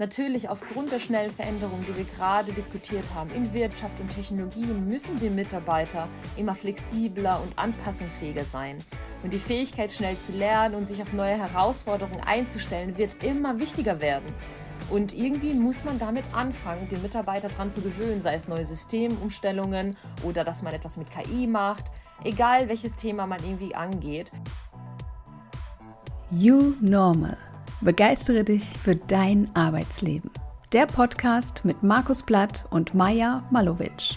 Natürlich, 0.00 0.48
aufgrund 0.48 0.90
der 0.92 0.98
schnellen 0.98 1.30
Veränderungen, 1.30 1.84
die 1.86 1.94
wir 1.94 2.06
gerade 2.06 2.54
diskutiert 2.54 3.04
haben, 3.14 3.28
in 3.32 3.52
Wirtschaft 3.52 4.00
und 4.00 4.08
Technologien, 4.08 4.88
müssen 4.88 5.20
die 5.20 5.28
Mitarbeiter 5.28 6.08
immer 6.38 6.54
flexibler 6.54 7.38
und 7.42 7.58
anpassungsfähiger 7.58 8.46
sein. 8.46 8.78
Und 9.22 9.34
die 9.34 9.38
Fähigkeit, 9.38 9.92
schnell 9.92 10.16
zu 10.16 10.32
lernen 10.32 10.74
und 10.74 10.86
sich 10.86 11.02
auf 11.02 11.12
neue 11.12 11.36
Herausforderungen 11.36 12.22
einzustellen, 12.22 12.96
wird 12.96 13.22
immer 13.22 13.58
wichtiger 13.58 14.00
werden. 14.00 14.24
Und 14.88 15.12
irgendwie 15.12 15.52
muss 15.52 15.84
man 15.84 15.98
damit 15.98 16.34
anfangen, 16.34 16.88
den 16.88 17.02
Mitarbeiter 17.02 17.50
daran 17.50 17.70
zu 17.70 17.82
gewöhnen, 17.82 18.22
sei 18.22 18.36
es 18.36 18.48
neue 18.48 18.64
Systemumstellungen 18.64 19.98
oder 20.22 20.44
dass 20.44 20.62
man 20.62 20.72
etwas 20.72 20.96
mit 20.96 21.10
KI 21.10 21.46
macht, 21.46 21.92
egal 22.24 22.70
welches 22.70 22.96
Thema 22.96 23.26
man 23.26 23.44
irgendwie 23.44 23.74
angeht. 23.74 24.32
You 26.30 26.72
Normal 26.80 27.49
Begeistere 27.82 28.44
dich 28.44 28.62
für 28.62 28.94
dein 28.94 29.48
Arbeitsleben. 29.56 30.30
Der 30.74 30.84
Podcast 30.84 31.64
mit 31.64 31.82
Markus 31.82 32.22
Blatt 32.22 32.66
und 32.70 32.92
Maja 32.92 33.48
Malowitsch. 33.50 34.16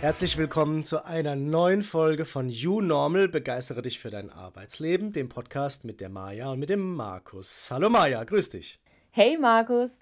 Herzlich 0.00 0.38
willkommen 0.38 0.84
zu 0.84 1.04
einer 1.04 1.36
neuen 1.36 1.82
Folge 1.82 2.24
von 2.24 2.48
You 2.48 2.80
Normal. 2.80 3.28
Begeistere 3.28 3.82
dich 3.82 3.98
für 3.98 4.08
dein 4.08 4.30
Arbeitsleben, 4.30 5.12
dem 5.12 5.28
Podcast 5.28 5.84
mit 5.84 6.00
der 6.00 6.08
Maja 6.08 6.50
und 6.50 6.60
mit 6.60 6.70
dem 6.70 6.96
Markus. 6.96 7.68
Hallo 7.70 7.90
Maja, 7.90 8.24
grüß 8.24 8.48
dich. 8.48 8.80
Hey 9.10 9.36
Markus. 9.36 10.00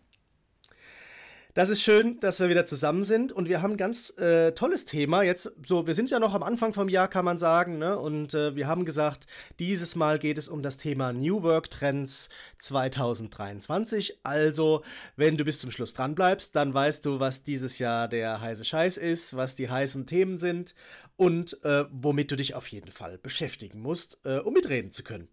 Das 1.54 1.68
ist 1.68 1.82
schön, 1.82 2.18
dass 2.18 2.40
wir 2.40 2.48
wieder 2.48 2.66
zusammen 2.66 3.04
sind 3.04 3.30
und 3.30 3.48
wir 3.48 3.62
haben 3.62 3.74
ein 3.74 3.76
ganz 3.76 4.10
äh, 4.18 4.50
tolles 4.56 4.86
Thema. 4.86 5.22
Jetzt 5.22 5.52
so, 5.64 5.86
wir 5.86 5.94
sind 5.94 6.10
ja 6.10 6.18
noch 6.18 6.34
am 6.34 6.42
Anfang 6.42 6.72
vom 6.72 6.88
Jahr, 6.88 7.06
kann 7.06 7.24
man 7.24 7.38
sagen, 7.38 7.78
ne? 7.78 7.96
Und 7.96 8.34
äh, 8.34 8.56
wir 8.56 8.66
haben 8.66 8.84
gesagt, 8.84 9.28
dieses 9.60 9.94
Mal 9.94 10.18
geht 10.18 10.36
es 10.36 10.48
um 10.48 10.62
das 10.62 10.78
Thema 10.78 11.12
New 11.12 11.44
Work 11.44 11.70
Trends 11.70 12.28
2023. 12.58 14.18
Also, 14.24 14.82
wenn 15.14 15.36
du 15.36 15.44
bis 15.44 15.60
zum 15.60 15.70
Schluss 15.70 15.94
dran 15.94 16.16
bleibst, 16.16 16.56
dann 16.56 16.74
weißt 16.74 17.06
du, 17.06 17.20
was 17.20 17.44
dieses 17.44 17.78
Jahr 17.78 18.08
der 18.08 18.40
heiße 18.40 18.64
Scheiß 18.64 18.96
ist, 18.96 19.36
was 19.36 19.54
die 19.54 19.70
heißen 19.70 20.06
Themen 20.06 20.40
sind 20.40 20.74
und 21.14 21.62
äh, 21.62 21.84
womit 21.92 22.32
du 22.32 22.36
dich 22.36 22.56
auf 22.56 22.66
jeden 22.66 22.90
Fall 22.90 23.16
beschäftigen 23.18 23.80
musst, 23.80 24.18
äh, 24.24 24.38
um 24.38 24.54
mitreden 24.54 24.90
zu 24.90 25.04
können. 25.04 25.28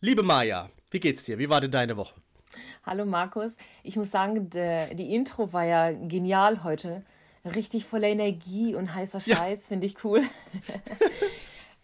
Liebe 0.00 0.22
Maja, 0.22 0.70
wie 0.90 1.00
geht's 1.00 1.24
dir? 1.24 1.38
Wie 1.38 1.50
war 1.50 1.60
denn 1.60 1.70
deine 1.70 1.98
Woche? 1.98 2.14
Hallo 2.84 3.04
Markus. 3.04 3.56
Ich 3.82 3.96
muss 3.96 4.10
sagen, 4.10 4.50
de, 4.50 4.94
die 4.94 5.14
Intro 5.14 5.52
war 5.52 5.64
ja 5.64 5.92
genial 5.92 6.64
heute. 6.64 7.02
Richtig 7.44 7.84
voller 7.84 8.08
Energie 8.08 8.74
und 8.74 8.94
heißer 8.94 9.20
Scheiß, 9.20 9.62
ja. 9.62 9.68
finde 9.68 9.86
ich 9.86 10.04
cool. 10.04 10.22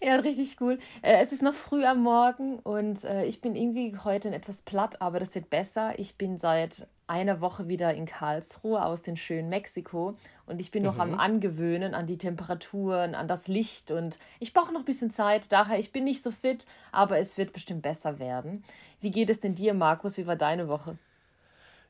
ja, 0.01 0.17
richtig 0.17 0.57
cool. 0.61 0.79
Äh, 1.03 1.21
es 1.21 1.33
ist 1.33 1.43
noch 1.43 1.55
früh 1.55 1.85
am 1.85 2.03
Morgen 2.03 2.59
und 2.61 3.05
äh, 3.05 3.25
ich 3.25 3.41
bin 3.41 3.57
irgendwie 3.57 3.97
heute 4.05 4.33
etwas 4.33 4.63
platt, 4.63 5.01
aber 5.03 5.19
das 5.21 5.35
wird 5.35 5.51
besser. 5.51 5.99
Ich 5.99 6.17
bin 6.17 6.39
seit 6.39 6.87
einer 7.09 7.41
Woche 7.41 7.69
wieder 7.69 7.95
in 7.95 8.05
Karlsruhe 8.05 8.85
aus 8.85 9.03
dem 9.03 9.17
schönen 9.17 9.49
Mexiko 9.49 10.17
und 10.47 10.61
ich 10.61 10.71
bin 10.71 10.83
noch 10.83 10.99
am 10.99 11.13
mhm. 11.13 11.21
Angewöhnen 11.21 11.95
an 11.95 12.07
die 12.07 12.19
Temperaturen, 12.19 13.15
an 13.15 13.27
das 13.27 13.49
Licht 13.49 13.91
und 13.91 14.19
ich 14.41 14.53
brauche 14.53 14.73
noch 14.73 14.81
ein 14.81 14.85
bisschen 14.85 15.11
Zeit. 15.11 15.51
Daher, 15.51 15.79
ich 15.79 15.91
bin 15.91 16.05
nicht 16.05 16.23
so 16.23 16.31
fit, 16.31 16.67
aber 16.93 17.19
es 17.19 17.39
wird 17.39 17.53
bestimmt 17.53 17.83
besser 17.83 18.19
werden. 18.19 18.63
Wie 19.01 19.11
geht 19.11 19.31
es 19.31 19.41
denn 19.41 19.55
dir, 19.55 19.75
Markus? 19.75 20.19
Wie 20.19 20.27
war 20.27 20.37
deine 20.37 20.69
Woche? 20.69 20.99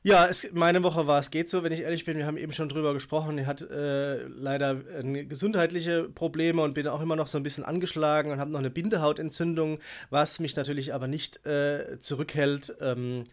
Ja, 0.01 0.27
es, 0.27 0.49
meine 0.53 0.81
Woche 0.83 1.07
war 1.07 1.19
es 1.19 1.29
geht 1.29 1.49
so, 1.49 1.61
wenn 1.61 1.73
ich 1.73 1.81
ehrlich 1.81 2.05
bin. 2.05 2.17
Wir 2.17 2.25
haben 2.25 2.37
eben 2.37 2.53
schon 2.53 2.69
drüber 2.69 2.93
gesprochen. 2.93 3.37
Ich 3.37 3.45
hatte 3.47 4.23
äh, 4.25 4.27
leider 4.29 4.77
äh, 4.97 5.25
gesundheitliche 5.25 6.03
Probleme 6.03 6.61
und 6.61 6.73
bin 6.73 6.87
auch 6.87 7.01
immer 7.01 7.17
noch 7.17 7.27
so 7.27 7.37
ein 7.37 7.43
bisschen 7.43 7.65
angeschlagen 7.65 8.31
und 8.31 8.39
habe 8.39 8.49
noch 8.49 8.59
eine 8.59 8.69
Bindehautentzündung, 8.69 9.79
was 10.09 10.39
mich 10.39 10.55
natürlich 10.55 10.93
aber 10.93 11.07
nicht 11.07 11.45
äh, 11.45 11.99
zurückhält, 11.99 12.77
ähm, 12.79 13.25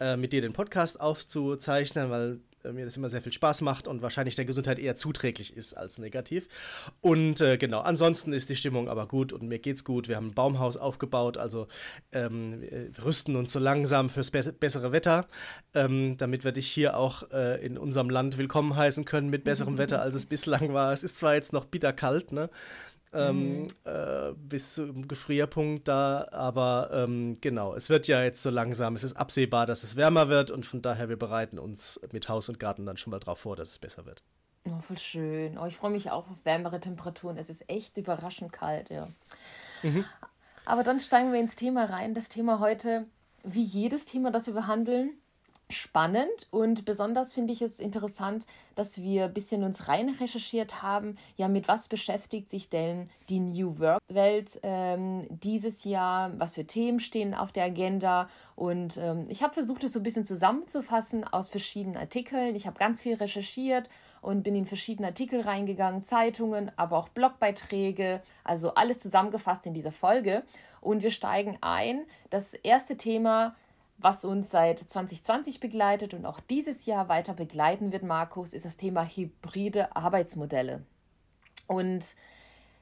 äh, 0.00 0.16
mit 0.16 0.32
dir 0.32 0.40
den 0.40 0.54
Podcast 0.54 0.98
aufzuzeichnen, 0.98 2.08
weil 2.08 2.40
mir 2.72 2.84
das 2.84 2.96
immer 2.96 3.08
sehr 3.08 3.22
viel 3.22 3.32
Spaß 3.32 3.60
macht 3.60 3.88
und 3.88 4.02
wahrscheinlich 4.02 4.34
der 4.34 4.44
Gesundheit 4.44 4.78
eher 4.78 4.96
zuträglich 4.96 5.56
ist 5.56 5.74
als 5.74 5.98
negativ. 5.98 6.48
Und 7.00 7.40
äh, 7.40 7.56
genau, 7.56 7.80
ansonsten 7.80 8.32
ist 8.32 8.48
die 8.48 8.56
Stimmung 8.56 8.88
aber 8.88 9.06
gut 9.06 9.32
und 9.32 9.42
mir 9.42 9.58
geht's 9.58 9.84
gut. 9.84 10.08
Wir 10.08 10.16
haben 10.16 10.28
ein 10.28 10.34
Baumhaus 10.34 10.76
aufgebaut, 10.76 11.36
also 11.36 11.66
ähm, 12.12 12.62
rüsten 13.04 13.36
uns 13.36 13.52
so 13.52 13.58
langsam 13.58 14.10
fürs 14.10 14.30
be 14.30 14.44
bessere 14.58 14.92
Wetter, 14.92 15.26
ähm, 15.74 16.16
damit 16.18 16.44
wir 16.44 16.52
dich 16.52 16.68
hier 16.68 16.96
auch 16.96 17.30
äh, 17.30 17.64
in 17.64 17.78
unserem 17.78 18.10
Land 18.10 18.38
willkommen 18.38 18.76
heißen 18.76 19.04
können 19.04 19.30
mit 19.30 19.44
besserem 19.44 19.78
Wetter, 19.78 20.02
als 20.02 20.14
es 20.14 20.26
bislang 20.26 20.72
war. 20.72 20.92
Es 20.92 21.04
ist 21.04 21.18
zwar 21.18 21.34
jetzt 21.34 21.52
noch 21.52 21.64
bitterkalt, 21.64 22.32
ne? 22.32 22.50
Ähm, 23.14 23.62
mhm. 23.62 23.66
äh, 23.84 24.32
bis 24.36 24.74
zum 24.74 25.08
Gefrierpunkt 25.08 25.88
da. 25.88 26.28
Aber 26.32 26.90
ähm, 26.92 27.38
genau, 27.40 27.74
es 27.74 27.88
wird 27.88 28.06
ja 28.06 28.22
jetzt 28.22 28.42
so 28.42 28.50
langsam, 28.50 28.94
es 28.94 29.04
ist 29.04 29.16
absehbar, 29.16 29.66
dass 29.66 29.82
es 29.82 29.96
wärmer 29.96 30.28
wird 30.28 30.50
und 30.50 30.66
von 30.66 30.82
daher, 30.82 31.08
wir 31.08 31.18
bereiten 31.18 31.58
uns 31.58 32.00
mit 32.12 32.28
Haus 32.28 32.48
und 32.48 32.58
Garten 32.58 32.86
dann 32.86 32.96
schon 32.96 33.10
mal 33.10 33.20
darauf 33.20 33.40
vor, 33.40 33.56
dass 33.56 33.70
es 33.70 33.78
besser 33.78 34.06
wird. 34.06 34.22
Oh, 34.66 34.80
voll 34.80 34.98
schön. 34.98 35.58
Oh, 35.58 35.66
ich 35.66 35.76
freue 35.76 35.90
mich 35.90 36.10
auch 36.10 36.30
auf 36.30 36.44
wärmere 36.44 36.80
Temperaturen. 36.80 37.36
Es 37.36 37.50
ist 37.50 37.68
echt 37.68 37.98
überraschend 37.98 38.52
kalt, 38.52 38.88
ja. 38.88 39.08
Mhm. 39.82 40.04
Aber 40.64 40.82
dann 40.82 41.00
steigen 41.00 41.32
wir 41.32 41.40
ins 41.40 41.56
Thema 41.56 41.84
rein. 41.84 42.14
Das 42.14 42.30
Thema 42.30 42.60
heute, 42.60 43.06
wie 43.42 43.62
jedes 43.62 44.06
Thema, 44.06 44.30
das 44.30 44.46
wir 44.46 44.54
behandeln, 44.54 45.18
spannend 45.74 46.48
und 46.50 46.84
besonders 46.84 47.32
finde 47.32 47.52
ich 47.52 47.62
es 47.62 47.80
interessant, 47.80 48.46
dass 48.74 49.00
wir 49.00 49.24
ein 49.26 49.34
bisschen 49.34 49.64
uns 49.64 49.88
rein 49.88 50.08
recherchiert 50.08 50.82
haben, 50.82 51.16
ja, 51.36 51.48
mit 51.48 51.68
was 51.68 51.88
beschäftigt 51.88 52.50
sich 52.50 52.68
denn 52.68 53.10
die 53.28 53.40
New 53.40 53.78
Work-Welt 53.78 54.60
ähm, 54.62 55.26
dieses 55.30 55.84
Jahr, 55.84 56.32
was 56.38 56.54
für 56.54 56.66
Themen 56.66 57.00
stehen 57.00 57.34
auf 57.34 57.52
der 57.52 57.64
Agenda 57.64 58.28
und 58.56 58.96
ähm, 58.98 59.26
ich 59.28 59.42
habe 59.42 59.54
versucht, 59.54 59.84
es 59.84 59.92
so 59.92 60.00
ein 60.00 60.04
bisschen 60.04 60.24
zusammenzufassen 60.24 61.24
aus 61.24 61.48
verschiedenen 61.48 61.96
Artikeln. 61.96 62.54
Ich 62.54 62.66
habe 62.66 62.78
ganz 62.78 63.02
viel 63.02 63.14
recherchiert 63.14 63.88
und 64.22 64.42
bin 64.42 64.54
in 64.54 64.66
verschiedene 64.66 65.08
Artikel 65.08 65.40
reingegangen, 65.40 66.04
Zeitungen, 66.04 66.70
aber 66.76 66.96
auch 66.96 67.08
Blogbeiträge, 67.08 68.22
also 68.44 68.74
alles 68.74 69.00
zusammengefasst 69.00 69.66
in 69.66 69.74
dieser 69.74 69.92
Folge 69.92 70.44
und 70.80 71.02
wir 71.02 71.10
steigen 71.10 71.58
ein. 71.60 72.04
Das 72.30 72.54
erste 72.54 72.96
Thema 72.96 73.54
was 73.98 74.24
uns 74.24 74.50
seit 74.50 74.78
2020 74.78 75.60
begleitet 75.60 76.14
und 76.14 76.26
auch 76.26 76.40
dieses 76.40 76.86
Jahr 76.86 77.08
weiter 77.08 77.34
begleiten 77.34 77.92
wird, 77.92 78.02
Markus, 78.02 78.52
ist 78.52 78.64
das 78.64 78.76
Thema 78.76 79.04
hybride 79.04 79.94
Arbeitsmodelle. 79.96 80.84
Und 81.66 82.16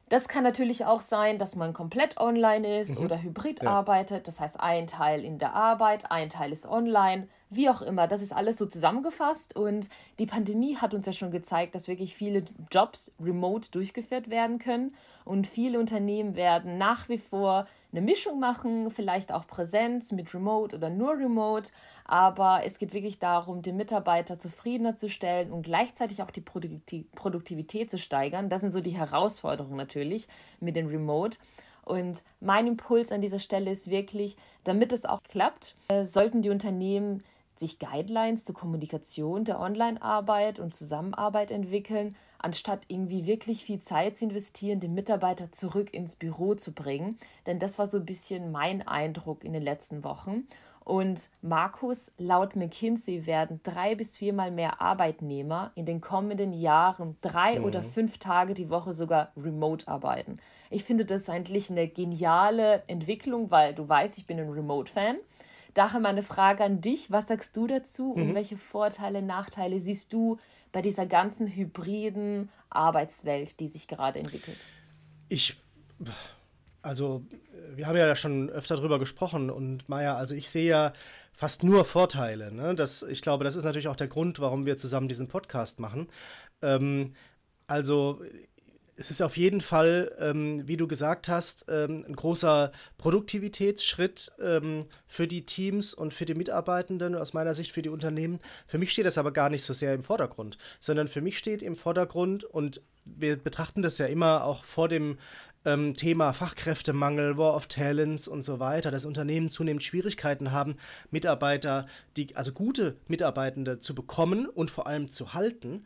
das 0.09 0.29
kann 0.29 0.43
natürlich 0.43 0.85
auch 0.85 1.01
sein, 1.01 1.39
dass 1.39 1.57
man 1.57 1.73
komplett 1.73 2.19
online 2.19 2.81
ist 2.81 2.99
mhm. 2.99 3.05
oder 3.05 3.23
hybrid 3.23 3.63
ja. 3.63 3.71
arbeitet. 3.71 4.29
Das 4.29 4.41
heißt, 4.41 4.61
ein 4.61 4.87
Teil 4.87 5.25
in 5.25 5.39
der 5.39 5.55
Arbeit, 5.55 6.11
ein 6.11 6.29
Teil 6.29 6.53
ist 6.53 6.67
online, 6.67 7.29
wie 7.55 7.69
auch 7.69 7.83
immer. 7.83 8.09
Das 8.09 8.23
ist 8.23 8.33
alles 8.33 8.59
so 8.59 8.67
zusammengefasst. 8.67 9.57
Und 9.57 9.89
die 10.19 10.27
Pandemie 10.27 10.77
hat 10.77 10.95
uns 10.95 11.07
ja 11.07 11.13
schon 11.13 11.31
gezeigt, 11.31 11.75
dass 11.75 11.89
wirklich 11.89 12.15
viele 12.15 12.45
Jobs 12.71 13.13
remote 13.21 13.71
durchgeführt 13.71 14.31
werden 14.31 14.59
können. 14.59 14.95
Und 15.25 15.47
viele 15.47 15.79
Unternehmen 15.79 16.35
werden 16.35 16.79
nach 16.79 17.09
wie 17.09 17.19
vor 17.19 17.67
eine 17.93 18.01
Mischung 18.01 18.41
machen, 18.41 18.91
vielleicht 18.91 19.33
auch 19.33 19.47
Präsenz 19.47 20.13
mit 20.13 20.33
Remote 20.35 20.77
oder 20.77 20.91
nur 20.91 21.19
Remote. 21.19 21.71
Aber 22.05 22.63
es 22.65 22.79
geht 22.79 22.95
wirklich 22.95 23.19
darum, 23.19 23.63
den 23.63 23.77
Mitarbeiter 23.77 24.39
zufriedener 24.39 24.97
zu 24.97 25.09
stellen 25.09 25.53
und 25.53 25.63
gleichzeitig 25.63 26.23
auch 26.23 26.31
die 26.31 26.41
Produktivität 26.41 27.91
zu 27.91 27.99
steigern. 27.99 28.49
Das 28.49 28.63
sind 28.63 28.73
so 28.73 28.81
die 28.81 28.97
Herausforderungen 28.97 29.77
natürlich 29.77 30.27
mit 30.61 30.77
dem 30.77 30.87
Remote. 30.87 31.39
Und 31.85 32.23
mein 32.41 32.67
Impuls 32.67 33.11
an 33.11 33.21
dieser 33.21 33.39
Stelle 33.39 33.71
ist 33.71 33.91
wirklich, 33.91 34.37
damit 34.65 34.93
es 34.93 35.05
auch 35.05 35.23
klappt, 35.25 35.75
äh, 35.89 36.05
sollten 36.05 36.43
die 36.43 36.51
Unternehmen 36.51 37.23
sich 37.55 37.79
Guidelines 37.79 38.45
zur 38.45 38.55
Kommunikation 38.55 39.45
der 39.45 39.61
Online-Arbeit 39.61 40.59
und 40.59 40.75
Zusammenarbeit 40.75 41.51
entwickeln, 41.51 42.17
anstatt 42.39 42.83
irgendwie 42.89 43.27
wirklich 43.27 43.65
viel 43.65 43.81
Zeit 43.81 44.17
zu 44.17 44.25
investieren, 44.25 44.81
den 44.81 44.95
Mitarbeiter 44.95 45.53
zurück 45.53 45.95
ins 45.95 46.17
Büro 46.17 46.55
zu 46.55 46.73
bringen. 46.73 47.19
Denn 47.47 47.59
das 47.59 47.79
war 47.79 47.87
so 47.87 47.99
ein 47.99 48.07
bisschen 48.07 48.51
mein 48.51 48.87
Eindruck 48.87 49.45
in 49.45 49.53
den 49.53 49.63
letzten 49.63 50.03
Wochen. 50.05 50.47
Und 50.85 51.31
Markus, 51.43 52.11
laut 52.19 52.57
McKinsey 52.57 53.25
werden 53.27 53.61
drei 53.63 53.95
bis 53.95 54.17
viermal 54.17 54.51
mehr 54.51 54.81
Arbeitnehmer 54.81 55.71
in 55.77 55.87
den 55.87 56.01
kommenden 56.01 56.53
Jahren 56.53 57.17
drei 57.21 57.61
mhm. 57.61 57.65
oder 57.67 57.83
fünf 57.83 58.19
Tage 58.19 58.55
die 58.55 58.69
Woche 58.69 58.93
sogar 58.93 59.31
remote 59.37 59.87
arbeiten. 59.87 60.39
Ich 60.71 60.83
finde 60.83 61.05
das 61.05 61.29
eigentlich 61.29 61.71
eine 61.71 61.87
geniale 61.87 62.83
Entwicklung, 62.89 63.53
weil 63.53 63.75
du 63.75 63.89
weißt, 63.89 64.19
ich 64.19 64.27
bin 64.27 64.41
ein 64.41 64.51
Remote-Fan. 64.51 65.19
Daher 65.75 66.01
meine 66.01 66.23
Frage 66.23 66.65
an 66.65 66.81
dich, 66.81 67.11
was 67.11 67.29
sagst 67.29 67.57
du 67.57 67.67
dazu 67.67 68.15
mhm. 68.17 68.23
und 68.23 68.35
welche 68.35 68.57
Vorteile, 68.57 69.23
Nachteile 69.23 69.81
siehst 69.81 70.13
du 70.13 70.39
bei 70.71 70.83
dieser 70.83 71.07
ganzen 71.07 71.49
hybriden 71.49 72.51
Arbeitswelt, 72.71 73.61
die 73.61 73.69
sich 73.69 73.89
gerade 73.89 74.19
entwickelt? 74.19 74.67
Ich, 75.29 75.57
also 76.83 77.23
wir 77.75 77.87
haben 77.87 77.97
ja 77.97 78.15
schon 78.17 78.51
öfter 78.51 78.77
drüber 78.77 78.99
gesprochen 78.99 79.51
und 79.51 79.89
Maja, 79.89 80.17
also 80.17 80.35
ich 80.35 80.51
sehe 80.51 80.69
ja 80.69 80.93
fast 81.33 81.63
nur 81.63 81.85
Vorteile. 81.85 82.53
Ne? 82.53 82.75
Das, 82.75 83.03
ich 83.03 83.23
glaube, 83.23 83.45
das 83.45 83.57
ist 83.57 83.65
natürlich 83.65 83.89
auch 83.89 83.97
der 83.97 84.09
Grund, 84.09 84.41
warum 84.41 84.67
wir 84.67 84.77
zusammen 84.77 85.09
diesen 85.09 85.29
Podcast 85.29 85.81
machen. 85.81 86.09
Ähm, 86.61 87.15
also 87.67 88.21
es 88.97 89.11
ist 89.11 89.23
auf 89.23 89.37
jeden 89.37 89.61
Fall, 89.61 90.15
ähm, 90.19 90.67
wie 90.67 90.77
du 90.77 90.87
gesagt 90.87 91.29
hast, 91.29 91.65
ähm, 91.69 92.05
ein 92.07 92.15
großer 92.15 92.73
Produktivitätsschritt 92.99 94.33
ähm, 94.41 94.87
für 95.07 95.27
die 95.27 95.47
Teams 95.47 95.95
und 95.95 96.13
für 96.13 96.27
die 96.27 96.35
Mitarbeitenden, 96.35 97.15
aus 97.15 97.33
meiner 97.33 97.55
Sicht 97.55 97.73
für 97.73 97.83
die 97.83 97.89
Unternehmen. 97.89 98.39
Für 98.67 98.79
mich 98.79 98.93
steht 98.93 99.07
das 99.07 99.19
aber 99.19 99.33
gar 99.33 99.49
nicht 99.49 99.65
so 99.65 99.73
sehr 99.73 99.95
im 99.95 100.03
Vordergrund, 100.03 100.59
sondern 100.79 101.09
für 101.09 101.21
mich 101.21 101.39
steht 101.39 101.63
im 101.63 101.75
Vordergrund 101.75 102.45
und 102.45 102.83
wir 103.05 103.37
betrachten 103.37 103.83
das 103.83 103.99
ja 103.99 104.07
immer 104.07 104.45
auch 104.45 104.65
vor 104.65 104.89
dem 104.89 105.19
ähm, 105.65 105.95
Thema 105.95 106.33
Fachkräftemangel, 106.33 107.37
War 107.37 107.55
of 107.55 107.67
Talents 107.67 108.29
und 108.29 108.43
so 108.43 108.61
weiter, 108.61 108.91
dass 108.91 109.05
Unternehmen 109.05 109.49
zunehmend 109.49 109.83
Schwierigkeiten 109.83 110.53
haben, 110.53 110.77
Mitarbeiter, 111.11 111.87
die, 112.17 112.35
also 112.37 112.53
gute 112.53 112.97
Mitarbeitende 113.09 113.79
zu 113.79 113.95
bekommen 113.95 114.47
und 114.47 114.71
vor 114.71 114.87
allem 114.87 115.11
zu 115.11 115.35
halten 115.35 115.85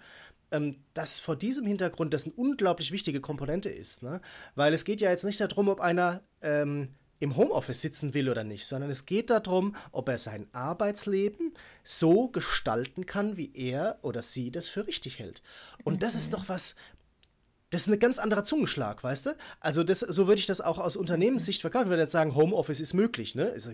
ähm, 0.51 0.85
dass 0.95 1.19
vor 1.19 1.37
diesem 1.37 1.67
Hintergrund 1.67 2.15
das 2.15 2.25
eine 2.25 2.35
unglaublich 2.35 2.93
wichtige 2.93 3.21
Komponente 3.21 3.69
ist. 3.69 4.03
Ne? 4.03 4.21
Weil 4.55 4.73
es 4.75 4.85
geht 4.85 5.01
ja 5.01 5.11
jetzt 5.11 5.25
nicht 5.25 5.41
darum, 5.41 5.69
ob 5.69 5.81
einer 5.81 6.23
ähm, 6.43 6.89
im 7.19 7.37
Homeoffice 7.37 7.81
sitzen 7.81 8.15
will 8.15 8.29
oder 8.29 8.45
nicht, 8.45 8.67
sondern 8.67 8.91
es 8.91 9.07
geht 9.07 9.31
darum, 9.31 9.75
ob 9.91 10.09
er 10.09 10.19
sein 10.19 10.49
Arbeitsleben 10.53 11.55
so 11.83 12.29
gestalten 12.29 13.07
kann, 13.07 13.37
wie 13.37 13.53
er 13.55 13.99
oder 14.03 14.23
sie 14.23 14.51
das 14.51 14.69
für 14.69 14.87
richtig 14.87 15.19
hält. 15.19 15.43
Und 15.85 15.95
mhm. 15.95 15.99
das 16.01 16.15
ist 16.15 16.35
doch 16.35 16.49
was, 16.49 16.75
das 17.71 17.83
ist 17.83 17.93
ein 17.93 17.99
ganz 17.99 18.19
anderer 18.19 18.45
Zungenschlag, 18.45 19.03
weißt 19.03 19.27
du? 19.27 19.31
Also 19.59 19.83
das, 19.83 20.01
so 20.01 20.29
würde 20.29 20.39
ich 20.39 20.47
das 20.47 20.61
auch 20.61 20.79
aus 20.79 20.95
Unternehmenssicht 20.95 21.61
verkaufen. 21.61 21.87
Ich 21.87 21.91
würde 21.91 22.03
jetzt 22.03 22.13
sagen, 22.13 22.37
Homeoffice 22.37 22.81
ist 22.81 22.95
möglich, 22.95 23.35
ne? 23.35 23.53
Das 23.55 23.67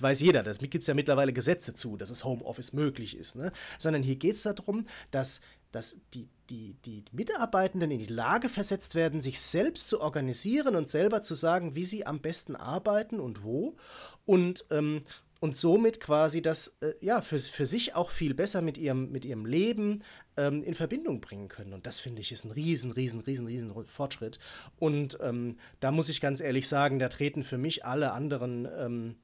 weiß 0.00 0.20
jeder, 0.20 0.42
das 0.42 0.58
gibt 0.58 0.82
es 0.82 0.88
ja 0.88 0.94
mittlerweile 0.94 1.32
Gesetze 1.32 1.74
zu, 1.74 1.96
dass 1.96 2.10
es 2.10 2.24
Homeoffice 2.24 2.72
möglich 2.72 3.16
ist, 3.16 3.36
ne? 3.36 3.52
Sondern 3.78 4.02
hier 4.02 4.16
geht 4.16 4.34
es 4.34 4.42
darum, 4.42 4.86
dass, 5.12 5.40
dass 5.70 5.96
die, 6.12 6.28
die, 6.50 6.74
die 6.84 7.04
Mitarbeitenden 7.12 7.92
in 7.92 8.00
die 8.00 8.06
Lage 8.06 8.48
versetzt 8.48 8.96
werden, 8.96 9.22
sich 9.22 9.40
selbst 9.40 9.88
zu 9.88 10.00
organisieren 10.00 10.74
und 10.74 10.88
selber 10.88 11.22
zu 11.22 11.36
sagen, 11.36 11.76
wie 11.76 11.84
sie 11.84 12.04
am 12.04 12.20
besten 12.20 12.56
arbeiten 12.56 13.20
und 13.20 13.44
wo. 13.44 13.76
Und, 14.24 14.64
ähm, 14.70 15.04
und 15.38 15.56
somit 15.56 16.00
quasi 16.00 16.42
das 16.42 16.76
äh, 16.80 16.94
ja 17.00 17.20
für, 17.20 17.38
für 17.38 17.66
sich 17.66 17.94
auch 17.94 18.10
viel 18.10 18.34
besser 18.34 18.60
mit 18.60 18.76
ihrem, 18.76 19.12
mit 19.12 19.24
ihrem 19.24 19.46
Leben 19.46 20.02
ähm, 20.36 20.62
in 20.62 20.74
Verbindung 20.74 21.20
bringen 21.20 21.48
können. 21.48 21.72
Und 21.72 21.86
das 21.86 22.00
finde 22.00 22.20
ich 22.20 22.32
ist 22.32 22.44
ein 22.44 22.50
riesen, 22.50 22.90
riesen, 22.90 23.20
riesen, 23.20 23.46
riesen 23.46 23.72
Fortschritt. 23.86 24.38
Und 24.78 25.18
ähm, 25.20 25.58
da 25.80 25.90
muss 25.90 26.08
ich 26.08 26.20
ganz 26.20 26.40
ehrlich 26.40 26.68
sagen, 26.68 26.98
da 26.98 27.08
treten 27.08 27.44
für 27.44 27.58
mich 27.58 27.84
alle 27.84 28.12
anderen 28.12 28.68
ähm, 28.78 29.16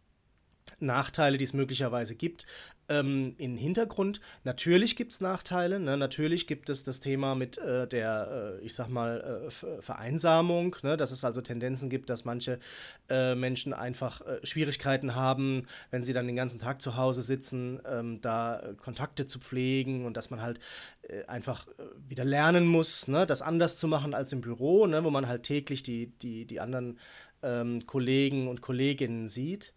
Nachteile, 0.81 1.39
die 1.39 1.45
es 1.45 1.53
möglicherweise 1.53 2.15
gibt, 2.15 2.47
ähm, 2.89 3.35
in 3.39 3.57
Hintergrund. 3.57 4.21
Natürlich 4.45 4.97
gibt 4.97 5.13
es 5.13 5.21
Nachteile. 5.21 5.79
Ne? 5.79 5.97
Natürlich 5.97 6.47
gibt 6.47 6.71
es 6.71 6.85
das 6.85 7.01
Thema 7.01 7.35
mit 7.35 7.59
äh, 7.59 7.87
der, 7.87 8.59
äh, 8.61 8.65
ich 8.65 8.75
sag 8.75 8.89
mal, 8.89 9.49
äh, 9.49 9.83
Vereinsamung, 9.83 10.77
ne? 10.83 10.97
dass 10.97 11.13
es 11.13 11.25
also 11.25 11.41
Tendenzen 11.41 11.91
gibt, 11.91 12.11
dass 12.11 12.25
manche 12.25 12.59
äh, 13.11 13.35
Menschen 13.35 13.73
einfach 13.73 14.23
äh, 14.23 14.45
Schwierigkeiten 14.45 15.15
haben, 15.15 15.67
wenn 15.91 16.03
sie 16.03 16.13
dann 16.13 16.27
den 16.27 16.37
ganzen 16.37 16.59
Tag 16.59 16.81
zu 16.81 16.97
Hause 16.97 17.23
sitzen, 17.23 17.81
ähm, 17.87 18.21
da 18.21 18.61
äh, 18.61 18.75
Kontakte 18.75 19.27
zu 19.27 19.39
pflegen 19.39 20.07
und 20.07 20.17
dass 20.17 20.31
man 20.31 20.43
halt 20.43 20.61
einfach 21.27 21.67
wieder 22.07 22.25
lernen 22.25 22.67
muss, 22.67 23.09
ne? 23.09 23.25
das 23.25 23.41
anders 23.41 23.79
zu 23.79 23.89
machen 23.89 24.13
als 24.13 24.31
im 24.35 24.43
Büro, 24.43 24.87
ne? 24.87 25.05
wo 25.05 25.11
man 25.11 25.27
halt 25.27 25.45
täglich 25.45 25.83
die, 25.83 26.09
die, 26.19 26.45
die 26.45 26.61
anderen 26.61 26.99
ähm, 27.43 27.87
Kollegen 27.87 28.47
und 28.49 28.61
Kolleginnen 28.61 29.31
sieht. 29.31 29.73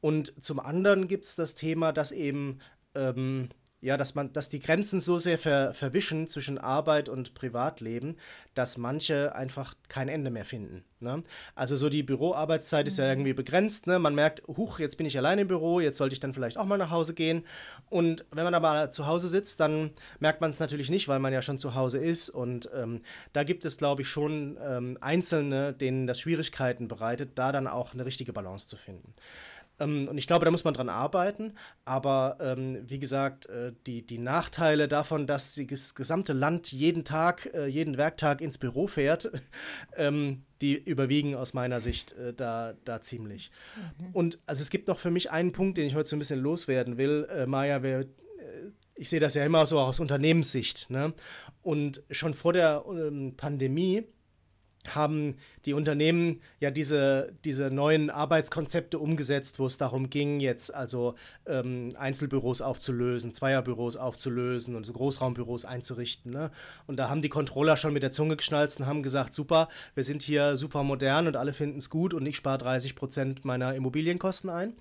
Und 0.00 0.44
zum 0.44 0.60
anderen 0.60 1.08
gibt 1.08 1.24
es 1.24 1.36
das 1.36 1.54
Thema, 1.54 1.92
dass 1.92 2.12
eben 2.12 2.58
ähm, 2.94 3.48
ja, 3.82 3.96
dass 3.96 4.14
man, 4.14 4.32
dass 4.32 4.48
die 4.48 4.60
Grenzen 4.60 5.00
so 5.00 5.18
sehr 5.18 5.38
ver, 5.38 5.74
verwischen 5.74 6.28
zwischen 6.28 6.58
Arbeit 6.58 7.08
und 7.08 7.34
Privatleben, 7.34 8.16
dass 8.54 8.78
manche 8.78 9.34
einfach 9.36 9.74
kein 9.88 10.08
Ende 10.08 10.30
mehr 10.30 10.46
finden. 10.46 10.82
Ne? 10.98 11.22
Also 11.54 11.76
so 11.76 11.90
die 11.90 12.02
Büroarbeitszeit 12.02 12.86
mhm. 12.86 12.88
ist 12.88 12.98
ja 12.98 13.04
mhm. 13.04 13.10
irgendwie 13.10 13.34
begrenzt. 13.34 13.86
Ne? 13.86 13.98
Man 13.98 14.14
merkt, 14.14 14.42
huch, 14.48 14.78
jetzt 14.78 14.96
bin 14.96 15.06
ich 15.06 15.18
allein 15.18 15.38
im 15.38 15.48
Büro, 15.48 15.78
jetzt 15.78 15.98
sollte 15.98 16.14
ich 16.14 16.20
dann 16.20 16.32
vielleicht 16.32 16.56
auch 16.56 16.64
mal 16.64 16.78
nach 16.78 16.90
Hause 16.90 17.12
gehen. 17.12 17.44
Und 17.90 18.24
wenn 18.32 18.44
man 18.44 18.54
aber 18.54 18.90
zu 18.90 19.06
Hause 19.06 19.28
sitzt, 19.28 19.60
dann 19.60 19.90
merkt 20.20 20.40
man 20.40 20.50
es 20.50 20.58
natürlich 20.58 20.90
nicht, 20.90 21.06
weil 21.06 21.18
man 21.18 21.34
ja 21.34 21.42
schon 21.42 21.58
zu 21.58 21.74
Hause 21.74 21.98
ist. 21.98 22.30
Und 22.30 22.70
ähm, 22.74 23.02
da 23.34 23.44
gibt 23.44 23.66
es, 23.66 23.76
glaube 23.76 24.02
ich, 24.02 24.08
schon 24.08 24.56
ähm, 24.66 24.96
Einzelne, 25.02 25.74
denen 25.74 26.06
das 26.06 26.18
Schwierigkeiten 26.18 26.88
bereitet, 26.88 27.32
da 27.34 27.52
dann 27.52 27.66
auch 27.66 27.92
eine 27.92 28.06
richtige 28.06 28.32
Balance 28.32 28.66
zu 28.66 28.76
finden. 28.76 29.12
Ähm, 29.78 30.08
und 30.08 30.18
ich 30.18 30.26
glaube, 30.26 30.44
da 30.44 30.50
muss 30.50 30.64
man 30.64 30.74
dran 30.74 30.88
arbeiten. 30.88 31.54
Aber 31.84 32.38
ähm, 32.40 32.82
wie 32.86 32.98
gesagt, 32.98 33.46
äh, 33.46 33.72
die, 33.86 34.06
die 34.06 34.18
Nachteile 34.18 34.88
davon, 34.88 35.26
dass 35.26 35.54
das 35.54 35.94
gesamte 35.94 36.32
Land 36.32 36.72
jeden 36.72 37.04
Tag, 37.04 37.50
äh, 37.54 37.66
jeden 37.66 37.96
Werktag 37.96 38.40
ins 38.40 38.58
Büro 38.58 38.86
fährt, 38.86 39.30
ähm, 39.96 40.44
die 40.60 40.74
überwiegen 40.74 41.34
aus 41.34 41.54
meiner 41.54 41.80
Sicht 41.80 42.12
äh, 42.12 42.32
da, 42.32 42.74
da 42.84 43.00
ziemlich. 43.00 43.50
Mhm. 43.76 44.10
Und 44.12 44.38
also 44.46 44.62
es 44.62 44.70
gibt 44.70 44.88
noch 44.88 44.98
für 44.98 45.10
mich 45.10 45.30
einen 45.30 45.52
Punkt, 45.52 45.78
den 45.78 45.86
ich 45.86 45.94
heute 45.94 46.08
so 46.08 46.16
ein 46.16 46.20
bisschen 46.20 46.40
loswerden 46.40 46.96
will. 46.96 47.26
Äh, 47.30 47.46
Maja, 47.46 47.82
wir, 47.82 48.00
äh, 48.00 48.06
ich 48.94 49.08
sehe 49.08 49.20
das 49.20 49.34
ja 49.34 49.44
immer 49.44 49.66
so 49.66 49.78
aus 49.78 50.00
Unternehmenssicht. 50.00 50.90
Ne? 50.90 51.12
Und 51.62 52.02
schon 52.10 52.34
vor 52.34 52.52
der 52.52 52.84
ähm, 52.88 53.34
Pandemie 53.36 54.04
haben 54.94 55.36
die 55.64 55.72
Unternehmen 55.72 56.40
ja 56.60 56.70
diese, 56.70 57.32
diese 57.44 57.70
neuen 57.70 58.10
Arbeitskonzepte 58.10 58.98
umgesetzt, 58.98 59.58
wo 59.58 59.66
es 59.66 59.78
darum 59.78 60.10
ging, 60.10 60.40
jetzt 60.40 60.74
also 60.74 61.14
ähm, 61.46 61.94
Einzelbüros 61.98 62.60
aufzulösen, 62.60 63.34
Zweierbüros 63.34 63.96
aufzulösen 63.96 64.76
und 64.76 64.84
so 64.84 64.92
Großraumbüros 64.92 65.64
einzurichten. 65.64 66.32
Ne? 66.32 66.50
Und 66.86 66.96
da 66.96 67.08
haben 67.08 67.22
die 67.22 67.28
Controller 67.28 67.76
schon 67.76 67.92
mit 67.92 68.02
der 68.02 68.12
Zunge 68.12 68.36
geschnalzt 68.36 68.80
und 68.80 68.86
haben 68.86 69.02
gesagt, 69.02 69.34
super, 69.34 69.68
wir 69.94 70.04
sind 70.04 70.22
hier 70.22 70.56
super 70.56 70.82
modern 70.82 71.26
und 71.26 71.36
alle 71.36 71.52
finden 71.52 71.78
es 71.78 71.90
gut 71.90 72.14
und 72.14 72.24
ich 72.26 72.36
spare 72.36 72.58
30 72.58 72.94
Prozent 72.94 73.44
meiner 73.44 73.74
Immobilienkosten 73.74 74.50
ein. 74.50 74.74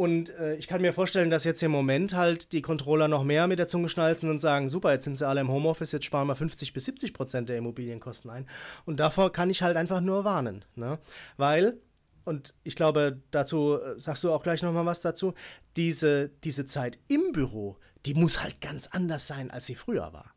Und 0.00 0.30
äh, 0.38 0.54
ich 0.54 0.66
kann 0.66 0.80
mir 0.80 0.94
vorstellen, 0.94 1.28
dass 1.28 1.44
jetzt 1.44 1.62
im 1.62 1.70
Moment 1.70 2.14
halt 2.14 2.52
die 2.52 2.62
Controller 2.62 3.06
noch 3.06 3.22
mehr 3.22 3.46
mit 3.46 3.58
der 3.58 3.66
Zunge 3.66 3.90
schnalzen 3.90 4.30
und 4.30 4.40
sagen, 4.40 4.70
super, 4.70 4.92
jetzt 4.92 5.04
sind 5.04 5.18
sie 5.18 5.28
alle 5.28 5.42
im 5.42 5.50
Homeoffice, 5.50 5.92
jetzt 5.92 6.06
sparen 6.06 6.26
wir 6.26 6.34
50 6.34 6.72
bis 6.72 6.86
70 6.86 7.12
Prozent 7.12 7.50
der 7.50 7.58
Immobilienkosten 7.58 8.30
ein. 8.30 8.46
Und 8.86 8.98
davor 8.98 9.30
kann 9.30 9.50
ich 9.50 9.60
halt 9.60 9.76
einfach 9.76 10.00
nur 10.00 10.24
warnen. 10.24 10.64
Ne? 10.74 10.98
Weil, 11.36 11.76
und 12.24 12.54
ich 12.64 12.76
glaube, 12.76 13.20
dazu 13.30 13.74
äh, 13.74 13.98
sagst 13.98 14.24
du 14.24 14.32
auch 14.32 14.42
gleich 14.42 14.62
nochmal 14.62 14.86
was 14.86 15.02
dazu, 15.02 15.34
diese, 15.76 16.30
diese 16.44 16.64
Zeit 16.64 16.98
im 17.08 17.32
Büro, 17.32 17.76
die 18.06 18.14
muss 18.14 18.42
halt 18.42 18.62
ganz 18.62 18.86
anders 18.86 19.26
sein, 19.26 19.50
als 19.50 19.66
sie 19.66 19.74
früher 19.74 20.14
war. 20.14 20.32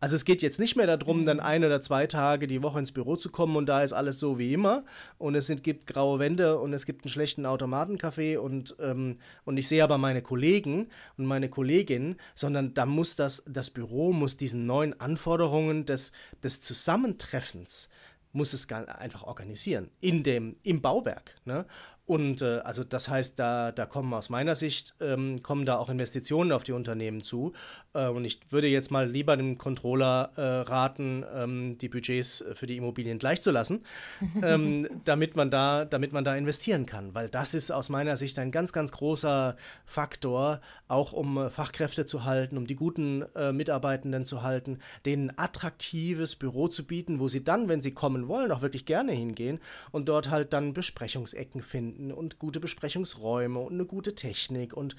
Also 0.00 0.16
es 0.16 0.24
geht 0.24 0.42
jetzt 0.42 0.58
nicht 0.58 0.76
mehr 0.76 0.86
darum, 0.86 1.24
dann 1.24 1.38
mhm. 1.38 1.44
ein 1.44 1.64
oder 1.64 1.80
zwei 1.80 2.06
Tage 2.06 2.46
die 2.46 2.62
Woche 2.62 2.78
ins 2.78 2.92
Büro 2.92 3.16
zu 3.16 3.30
kommen 3.30 3.56
und 3.56 3.66
da 3.66 3.82
ist 3.82 3.92
alles 3.92 4.20
so 4.20 4.38
wie 4.38 4.52
immer 4.52 4.84
und 5.18 5.34
es 5.34 5.46
sind, 5.46 5.62
gibt 5.62 5.86
graue 5.86 6.18
Wände 6.18 6.58
und 6.58 6.72
es 6.72 6.84
gibt 6.84 7.04
einen 7.04 7.10
schlechten 7.10 7.46
Automatencafé 7.46 8.36
und, 8.38 8.76
ähm, 8.80 9.18
und 9.44 9.56
ich 9.56 9.68
sehe 9.68 9.82
aber 9.82 9.96
meine 9.96 10.20
Kollegen 10.20 10.88
und 11.16 11.26
meine 11.26 11.48
Kolleginnen, 11.48 12.16
sondern 12.34 12.74
da 12.74 12.86
muss 12.86 13.16
das, 13.16 13.44
das 13.46 13.70
Büro 13.70 14.12
muss 14.12 14.36
diesen 14.36 14.66
neuen 14.66 15.00
Anforderungen 15.00 15.86
des, 15.86 16.12
des 16.42 16.60
Zusammentreffens 16.60 17.88
muss 18.34 18.52
es 18.52 18.68
einfach 18.70 19.22
organisieren 19.22 19.90
in 20.00 20.24
dem, 20.24 20.56
im 20.64 20.82
Bauwerk. 20.82 21.36
Ne? 21.44 21.66
Und 22.06 22.42
äh, 22.42 22.58
also 22.58 22.84
das 22.84 23.08
heißt, 23.08 23.38
da, 23.38 23.72
da 23.72 23.86
kommen 23.86 24.12
aus 24.12 24.28
meiner 24.28 24.54
Sicht, 24.54 24.94
ähm, 25.00 25.42
kommen 25.42 25.64
da 25.64 25.78
auch 25.78 25.88
Investitionen 25.88 26.52
auf 26.52 26.62
die 26.62 26.72
Unternehmen 26.72 27.22
zu. 27.22 27.54
Äh, 27.94 28.08
und 28.08 28.24
ich 28.24 28.40
würde 28.50 28.66
jetzt 28.66 28.90
mal 28.90 29.08
lieber 29.08 29.36
dem 29.36 29.58
Controller 29.58 30.30
äh, 30.36 30.40
raten, 30.40 31.24
ähm, 31.34 31.78
die 31.78 31.88
Budgets 31.88 32.44
für 32.54 32.66
die 32.66 32.76
Immobilien 32.76 33.18
gleichzulassen, 33.18 33.84
ähm, 34.42 34.88
damit, 35.04 35.36
man 35.36 35.50
da, 35.50 35.84
damit 35.84 36.12
man 36.12 36.24
da 36.24 36.36
investieren 36.36 36.86
kann. 36.86 37.14
Weil 37.14 37.28
das 37.28 37.54
ist 37.54 37.70
aus 37.70 37.88
meiner 37.88 38.16
Sicht 38.16 38.38
ein 38.38 38.50
ganz, 38.50 38.72
ganz 38.72 38.92
großer 38.92 39.56
Faktor, 39.84 40.60
auch 40.88 41.12
um 41.12 41.38
äh, 41.38 41.50
Fachkräfte 41.50 42.06
zu 42.06 42.24
halten, 42.24 42.58
um 42.58 42.66
die 42.66 42.76
guten 42.76 43.24
äh, 43.34 43.52
Mitarbeitenden 43.52 44.24
zu 44.24 44.42
halten, 44.42 44.78
denen 45.06 45.30
ein 45.30 45.38
attraktives 45.38 46.36
Büro 46.36 46.68
zu 46.68 46.84
bieten, 46.84 47.18
wo 47.20 47.28
sie 47.28 47.44
dann, 47.44 47.68
wenn 47.68 47.80
sie 47.80 47.92
kommen 47.92 48.28
wollen, 48.28 48.52
auch 48.52 48.62
wirklich 48.62 48.84
gerne 48.84 49.12
hingehen 49.12 49.60
und 49.92 50.08
dort 50.08 50.30
halt 50.30 50.52
dann 50.52 50.74
Besprechungsecken 50.74 51.62
finden 51.62 51.84
finden 51.84 52.12
und 52.12 52.38
gute 52.38 52.60
Besprechungsräume 52.60 53.58
und 53.58 53.74
eine 53.74 53.84
gute 53.84 54.14
Technik 54.14 54.74
und 54.74 54.96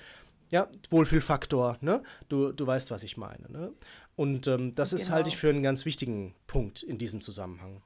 ja, 0.50 0.68
Wohlfühlfaktor, 0.90 1.78
ne? 1.82 2.04
Du, 2.30 2.52
du 2.52 2.68
weißt, 2.68 2.92
was 2.92 3.04
ich 3.04 3.18
meine, 3.18 3.50
ne? 3.50 3.74
Und 4.16 4.48
ähm, 4.48 4.76
das 4.76 4.92
genau. 4.92 5.02
ist, 5.02 5.10
halte 5.10 5.30
ich 5.30 5.38
für 5.38 5.50
einen 5.50 5.64
ganz 5.64 5.86
wichtigen 5.86 6.34
Punkt 6.48 6.84
in 6.84 6.98
diesem 6.98 7.22
Zusammenhang. 7.22 7.82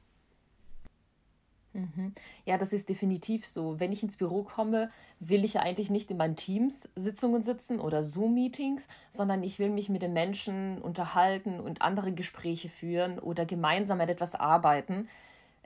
Mhm. 1.73 2.13
Ja, 2.45 2.57
das 2.57 2.73
ist 2.73 2.89
definitiv 2.89 3.45
so. 3.45 3.79
Wenn 3.79 3.91
ich 3.91 4.01
ins 4.01 4.17
Büro 4.17 4.43
komme, 4.43 4.89
will 5.19 5.43
ich 5.43 5.53
ja 5.53 5.61
eigentlich 5.61 5.89
nicht 5.89 6.09
in 6.09 6.17
meinen 6.17 6.35
Teams-Sitzungen 6.35 7.41
sitzen 7.41 7.79
oder 7.79 8.01
Zoom-Meetings, 8.01 8.87
sondern 9.11 9.43
ich 9.43 9.59
will 9.59 9.69
mich 9.69 9.89
mit 9.89 10.01
den 10.01 10.13
Menschen 10.13 10.81
unterhalten 10.81 11.59
und 11.59 11.81
andere 11.81 12.11
Gespräche 12.11 12.69
führen 12.69 13.19
oder 13.19 13.45
gemeinsam 13.45 14.01
an 14.01 14.09
etwas 14.09 14.35
arbeiten 14.35 15.07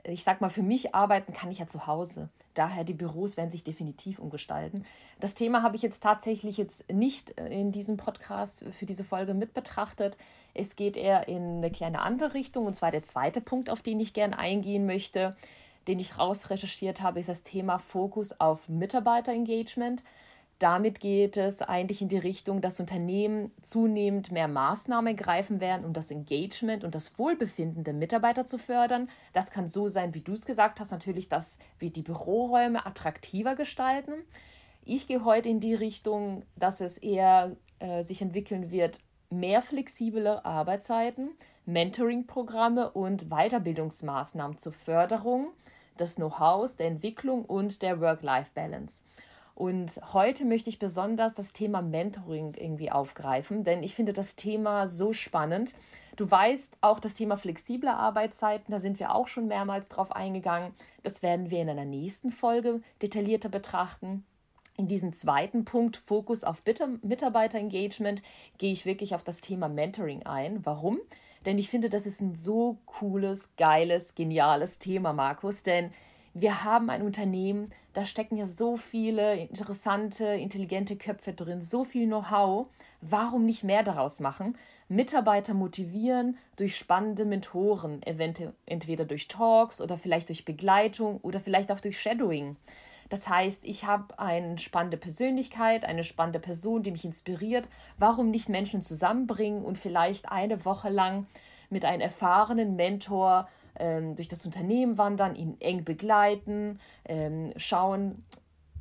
ich 0.04 0.22
sag 0.22 0.40
mal, 0.40 0.48
für 0.48 0.62
mich 0.62 0.94
arbeiten 0.94 1.32
kann 1.32 1.50
ich 1.50 1.58
ja 1.58 1.66
zu 1.66 1.86
Hause. 1.86 2.28
Daher 2.54 2.84
die 2.84 2.94
Büros 2.94 3.36
werden 3.36 3.50
sich 3.50 3.64
definitiv 3.64 4.18
umgestalten. 4.18 4.84
Das 5.18 5.34
Thema 5.34 5.62
habe 5.62 5.76
ich 5.76 5.82
jetzt 5.82 6.02
tatsächlich 6.02 6.56
jetzt 6.56 6.90
nicht 6.92 7.38
äh, 7.38 7.48
in 7.48 7.72
diesem 7.72 7.96
Podcast 7.96 8.64
für 8.70 8.86
diese 8.86 9.04
Folge 9.04 9.34
mit 9.34 9.54
betrachtet. 9.54 10.16
Es 10.52 10.76
geht 10.76 10.96
eher 10.96 11.28
in 11.28 11.58
eine 11.58 11.70
kleine 11.70 12.00
andere 12.00 12.34
Richtung 12.34 12.66
und 12.66 12.74
zwar 12.74 12.90
der 12.90 13.02
zweite 13.02 13.40
Punkt, 13.40 13.70
auf 13.70 13.82
den 13.82 13.98
ich 13.98 14.12
gerne 14.12 14.38
eingehen 14.38 14.86
möchte, 14.86 15.36
den 15.88 15.98
ich 15.98 16.18
rausrecherchiert 16.18 17.02
habe, 17.02 17.20
ist 17.20 17.28
das 17.28 17.42
Thema 17.42 17.78
Fokus 17.78 18.40
auf 18.40 18.68
Mitarbeiterengagement. 18.68 20.02
Damit 20.64 20.98
geht 20.98 21.36
es 21.36 21.60
eigentlich 21.60 22.00
in 22.00 22.08
die 22.08 22.16
Richtung, 22.16 22.62
dass 22.62 22.80
Unternehmen 22.80 23.52
zunehmend 23.60 24.32
mehr 24.32 24.48
Maßnahmen 24.48 25.14
greifen 25.14 25.60
werden, 25.60 25.84
um 25.84 25.92
das 25.92 26.10
Engagement 26.10 26.84
und 26.84 26.94
das 26.94 27.18
Wohlbefinden 27.18 27.84
der 27.84 27.92
Mitarbeiter 27.92 28.46
zu 28.46 28.56
fördern. 28.56 29.10
Das 29.34 29.50
kann 29.50 29.68
so 29.68 29.88
sein, 29.88 30.14
wie 30.14 30.22
du 30.22 30.32
es 30.32 30.46
gesagt 30.46 30.80
hast, 30.80 30.90
natürlich, 30.90 31.28
dass 31.28 31.58
wir 31.78 31.90
die 31.90 32.00
Büroräume 32.00 32.86
attraktiver 32.86 33.56
gestalten. 33.56 34.14
Ich 34.86 35.06
gehe 35.06 35.22
heute 35.26 35.50
in 35.50 35.60
die 35.60 35.74
Richtung, 35.74 36.44
dass 36.56 36.80
es 36.80 36.96
eher 36.96 37.54
äh, 37.78 38.02
sich 38.02 38.22
entwickeln 38.22 38.70
wird, 38.70 39.00
mehr 39.28 39.60
flexible 39.60 40.40
Arbeitszeiten, 40.44 41.32
Mentoring-Programme 41.66 42.90
und 42.90 43.28
Weiterbildungsmaßnahmen 43.28 44.56
zur 44.56 44.72
Förderung 44.72 45.48
des 46.00 46.14
Know-hows, 46.14 46.76
der 46.76 46.86
Entwicklung 46.86 47.44
und 47.44 47.82
der 47.82 48.00
Work-Life-Balance. 48.00 49.04
Und 49.54 50.00
heute 50.12 50.44
möchte 50.44 50.68
ich 50.68 50.80
besonders 50.80 51.34
das 51.34 51.52
Thema 51.52 51.80
Mentoring 51.80 52.54
irgendwie 52.54 52.90
aufgreifen, 52.90 53.62
denn 53.62 53.84
ich 53.84 53.94
finde 53.94 54.12
das 54.12 54.34
Thema 54.34 54.88
so 54.88 55.12
spannend. 55.12 55.74
Du 56.16 56.28
weißt 56.28 56.78
auch 56.80 56.98
das 56.98 57.14
Thema 57.14 57.36
flexible 57.36 57.88
Arbeitszeiten, 57.88 58.72
da 58.72 58.78
sind 58.78 58.98
wir 58.98 59.14
auch 59.14 59.28
schon 59.28 59.46
mehrmals 59.46 59.88
drauf 59.88 60.10
eingegangen. 60.10 60.72
Das 61.04 61.22
werden 61.22 61.50
wir 61.50 61.62
in 61.62 61.68
einer 61.68 61.84
nächsten 61.84 62.32
Folge 62.32 62.80
detaillierter 63.00 63.48
betrachten. 63.48 64.24
In 64.76 64.88
diesem 64.88 65.12
zweiten 65.12 65.64
Punkt, 65.64 65.96
Fokus 65.96 66.42
auf 66.42 66.64
Mitarbeiterengagement, 67.02 68.22
gehe 68.58 68.72
ich 68.72 68.86
wirklich 68.86 69.14
auf 69.14 69.22
das 69.22 69.40
Thema 69.40 69.68
Mentoring 69.68 70.24
ein. 70.24 70.66
Warum? 70.66 70.98
Denn 71.46 71.58
ich 71.58 71.70
finde, 71.70 71.88
das 71.88 72.06
ist 72.06 72.20
ein 72.20 72.34
so 72.34 72.78
cooles, 72.86 73.50
geiles, 73.56 74.16
geniales 74.16 74.80
Thema, 74.80 75.12
Markus. 75.12 75.62
Denn 75.62 75.92
wir 76.34 76.64
haben 76.64 76.90
ein 76.90 77.02
Unternehmen, 77.02 77.70
da 77.92 78.04
stecken 78.04 78.36
ja 78.36 78.44
so 78.44 78.76
viele 78.76 79.36
interessante, 79.36 80.24
intelligente 80.24 80.96
Köpfe 80.96 81.32
drin, 81.32 81.62
so 81.62 81.84
viel 81.84 82.06
Know-how. 82.06 82.66
Warum 83.00 83.46
nicht 83.46 83.62
mehr 83.62 83.84
daraus 83.84 84.18
machen? 84.18 84.58
Mitarbeiter 84.88 85.54
motivieren 85.54 86.36
durch 86.56 86.76
spannende 86.76 87.24
Mentoren, 87.24 88.02
entweder 88.02 89.04
durch 89.04 89.28
Talks 89.28 89.80
oder 89.80 89.96
vielleicht 89.96 90.28
durch 90.28 90.44
Begleitung 90.44 91.18
oder 91.18 91.38
vielleicht 91.38 91.70
auch 91.70 91.80
durch 91.80 92.00
Shadowing. 92.00 92.56
Das 93.10 93.28
heißt, 93.28 93.64
ich 93.64 93.84
habe 93.84 94.18
eine 94.18 94.58
spannende 94.58 94.96
Persönlichkeit, 94.96 95.84
eine 95.84 96.02
spannende 96.02 96.40
Person, 96.40 96.82
die 96.82 96.90
mich 96.90 97.04
inspiriert. 97.04 97.68
Warum 97.96 98.30
nicht 98.30 98.48
Menschen 98.48 98.82
zusammenbringen 98.82 99.64
und 99.64 99.78
vielleicht 99.78 100.32
eine 100.32 100.64
Woche 100.64 100.88
lang 100.88 101.26
mit 101.70 101.84
einem 101.84 102.00
erfahrenen 102.00 102.74
Mentor 102.74 103.48
ähm, 103.78 104.16
durch 104.16 104.28
das 104.28 104.44
Unternehmen 104.46 104.98
wandern, 104.98 105.34
ihn 105.36 105.56
eng 105.60 105.84
begleiten, 105.84 106.78
ähm, 107.04 107.52
schauen, 107.56 108.22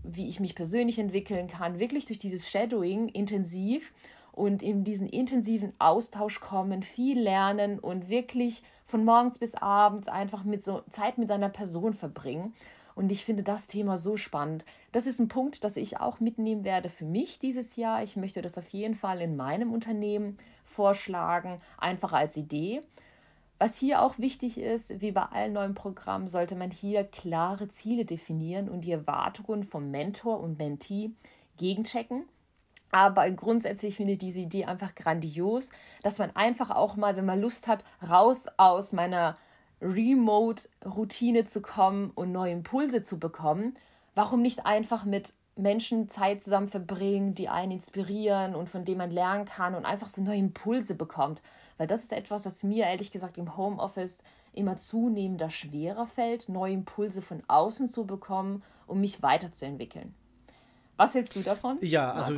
wie 0.03 0.27
ich 0.27 0.39
mich 0.39 0.55
persönlich 0.55 0.99
entwickeln 0.99 1.47
kann, 1.47 1.79
wirklich 1.79 2.05
durch 2.05 2.17
dieses 2.17 2.49
Shadowing 2.49 3.09
intensiv 3.09 3.93
und 4.33 4.63
in 4.63 4.83
diesen 4.83 5.07
intensiven 5.07 5.73
Austausch 5.79 6.39
kommen, 6.39 6.83
viel 6.83 7.19
lernen 7.19 7.79
und 7.79 8.09
wirklich 8.09 8.63
von 8.83 9.05
morgens 9.05 9.37
bis 9.37 9.55
abends 9.55 10.07
einfach 10.07 10.43
mit 10.43 10.63
so 10.63 10.81
Zeit 10.89 11.17
mit 11.17 11.31
einer 11.31 11.49
Person 11.49 11.93
verbringen. 11.93 12.53
Und 12.95 13.11
ich 13.11 13.25
finde 13.25 13.43
das 13.43 13.67
Thema 13.67 13.97
so 13.97 14.17
spannend. 14.17 14.65
Das 14.91 15.07
ist 15.07 15.19
ein 15.19 15.27
Punkt, 15.27 15.63
das 15.63 15.77
ich 15.77 15.99
auch 15.99 16.19
mitnehmen 16.19 16.63
werde 16.63 16.89
für 16.89 17.05
mich 17.05 17.39
dieses 17.39 17.75
Jahr. 17.75 18.03
Ich 18.03 18.15
möchte 18.15 18.41
das 18.41 18.57
auf 18.57 18.69
jeden 18.69 18.95
Fall 18.95 19.21
in 19.21 19.35
meinem 19.35 19.71
Unternehmen 19.71 20.37
vorschlagen, 20.63 21.57
einfach 21.77 22.13
als 22.13 22.37
Idee. 22.37 22.81
Was 23.63 23.77
hier 23.77 24.01
auch 24.01 24.19
wichtig 24.19 24.59
ist, 24.59 24.99
wie 24.99 25.13
bei 25.13 25.21
allen 25.21 25.53
neuen 25.53 25.73
Programmen, 25.73 26.27
sollte 26.27 26.57
man 26.57 26.69
hier 26.69 27.05
klare 27.05 27.69
Ziele 27.69 28.03
definieren 28.03 28.67
und 28.67 28.81
die 28.81 28.91
Erwartungen 28.91 29.63
vom 29.63 29.89
Mentor 29.89 30.41
und 30.41 30.57
Mentee 30.57 31.11
gegenchecken. 31.55 32.25
Aber 32.91 33.31
grundsätzlich 33.31 33.95
finde 33.95 34.11
ich 34.11 34.17
diese 34.17 34.41
Idee 34.41 34.65
einfach 34.65 34.95
grandios, 34.95 35.69
dass 36.01 36.19
man 36.19 36.35
einfach 36.35 36.71
auch 36.71 36.97
mal, 36.97 37.15
wenn 37.15 37.25
man 37.25 37.39
Lust 37.39 37.69
hat, 37.69 37.85
raus 38.05 38.47
aus 38.57 38.91
meiner 38.91 39.35
Remote-Routine 39.81 41.45
zu 41.45 41.61
kommen 41.61 42.11
und 42.15 42.33
neue 42.33 42.51
Impulse 42.51 43.03
zu 43.03 43.17
bekommen, 43.17 43.75
warum 44.13 44.41
nicht 44.41 44.65
einfach 44.65 45.05
mit 45.05 45.35
Menschen 45.55 46.09
Zeit 46.09 46.41
zusammen 46.41 46.67
verbringen, 46.67 47.35
die 47.35 47.49
einen 47.49 47.73
inspirieren 47.73 48.55
und 48.55 48.69
von 48.69 48.85
denen 48.85 48.97
man 48.97 49.11
lernen 49.11 49.45
kann 49.45 49.75
und 49.75 49.85
einfach 49.85 50.07
so 50.07 50.23
neue 50.23 50.37
Impulse 50.37 50.95
bekommt. 50.95 51.41
Weil 51.77 51.87
das 51.87 52.03
ist 52.03 52.13
etwas, 52.13 52.45
was 52.45 52.63
mir 52.63 52.85
ehrlich 52.85 53.11
gesagt 53.11 53.37
im 53.37 53.55
Homeoffice 53.57 54.23
immer 54.53 54.77
zunehmender 54.77 55.49
schwerer 55.49 56.07
fällt, 56.07 56.49
neue 56.49 56.73
Impulse 56.73 57.21
von 57.21 57.43
außen 57.47 57.87
zu 57.87 58.05
bekommen, 58.05 58.63
um 58.87 59.01
mich 59.01 59.21
weiterzuentwickeln. 59.21 60.13
Was 60.95 61.15
hältst 61.15 61.35
du 61.35 61.41
davon? 61.41 61.79
Ja, 61.81 62.11
also 62.11 62.35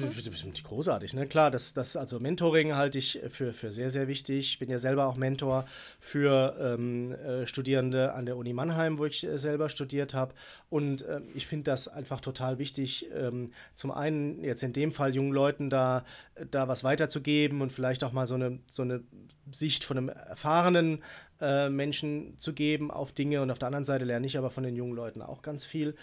großartig, 0.64 1.14
ne? 1.14 1.28
Klar, 1.28 1.52
das, 1.52 1.74
das 1.74 1.98
also 1.98 2.22
Mentoring 2.22 2.74
halte 2.74 2.98
ich 2.98 3.20
für, 3.30 3.52
für 3.52 3.72
sehr, 3.72 3.90
sehr 3.90 4.08
wichtig. 4.08 4.52
Ich 4.52 4.60
bin 4.60 4.70
ja 4.70 4.78
selber 4.78 5.08
auch 5.08 5.18
Mentor 5.18 5.66
für 6.00 6.56
ähm, 6.60 7.12
äh, 7.12 7.46
Studierende 7.48 8.14
an 8.14 8.26
der 8.26 8.38
Uni 8.38 8.54
Mannheim, 8.54 8.98
wo 8.98 9.06
ich 9.06 9.26
äh, 9.26 9.38
selber 9.38 9.68
studiert 9.68 10.14
habe. 10.14 10.34
Und 10.70 11.02
äh, 11.02 11.20
ich 11.34 11.48
finde 11.48 11.66
das 11.66 11.90
einfach 11.90 12.22
total 12.22 12.58
wichtig, 12.58 13.08
ähm, 13.14 13.52
zum 13.74 13.92
einen 13.92 14.42
jetzt 14.42 14.64
in 14.64 14.72
dem 14.72 14.94
Fall 14.94 15.14
jungen 15.14 15.34
Leuten 15.34 15.70
da, 15.70 16.06
da 16.50 16.70
was 16.70 16.86
weiterzugeben 16.86 17.62
und 17.62 17.74
vielleicht 17.74 18.06
auch 18.06 18.14
mal 18.14 18.26
so 18.26 18.36
eine, 18.36 18.60
so 18.68 18.84
eine 18.84 19.04
Sicht 19.52 19.84
von 19.84 19.98
einem 19.98 20.10
erfahrenen 20.10 21.04
äh, 21.42 21.70
Menschen 21.70 22.38
zu 22.38 22.54
geben 22.54 22.90
auf 22.90 23.12
Dinge. 23.12 23.42
Und 23.42 23.52
auf 23.52 23.60
der 23.60 23.68
anderen 23.68 23.86
Seite 23.86 24.06
lerne 24.06 24.26
ich 24.26 24.38
aber 24.38 24.50
von 24.50 24.64
den 24.64 24.78
jungen 24.78 24.96
Leuten 24.96 25.22
auch 25.22 25.42
ganz 25.42 25.66
viel 25.66 25.96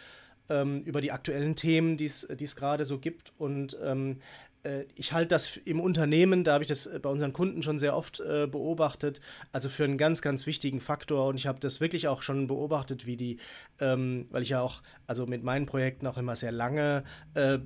ähm, 0.49 0.83
über 0.85 1.01
die 1.01 1.13
aktuellen 1.13 1.57
Themen, 1.57 1.97
die 1.97 2.07
es 2.07 2.57
gerade 2.57 2.85
so 2.85 2.99
gibt. 2.99 3.33
Und 3.39 3.77
ähm, 3.83 4.19
äh, 4.65 4.85
ich 4.95 5.13
halte 5.13 5.29
das 5.29 5.57
im 5.57 5.81
Unternehmen, 5.81 6.45
da 6.45 6.55
habe 6.55 6.65
ich 6.65 6.69
das 6.69 6.89
bei 7.01 7.09
unseren 7.09 7.33
Kunden 7.33 7.63
schon 7.63 7.79
sehr 7.79 7.97
oft 7.97 8.21
äh, 8.21 8.47
beobachtet, 8.47 9.21
also 9.53 9.69
für 9.69 9.85
einen 9.85 9.99
ganz, 9.99 10.23
ganz 10.23 10.47
wichtigen 10.47 10.81
Faktor. 10.81 11.27
Und 11.27 11.37
ich 11.37 11.47
habe 11.47 11.61
das 11.61 11.81
wirklich 11.81 12.09
auch 12.09 12.23
schon 12.23 12.47
beobachtet, 12.47 13.07
wie 13.07 13.17
die, 13.17 13.39
ähm, 13.81 14.27
weil 14.31 14.43
ich 14.43 14.51
ja 14.51 14.61
auch, 14.61 14.83
also 15.07 15.27
mit 15.27 15.43
meinen 15.43 15.67
Projekten 15.67 16.07
auch 16.07 16.19
immer 16.19 16.37
sehr 16.37 16.53
lange 16.53 17.05
äh, 17.35 17.59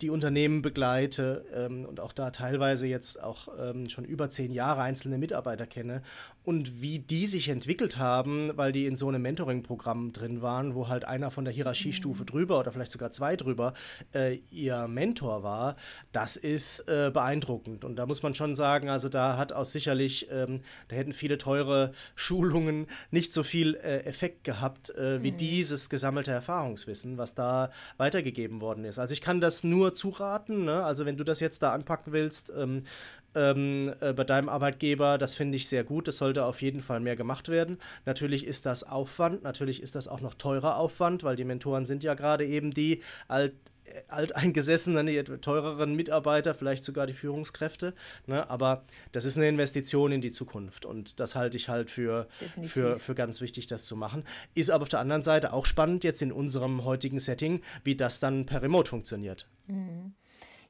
die 0.00 0.10
Unternehmen 0.10 0.60
begleite 0.60 1.44
ähm, 1.54 1.84
und 1.84 2.00
auch 2.00 2.12
da 2.12 2.30
teilweise 2.30 2.86
jetzt 2.86 3.22
auch 3.22 3.48
ähm, 3.58 3.88
schon 3.88 4.04
über 4.04 4.28
zehn 4.28 4.52
Jahre 4.52 4.82
einzelne 4.82 5.18
Mitarbeiter 5.18 5.66
kenne 5.66 6.02
und 6.44 6.82
wie 6.82 6.98
die 6.98 7.26
sich 7.26 7.48
entwickelt 7.48 7.96
haben, 7.96 8.50
weil 8.54 8.70
die 8.70 8.86
in 8.86 8.96
so 8.96 9.08
einem 9.08 9.22
Mentoring-Programm 9.22 10.12
drin 10.12 10.42
waren, 10.42 10.74
wo 10.74 10.88
halt 10.88 11.06
einer 11.06 11.30
von 11.30 11.44
der 11.44 11.54
Hierarchiestufe 11.54 12.22
mhm. 12.22 12.26
drüber 12.26 12.60
oder 12.60 12.70
vielleicht 12.70 12.92
sogar 12.92 13.10
zwei 13.12 13.34
drüber 13.36 13.72
äh, 14.14 14.40
ihr 14.50 14.86
Mentor 14.86 15.42
war, 15.42 15.76
das 16.12 16.36
ist 16.36 16.80
äh, 16.80 17.10
beeindruckend. 17.12 17.84
Und 17.84 17.96
da 17.96 18.04
muss 18.04 18.22
man 18.22 18.34
schon 18.34 18.54
sagen, 18.54 18.90
also 18.90 19.08
da 19.08 19.38
hat 19.38 19.52
auch 19.52 19.64
sicherlich, 19.64 20.28
ähm, 20.30 20.60
da 20.88 20.96
hätten 20.96 21.14
viele 21.14 21.38
teure 21.38 21.92
Schulungen 22.14 22.88
nicht 23.10 23.32
so 23.32 23.42
viel 23.42 23.76
äh, 23.76 24.00
Effekt 24.04 24.44
gehabt, 24.44 24.90
äh, 24.90 25.22
wie 25.22 25.32
mhm. 25.32 25.38
dieses 25.38 25.88
gesammelte 25.88 26.30
Erfahrungswissen, 26.30 27.16
was 27.16 27.34
da 27.34 27.70
weitergegeben 27.96 28.60
worden 28.60 28.84
ist. 28.84 28.98
Also 28.98 29.14
ich 29.14 29.22
kann 29.22 29.40
das 29.40 29.64
nur 29.64 29.94
zuraten, 29.94 30.64
ne? 30.64 30.84
also 30.84 31.06
wenn 31.06 31.16
du 31.16 31.24
das 31.24 31.40
jetzt 31.40 31.62
da 31.62 31.72
anpacken 31.72 32.12
willst, 32.12 32.52
ähm, 32.54 32.84
ähm, 33.34 33.92
äh, 34.00 34.12
bei 34.12 34.24
deinem 34.24 34.48
Arbeitgeber. 34.48 35.18
Das 35.18 35.34
finde 35.34 35.56
ich 35.56 35.68
sehr 35.68 35.84
gut. 35.84 36.08
Das 36.08 36.18
sollte 36.18 36.44
auf 36.44 36.62
jeden 36.62 36.80
Fall 36.80 37.00
mehr 37.00 37.16
gemacht 37.16 37.48
werden. 37.48 37.78
Natürlich 38.04 38.46
ist 38.46 38.66
das 38.66 38.84
Aufwand, 38.84 39.42
natürlich 39.42 39.82
ist 39.82 39.94
das 39.94 40.08
auch 40.08 40.20
noch 40.20 40.34
teurer 40.34 40.76
Aufwand, 40.76 41.24
weil 41.24 41.36
die 41.36 41.44
Mentoren 41.44 41.86
sind 41.86 42.04
ja 42.04 42.14
gerade 42.14 42.46
eben 42.46 42.72
die 42.72 43.02
alt, 43.28 43.54
äh, 43.84 44.02
alteingesessenen, 44.08 45.06
die 45.06 45.22
teureren 45.22 45.94
Mitarbeiter, 45.94 46.54
vielleicht 46.54 46.84
sogar 46.84 47.06
die 47.06 47.12
Führungskräfte. 47.12 47.94
Ne? 48.26 48.48
Aber 48.48 48.84
das 49.12 49.24
ist 49.24 49.36
eine 49.36 49.48
Investition 49.48 50.12
in 50.12 50.20
die 50.20 50.30
Zukunft 50.30 50.86
und 50.86 51.20
das 51.20 51.34
halte 51.34 51.56
ich 51.56 51.68
halt 51.68 51.90
für, 51.90 52.28
für, 52.62 52.98
für 52.98 53.14
ganz 53.14 53.40
wichtig, 53.40 53.66
das 53.66 53.84
zu 53.84 53.96
machen. 53.96 54.24
Ist 54.54 54.70
aber 54.70 54.82
auf 54.82 54.88
der 54.88 55.00
anderen 55.00 55.22
Seite 55.22 55.52
auch 55.52 55.66
spannend 55.66 56.04
jetzt 56.04 56.22
in 56.22 56.32
unserem 56.32 56.84
heutigen 56.84 57.18
Setting, 57.18 57.62
wie 57.82 57.96
das 57.96 58.20
dann 58.20 58.46
per 58.46 58.62
Remote 58.62 58.88
funktioniert. 58.88 59.46
Mhm 59.66 60.14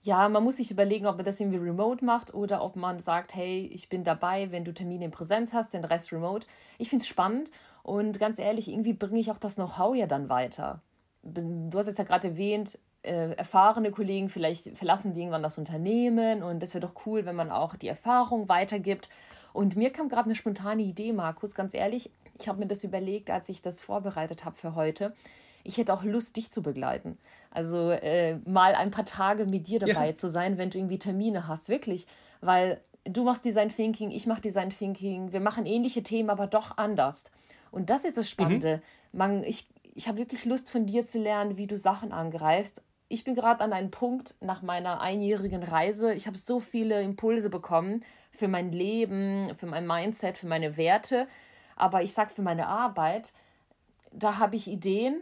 ja, 0.04 0.28
man 0.28 0.44
muss 0.44 0.58
sich 0.58 0.70
überlegen, 0.70 1.06
ob 1.06 1.16
man 1.16 1.24
das 1.24 1.40
irgendwie 1.40 1.58
remote 1.58 2.04
macht 2.04 2.34
oder 2.34 2.62
ob 2.62 2.76
man 2.76 3.00
sagt, 3.00 3.34
hey, 3.34 3.70
ich 3.72 3.88
bin 3.88 4.04
dabei, 4.04 4.52
wenn 4.52 4.62
du 4.64 4.74
Termine 4.74 5.06
in 5.06 5.10
Präsenz 5.10 5.54
hast, 5.54 5.72
den 5.72 5.84
Rest 5.84 6.12
remote. 6.12 6.46
Ich 6.78 6.90
finde 6.90 7.02
es 7.02 7.08
spannend 7.08 7.50
und 7.82 8.20
ganz 8.20 8.38
ehrlich, 8.38 8.68
irgendwie 8.68 8.92
bringe 8.92 9.18
ich 9.18 9.30
auch 9.30 9.38
das 9.38 9.54
Know-how 9.54 9.96
ja 9.96 10.06
dann 10.06 10.28
weiter. 10.28 10.82
Du 11.22 11.78
hast 11.78 11.86
jetzt 11.86 11.98
ja 11.98 12.04
gerade 12.04 12.28
erwähnt, 12.28 12.78
äh, 13.00 13.32
erfahrene 13.32 13.90
Kollegen, 13.92 14.28
vielleicht 14.28 14.76
verlassen 14.76 15.14
die 15.14 15.20
irgendwann 15.20 15.42
das 15.42 15.56
Unternehmen 15.56 16.42
und 16.42 16.62
es 16.62 16.74
wäre 16.74 16.86
doch 16.86 17.06
cool, 17.06 17.24
wenn 17.24 17.34
man 17.34 17.50
auch 17.50 17.74
die 17.74 17.88
Erfahrung 17.88 18.50
weitergibt. 18.50 19.08
Und 19.54 19.74
mir 19.74 19.90
kam 19.90 20.10
gerade 20.10 20.26
eine 20.26 20.34
spontane 20.34 20.82
Idee, 20.82 21.14
Markus, 21.14 21.54
ganz 21.54 21.72
ehrlich. 21.72 22.10
Ich 22.38 22.46
habe 22.46 22.58
mir 22.58 22.66
das 22.66 22.84
überlegt, 22.84 23.30
als 23.30 23.48
ich 23.48 23.62
das 23.62 23.80
vorbereitet 23.80 24.44
habe 24.44 24.56
für 24.56 24.74
heute. 24.74 25.14
Ich 25.64 25.78
hätte 25.78 25.92
auch 25.92 26.04
Lust, 26.04 26.36
dich 26.36 26.50
zu 26.50 26.62
begleiten. 26.62 27.18
Also 27.50 27.90
äh, 27.90 28.36
mal 28.44 28.74
ein 28.74 28.90
paar 28.90 29.04
Tage 29.04 29.46
mit 29.46 29.66
dir 29.66 29.78
dabei 29.78 30.08
ja. 30.08 30.14
zu 30.14 30.28
sein, 30.28 30.58
wenn 30.58 30.70
du 30.70 30.78
irgendwie 30.78 30.98
Termine 30.98 31.48
hast, 31.48 31.68
wirklich. 31.68 32.06
Weil 32.40 32.80
du 33.04 33.24
machst 33.24 33.44
Design 33.44 33.70
Thinking, 33.70 34.10
ich 34.10 34.26
mache 34.26 34.42
Design 34.42 34.70
Thinking, 34.70 35.32
wir 35.32 35.40
machen 35.40 35.66
ähnliche 35.66 36.02
Themen, 36.02 36.30
aber 36.30 36.46
doch 36.46 36.76
anders. 36.76 37.30
Und 37.70 37.90
das 37.90 38.04
ist 38.04 38.18
das 38.18 38.30
Spannende. 38.30 38.82
Mhm. 39.12 39.18
Man, 39.18 39.42
ich 39.42 39.66
ich 39.94 40.08
habe 40.08 40.18
wirklich 40.18 40.44
Lust 40.44 40.70
von 40.70 40.86
dir 40.86 41.04
zu 41.04 41.18
lernen, 41.18 41.56
wie 41.56 41.66
du 41.66 41.76
Sachen 41.76 42.12
angreifst. 42.12 42.82
Ich 43.08 43.22
bin 43.22 43.34
gerade 43.34 43.62
an 43.62 43.72
einem 43.72 43.90
Punkt 43.90 44.34
nach 44.40 44.62
meiner 44.62 45.00
einjährigen 45.00 45.62
Reise. 45.62 46.14
Ich 46.14 46.26
habe 46.26 46.36
so 46.36 46.58
viele 46.58 47.00
Impulse 47.02 47.48
bekommen 47.48 48.04
für 48.30 48.48
mein 48.48 48.72
Leben, 48.72 49.54
für 49.54 49.66
mein 49.66 49.86
Mindset, 49.86 50.36
für 50.36 50.48
meine 50.48 50.76
Werte. 50.76 51.28
Aber 51.76 52.02
ich 52.02 52.12
sage 52.12 52.30
für 52.30 52.42
meine 52.42 52.66
Arbeit, 52.66 53.32
da 54.12 54.38
habe 54.38 54.56
ich 54.56 54.68
Ideen, 54.68 55.20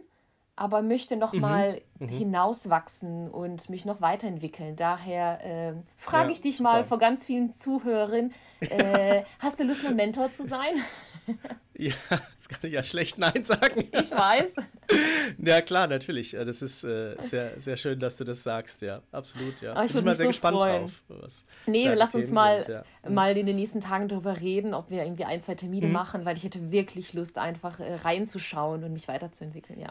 aber 0.55 0.81
möchte 0.81 1.15
noch 1.15 1.33
mhm. 1.33 1.41
Mal 2.03 2.11
mhm. 2.11 2.17
hinauswachsen 2.17 3.29
und 3.29 3.69
mich 3.69 3.85
noch 3.85 4.01
weiterentwickeln. 4.01 4.75
Daher 4.75 5.43
äh, 5.43 5.73
frage 5.97 6.27
ja, 6.27 6.33
ich 6.33 6.41
dich 6.41 6.59
mal 6.59 6.83
vor 6.83 6.99
ganz 6.99 7.25
vielen 7.25 7.53
Zuhörern, 7.53 8.31
äh, 8.59 9.23
hast 9.39 9.59
du 9.59 9.63
Lust, 9.63 9.83
mein 9.83 9.95
Mentor 9.95 10.31
zu 10.31 10.47
sein? 10.47 10.73
Ja, 11.75 11.93
jetzt 12.35 12.49
kann 12.49 12.59
ich 12.61 12.73
ja 12.73 12.83
schlecht 12.83 13.17
Nein 13.17 13.43
sagen. 13.43 13.87
Ich 13.91 14.11
weiß. 14.11 14.55
Ja, 15.43 15.61
klar, 15.61 15.87
natürlich. 15.87 16.31
Das 16.31 16.61
ist 16.61 16.83
äh, 16.83 17.15
sehr, 17.23 17.59
sehr 17.59 17.77
schön, 17.77 17.99
dass 17.99 18.17
du 18.17 18.23
das 18.23 18.43
sagst, 18.43 18.81
ja. 18.83 19.01
Absolut, 19.11 19.61
ja. 19.61 19.71
Aber 19.71 19.85
ich 19.85 19.93
würde 19.93 20.07
mich 20.07 20.17
sehr 20.17 20.25
so 20.25 20.29
gespannt 20.29 20.57
freuen. 20.57 20.81
drauf. 20.81 21.03
Was 21.07 21.45
nee, 21.65 21.91
lass 21.93 22.13
uns 22.13 22.31
mal, 22.31 22.63
sind, 22.63 22.75
ja. 22.75 23.09
mal 23.09 23.35
in 23.35 23.45
den 23.45 23.55
nächsten 23.55 23.81
Tagen 23.81 24.07
darüber 24.07 24.39
reden, 24.39 24.73
ob 24.73 24.91
wir 24.91 25.03
irgendwie 25.03 25.25
ein, 25.25 25.41
zwei 25.41 25.55
Termine 25.55 25.87
mhm. 25.87 25.93
machen, 25.93 26.25
weil 26.25 26.37
ich 26.37 26.43
hätte 26.43 26.71
wirklich 26.71 27.13
Lust, 27.13 27.37
einfach 27.37 27.79
äh, 27.79 27.95
reinzuschauen 27.95 28.83
und 28.83 28.93
mich 28.93 29.07
weiterzuentwickeln, 29.07 29.79
ja. 29.79 29.89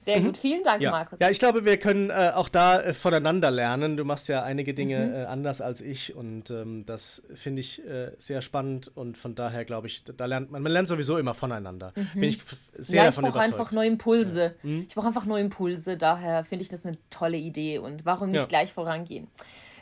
Sehr 0.00 0.18
mhm. 0.18 0.24
gut, 0.24 0.38
vielen 0.38 0.62
Dank, 0.62 0.80
ja. 0.80 0.90
Markus. 0.90 1.18
Ja, 1.18 1.28
ich 1.28 1.38
glaube, 1.38 1.66
wir 1.66 1.76
können 1.76 2.08
äh, 2.08 2.32
auch 2.34 2.48
da 2.48 2.80
äh, 2.80 2.94
voneinander 2.94 3.50
lernen. 3.50 3.98
Du 3.98 4.06
machst 4.06 4.28
ja 4.28 4.42
einige 4.42 4.72
Dinge 4.72 4.98
mhm. 4.98 5.14
äh, 5.14 5.24
anders 5.26 5.60
als 5.60 5.82
ich 5.82 6.16
und 6.16 6.50
ähm, 6.50 6.86
das 6.86 7.22
finde 7.34 7.60
ich 7.60 7.86
äh, 7.86 8.12
sehr 8.18 8.40
spannend 8.40 8.90
und 8.94 9.18
von 9.18 9.34
daher 9.34 9.66
glaube 9.66 9.88
ich, 9.88 10.02
da 10.04 10.24
lernt 10.24 10.50
man, 10.50 10.62
man 10.62 10.72
lernt 10.72 10.88
sowieso 10.88 11.18
immer 11.18 11.34
voneinander. 11.34 11.92
Mhm. 11.94 12.08
Bin 12.20 12.30
ich 12.30 12.38
sehr 12.72 13.02
ja, 13.02 13.08
ich 13.10 13.16
brauche 13.16 13.40
einfach 13.40 13.72
neue 13.72 13.88
Impulse. 13.88 14.54
Ja. 14.62 14.70
Mhm. 14.70 14.86
Ich 14.88 14.94
brauche 14.94 15.06
einfach 15.06 15.26
neue 15.26 15.42
Impulse, 15.42 15.98
daher 15.98 16.44
finde 16.44 16.62
ich 16.62 16.70
das 16.70 16.86
eine 16.86 16.96
tolle 17.10 17.36
Idee 17.36 17.76
und 17.76 18.06
warum 18.06 18.30
nicht 18.30 18.48
gleich 18.48 18.72
vorangehen. 18.72 19.28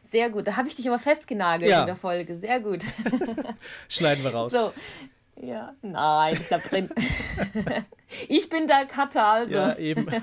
Sehr 0.03 0.31
gut, 0.31 0.49
da 0.49 0.57
habe 0.57 0.67
ich 0.67 0.75
dich 0.75 0.89
aber 0.89 0.99
festgenagelt 0.99 1.71
in 1.71 1.87
der 1.87 1.95
Folge. 1.95 2.35
Sehr 2.35 2.59
gut. 2.59 2.83
Schneiden 3.89 4.25
wir 4.25 4.31
raus. 4.35 4.51
So, 4.51 4.73
ja, 5.41 5.75
nein, 5.83 6.37
ich 6.41 6.49
bleib 6.49 6.69
drin. 6.69 6.89
ich 8.29 8.49
bin 8.49 8.67
der 8.67 8.87
Cutter, 8.87 9.25
also. 9.25 9.55
Ja, 9.55 9.77
eben. 9.77 10.07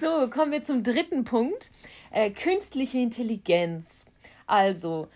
so, 0.00 0.30
kommen 0.30 0.52
wir 0.52 0.62
zum 0.62 0.82
dritten 0.82 1.24
Punkt. 1.24 1.70
Äh, 2.10 2.30
künstliche 2.30 2.98
Intelligenz. 2.98 4.06
Also, 4.46 5.08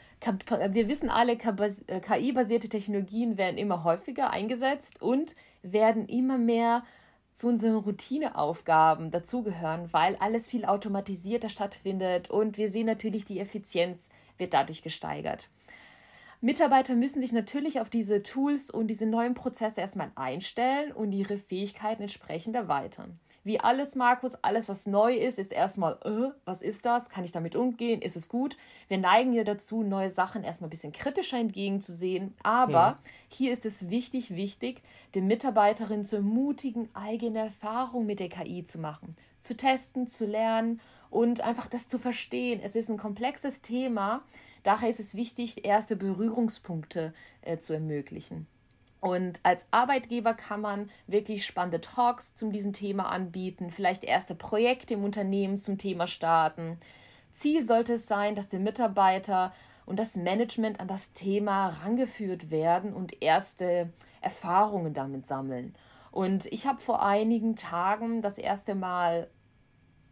wir 0.70 0.88
wissen 0.88 1.10
alle, 1.10 1.36
KI-basierte 1.36 2.68
Technologien 2.68 3.38
werden 3.38 3.56
immer 3.56 3.84
häufiger 3.84 4.30
eingesetzt 4.30 5.00
und 5.00 5.36
werden 5.62 6.06
immer 6.06 6.38
mehr 6.38 6.82
zu 7.32 7.46
unseren 7.46 7.76
Routineaufgaben 7.76 9.12
dazugehören, 9.12 9.92
weil 9.92 10.16
alles 10.16 10.48
viel 10.48 10.64
automatisierter 10.64 11.48
stattfindet 11.48 12.30
und 12.30 12.58
wir 12.58 12.68
sehen 12.68 12.86
natürlich, 12.86 13.24
die 13.24 13.38
Effizienz 13.38 14.08
wird 14.38 14.54
dadurch 14.54 14.82
gesteigert. 14.82 15.48
Mitarbeiter 16.40 16.94
müssen 16.94 17.20
sich 17.20 17.32
natürlich 17.32 17.80
auf 17.80 17.90
diese 17.90 18.22
Tools 18.22 18.70
und 18.70 18.86
diese 18.86 19.06
neuen 19.06 19.34
Prozesse 19.34 19.80
erstmal 19.80 20.12
einstellen 20.14 20.92
und 20.92 21.10
ihre 21.12 21.36
Fähigkeiten 21.36 22.02
entsprechend 22.02 22.54
erweitern. 22.54 23.18
Wie 23.42 23.58
alles, 23.58 23.94
Markus, 23.94 24.34
alles, 24.42 24.68
was 24.68 24.86
neu 24.86 25.14
ist, 25.14 25.38
ist 25.38 25.52
erstmal, 25.52 25.94
äh, 26.04 26.32
was 26.44 26.60
ist 26.60 26.84
das? 26.84 27.08
Kann 27.08 27.24
ich 27.24 27.32
damit 27.32 27.56
umgehen? 27.56 28.02
Ist 28.02 28.14
es 28.14 28.28
gut? 28.28 28.56
Wir 28.88 28.98
neigen 28.98 29.32
ja 29.32 29.42
dazu, 29.42 29.82
neue 29.82 30.10
Sachen 30.10 30.44
erstmal 30.44 30.68
ein 30.68 30.70
bisschen 30.70 30.92
kritischer 30.92 31.38
entgegenzusehen. 31.38 32.34
Aber 32.42 32.72
ja. 32.72 32.96
hier 33.28 33.52
ist 33.52 33.64
es 33.64 33.88
wichtig, 33.90 34.34
wichtig, 34.36 34.82
den 35.14 35.26
Mitarbeiterinnen 35.26 36.04
zu 36.04 36.16
ermutigen, 36.16 36.88
eigene 36.94 37.38
Erfahrungen 37.38 38.06
mit 38.06 38.20
der 38.20 38.28
KI 38.28 38.64
zu 38.64 38.78
machen, 38.78 39.16
zu 39.40 39.56
testen, 39.56 40.06
zu 40.06 40.26
lernen 40.26 40.80
und 41.10 41.40
einfach 41.40 41.68
das 41.68 41.88
zu 41.88 41.98
verstehen. 41.98 42.60
Es 42.62 42.76
ist 42.76 42.90
ein 42.90 42.98
komplexes 42.98 43.62
Thema, 43.62 44.20
Daher 44.62 44.88
ist 44.88 45.00
es 45.00 45.14
wichtig, 45.14 45.64
erste 45.64 45.96
Berührungspunkte 45.96 47.12
äh, 47.42 47.58
zu 47.58 47.72
ermöglichen. 47.72 48.46
Und 49.00 49.40
als 49.44 49.66
Arbeitgeber 49.70 50.34
kann 50.34 50.60
man 50.60 50.90
wirklich 51.06 51.46
spannende 51.46 51.80
Talks 51.80 52.34
zu 52.34 52.50
diesem 52.50 52.72
Thema 52.72 53.10
anbieten, 53.10 53.70
vielleicht 53.70 54.04
erste 54.04 54.34
Projekte 54.34 54.94
im 54.94 55.04
Unternehmen 55.04 55.56
zum 55.56 55.78
Thema 55.78 56.06
starten. 56.06 56.78
Ziel 57.32 57.64
sollte 57.64 57.94
es 57.94 58.08
sein, 58.08 58.34
dass 58.34 58.48
der 58.48 58.58
Mitarbeiter 58.58 59.52
und 59.86 59.98
das 59.98 60.16
Management 60.16 60.80
an 60.80 60.88
das 60.88 61.12
Thema 61.12 61.68
rangeführt 61.68 62.50
werden 62.50 62.92
und 62.92 63.22
erste 63.22 63.92
Erfahrungen 64.20 64.92
damit 64.94 65.26
sammeln. 65.26 65.74
Und 66.10 66.46
ich 66.46 66.66
habe 66.66 66.82
vor 66.82 67.02
einigen 67.02 67.54
Tagen 67.54 68.20
das 68.20 68.38
erste 68.38 68.74
Mal 68.74 69.28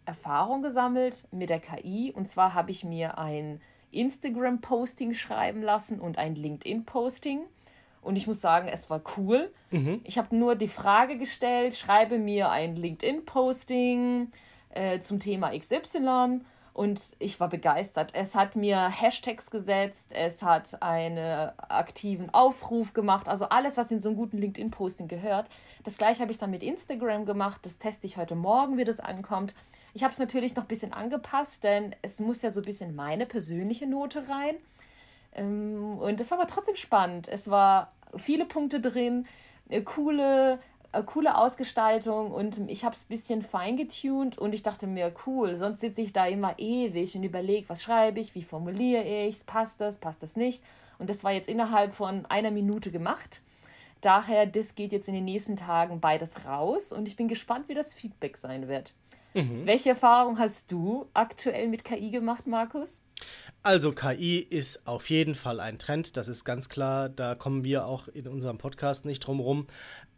Erfahrung 0.04 0.62
gesammelt 0.62 1.26
mit 1.32 1.50
der 1.50 1.58
KI. 1.58 2.12
Und 2.14 2.26
zwar 2.26 2.54
habe 2.54 2.70
ich 2.70 2.84
mir 2.84 3.18
ein 3.18 3.60
Instagram-Posting 3.96 5.14
schreiben 5.14 5.62
lassen 5.62 6.00
und 6.00 6.18
ein 6.18 6.34
LinkedIn-Posting. 6.34 7.40
Und 8.02 8.16
ich 8.16 8.26
muss 8.26 8.40
sagen, 8.40 8.68
es 8.68 8.88
war 8.88 9.02
cool. 9.16 9.50
Mhm. 9.70 10.00
Ich 10.04 10.16
habe 10.16 10.36
nur 10.36 10.54
die 10.54 10.68
Frage 10.68 11.18
gestellt, 11.18 11.74
schreibe 11.74 12.18
mir 12.18 12.50
ein 12.50 12.76
LinkedIn-Posting 12.76 14.30
äh, 14.70 15.00
zum 15.00 15.18
Thema 15.18 15.50
XY. 15.58 16.40
Und 16.72 17.16
ich 17.18 17.40
war 17.40 17.48
begeistert. 17.48 18.10
Es 18.12 18.34
hat 18.34 18.54
mir 18.54 18.88
Hashtags 18.90 19.50
gesetzt, 19.50 20.12
es 20.14 20.42
hat 20.42 20.82
einen 20.82 21.50
aktiven 21.56 22.28
Aufruf 22.34 22.92
gemacht, 22.92 23.30
also 23.30 23.46
alles, 23.46 23.78
was 23.78 23.90
in 23.90 23.98
so 23.98 24.10
einem 24.10 24.18
guten 24.18 24.36
LinkedIn-Posting 24.36 25.08
gehört. 25.08 25.48
Das 25.84 25.96
gleiche 25.96 26.20
habe 26.20 26.32
ich 26.32 26.38
dann 26.38 26.50
mit 26.50 26.62
Instagram 26.62 27.24
gemacht. 27.24 27.62
Das 27.64 27.78
teste 27.78 28.06
ich 28.06 28.18
heute 28.18 28.34
Morgen, 28.34 28.76
wie 28.76 28.84
das 28.84 29.00
ankommt. 29.00 29.54
Ich 29.96 30.04
habe 30.04 30.12
es 30.12 30.18
natürlich 30.18 30.54
noch 30.54 30.64
ein 30.64 30.68
bisschen 30.68 30.92
angepasst, 30.92 31.64
denn 31.64 31.96
es 32.02 32.20
muss 32.20 32.42
ja 32.42 32.50
so 32.50 32.60
ein 32.60 32.66
bisschen 32.66 32.94
meine 32.94 33.24
persönliche 33.24 33.86
Note 33.86 34.28
rein. 34.28 34.56
Ähm, 35.32 35.96
und 35.98 36.20
das 36.20 36.30
war 36.30 36.38
aber 36.38 36.46
trotzdem 36.46 36.76
spannend. 36.76 37.28
Es 37.28 37.48
war 37.48 37.94
viele 38.14 38.44
Punkte 38.44 38.78
drin, 38.78 39.26
eine 39.70 39.82
coole, 39.84 40.58
eine 40.92 41.04
coole 41.06 41.34
Ausgestaltung 41.38 42.30
und 42.30 42.70
ich 42.70 42.84
habe 42.84 42.94
es 42.94 43.04
ein 43.04 43.08
bisschen 43.08 43.40
feingetuned 43.40 44.36
und 44.36 44.52
ich 44.52 44.62
dachte 44.62 44.86
mir, 44.86 45.14
cool, 45.24 45.56
sonst 45.56 45.80
sitze 45.80 46.02
ich 46.02 46.12
da 46.12 46.26
immer 46.26 46.58
ewig 46.58 47.16
und 47.16 47.22
überlege, 47.22 47.70
was 47.70 47.82
schreibe 47.82 48.20
ich, 48.20 48.34
wie 48.34 48.42
formuliere 48.42 49.02
ich 49.02 49.46
passt 49.46 49.80
das, 49.80 49.96
passt 49.96 50.22
das 50.22 50.36
nicht. 50.36 50.62
Und 50.98 51.08
das 51.08 51.24
war 51.24 51.32
jetzt 51.32 51.48
innerhalb 51.48 51.94
von 51.94 52.26
einer 52.26 52.50
Minute 52.50 52.90
gemacht. 52.90 53.40
Daher, 54.02 54.44
das 54.44 54.74
geht 54.74 54.92
jetzt 54.92 55.08
in 55.08 55.14
den 55.14 55.24
nächsten 55.24 55.56
Tagen 55.56 56.00
beides 56.00 56.46
raus 56.46 56.92
und 56.92 57.08
ich 57.08 57.16
bin 57.16 57.28
gespannt, 57.28 57.70
wie 57.70 57.74
das 57.74 57.94
Feedback 57.94 58.36
sein 58.36 58.68
wird. 58.68 58.92
Mhm. 59.36 59.66
Welche 59.66 59.90
Erfahrung 59.90 60.38
hast 60.38 60.72
du 60.72 61.10
aktuell 61.12 61.68
mit 61.68 61.84
KI 61.84 62.10
gemacht, 62.10 62.46
Markus? 62.46 63.02
Also 63.62 63.92
KI 63.92 64.38
ist 64.38 64.86
auf 64.86 65.10
jeden 65.10 65.34
Fall 65.34 65.60
ein 65.60 65.78
Trend, 65.78 66.16
das 66.16 66.28
ist 66.28 66.46
ganz 66.46 66.70
klar. 66.70 67.10
Da 67.10 67.34
kommen 67.34 67.62
wir 67.62 67.84
auch 67.84 68.08
in 68.08 68.28
unserem 68.28 68.56
Podcast 68.56 69.04
nicht 69.04 69.20
drum 69.20 69.40
rum. 69.40 69.66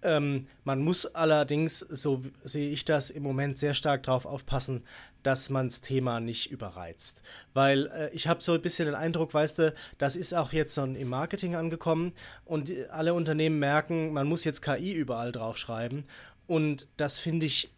Ähm, 0.03 0.47
man 0.63 0.81
muss 0.81 1.05
allerdings, 1.05 1.81
so 1.81 2.23
sehe 2.45 2.71
ich 2.71 2.85
das, 2.85 3.11
im 3.11 3.25
Moment 3.25 3.59
sehr 3.59 3.75
stark 3.75 4.05
darauf 4.05 4.25
aufpassen, 4.25 4.85
dass 5.25 5.51
man 5.51 5.67
das 5.67 5.81
Thema 5.81 6.21
nicht 6.21 6.53
überreizt. 6.53 7.23
Weil 7.55 7.89
äh, 7.89 8.11
ich 8.15 8.29
habe 8.29 8.41
so 8.41 8.53
ein 8.53 8.63
bisschen 8.63 8.87
den 8.87 8.95
Eindruck, 8.95 9.35
weißt 9.35 9.59
du, 9.59 9.75
das 9.99 10.15
ist 10.15 10.33
auch 10.33 10.53
jetzt 10.53 10.75
so 10.75 10.85
im 10.85 11.09
Marketing 11.09 11.57
angekommen 11.57 12.13
und 12.45 12.71
alle 12.91 13.15
Unternehmen 13.15 13.59
merken, 13.59 14.13
man 14.13 14.29
muss 14.29 14.45
jetzt 14.45 14.63
KI 14.63 14.93
überall 14.93 15.33
draufschreiben. 15.33 16.05
Und 16.47 16.87
das 16.97 17.19
finde 17.19 17.47
ich 17.47 17.71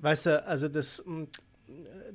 weißt 0.00 0.26
du, 0.26 0.46
also 0.46 0.68
das 0.68 1.04
mm, 1.06 1.24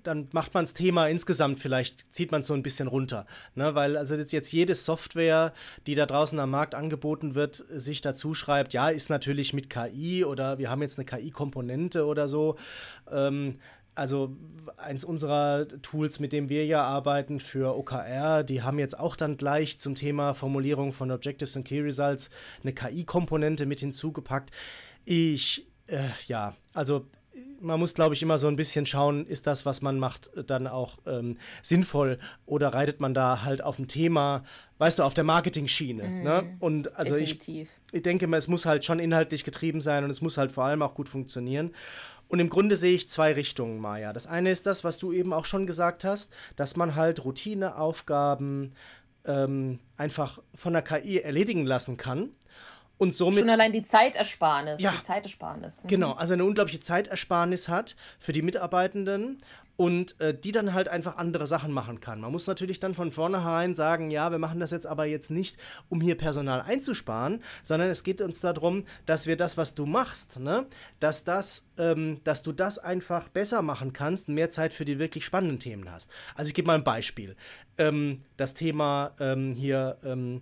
dann 0.04 0.28
macht 0.32 0.54
man 0.54 0.66
das 0.66 0.74
Thema 0.74 1.08
insgesamt 1.08 1.60
vielleicht, 1.60 2.14
zieht 2.14 2.32
man 2.32 2.42
es 2.42 2.48
so 2.48 2.54
ein 2.54 2.64
bisschen 2.64 2.88
runter. 2.88 3.26
Ne? 3.56 3.76
Weil 3.76 3.98
also 3.98 4.16
jetzt, 4.16 4.52
jede 4.52 4.76
Software, 4.76 5.54
die 5.86 5.96
da 5.96 6.06
draußen 6.06 6.40
am 6.40 6.52
Markt 6.52 6.76
angeboten 6.76 7.36
wird, 7.36 7.66
sich 7.70 8.02
dazu 8.02 8.34
schreibt, 8.34 8.74
ja, 8.74 8.90
ist 8.90 9.10
natürlich 9.10 9.54
mit 9.54 9.70
KI 9.70 10.24
oder 10.24 10.58
wir 10.58 10.70
haben 10.70 10.82
jetzt 10.82 10.98
eine 10.98 11.06
KI-Komponente 11.06 12.06
oder 12.06 12.28
so. 12.28 12.58
Ähm, 13.12 13.60
also 13.96 14.36
eins 14.78 15.04
unserer 15.04 15.68
Tools, 15.82 16.20
mit 16.20 16.32
dem 16.32 16.50
wir 16.50 16.66
ja 16.66 16.84
arbeiten 16.84 17.40
für 17.40 17.76
OKR, 17.76 18.44
die 18.44 18.62
haben 18.62 18.78
jetzt 18.78 19.00
auch 19.00 19.16
dann 19.16 19.38
gleich 19.38 19.80
zum 19.80 19.96
Thema 19.96 20.36
Formulierung 20.36 20.94
von 20.94 21.10
Objectives 21.10 21.58
and 21.58 21.66
Key 21.66 21.82
Results 21.82 22.30
eine 22.62 22.74
KI-Komponente 22.74 23.66
mit 23.66 23.80
hinzugepackt. 23.80 24.52
Ich, 25.04 25.66
äh, 25.88 26.10
ja, 26.28 26.56
also 26.74 27.08
man 27.60 27.80
muss, 27.80 27.94
glaube 27.94 28.16
ich, 28.16 28.22
immer 28.22 28.38
so 28.38 28.48
ein 28.48 28.56
bisschen 28.56 28.86
schauen, 28.86 29.26
ist 29.26 29.48
das, 29.48 29.66
was 29.66 29.82
man 29.82 30.00
macht, 30.00 30.30
dann 30.48 30.68
auch 30.68 30.98
ähm, 31.06 31.38
sinnvoll 31.62 32.20
oder 32.46 32.74
reitet 32.74 33.00
man 33.00 33.14
da 33.14 33.44
halt 33.44 33.64
auf 33.64 33.80
ein 33.80 33.88
Thema, 33.88 34.44
weißt 34.78 35.00
du, 35.00 35.04
auf 35.04 35.14
der 35.14 35.24
Marketing-Schiene. 35.24 36.04
Mm, 36.04 36.24
ne? 36.24 36.56
Und 36.60 36.96
also 36.96 37.16
ich, 37.16 37.38
ich 37.92 38.04
denke 38.04 38.28
mal, 38.28 38.38
es 38.38 38.48
muss 38.48 38.66
halt 38.66 38.86
schon 38.86 39.00
inhaltlich 39.00 39.44
getrieben 39.44 39.82
sein 39.82 40.04
und 40.04 40.10
es 40.10 40.22
muss 40.22 40.38
halt 40.38 40.52
vor 40.52 40.66
allem 40.66 40.82
auch 40.82 40.94
gut 40.94 41.10
funktionieren. 41.10 41.72
Und 42.28 42.40
im 42.40 42.50
Grunde 42.50 42.76
sehe 42.76 42.94
ich 42.94 43.10
zwei 43.10 43.34
Richtungen, 43.34 43.80
Maja. 43.80 44.12
Das 44.12 44.28
eine 44.28 44.52
ist 44.52 44.66
das, 44.66 44.84
was 44.84 44.98
du 44.98 45.14
eben 45.14 45.32
auch 45.34 45.46
schon 45.46 45.66
gesagt 45.66 46.04
hast, 46.04 46.34
dass 46.58 46.76
man 46.76 46.96
halt 46.96 47.24
Routineaufgaben 47.24 48.74
ähm, 49.26 49.80
einfach 49.96 50.40
von 50.54 50.74
der 50.74 50.82
KI 50.82 51.20
erledigen 51.20 51.66
lassen 51.66 51.98
kann. 51.98 52.30
Und 52.98 53.16
somit, 53.16 53.40
Schon 53.40 53.50
allein 53.50 53.74
die 53.74 53.84
Zeitersparnis. 53.84 54.82
Ja, 54.82 54.92
die 54.92 55.02
Zeitersparnis. 55.04 55.84
Mhm. 55.84 55.88
Genau, 55.88 56.14
also 56.14 56.34
eine 56.34 56.46
unglaubliche 56.46 56.80
Zeitersparnis 56.80 57.70
hat 57.70 57.96
für 58.20 58.34
die 58.34 58.42
Mitarbeitenden 58.42 59.40
und 59.78 60.20
äh, 60.20 60.34
die 60.34 60.52
dann 60.52 60.74
halt 60.74 60.90
einfach 60.90 61.18
andere 61.18 61.46
Sachen 61.46 61.72
machen 61.72 62.00
kann. 62.00 62.20
Man 62.20 62.32
muss 62.32 62.48
natürlich 62.48 62.80
dann 62.80 62.96
von 62.96 63.12
vornherein 63.12 63.76
sagen, 63.76 64.10
ja, 64.10 64.32
wir 64.32 64.40
machen 64.40 64.60
das 64.60 64.72
jetzt 64.72 64.88
aber 64.88 65.06
jetzt 65.06 65.30
nicht, 65.30 65.58
um 65.88 66.02
hier 66.02 66.18
Personal 66.18 66.62
einzusparen, 66.62 67.44
sondern 67.64 67.90
es 67.90 68.04
geht 68.04 68.20
uns 68.22 68.42
darum, 68.42 68.86
dass 69.06 69.28
wir 69.28 69.38
das, 69.38 69.56
was 69.56 69.76
du 69.76 69.86
machst, 69.86 70.40
ne, 70.40 70.66
dass 71.00 71.24
das, 71.24 71.66
ähm, 71.78 72.22
dass 72.24 72.42
du 72.42 72.52
das 72.52 72.80
einfach 72.80 73.30
besser 73.30 73.62
machen 73.62 73.94
kannst, 73.94 74.30
mehr 74.30 74.50
Zeit 74.50 74.74
für 74.74 74.84
die 74.84 74.98
wirklich 74.98 75.24
spannenden 75.24 75.60
Themen 75.60 75.92
hast. 75.92 76.10
Also 76.34 76.50
ich 76.50 76.56
gebe 76.56 76.66
mal 76.66 76.76
ein 76.76 76.84
Beispiel. 76.84 77.36
Ähm, 77.78 78.24
das 78.36 78.56
Thema 78.56 79.12
ähm, 79.20 79.54
hier 79.54 79.98
ähm, 80.04 80.42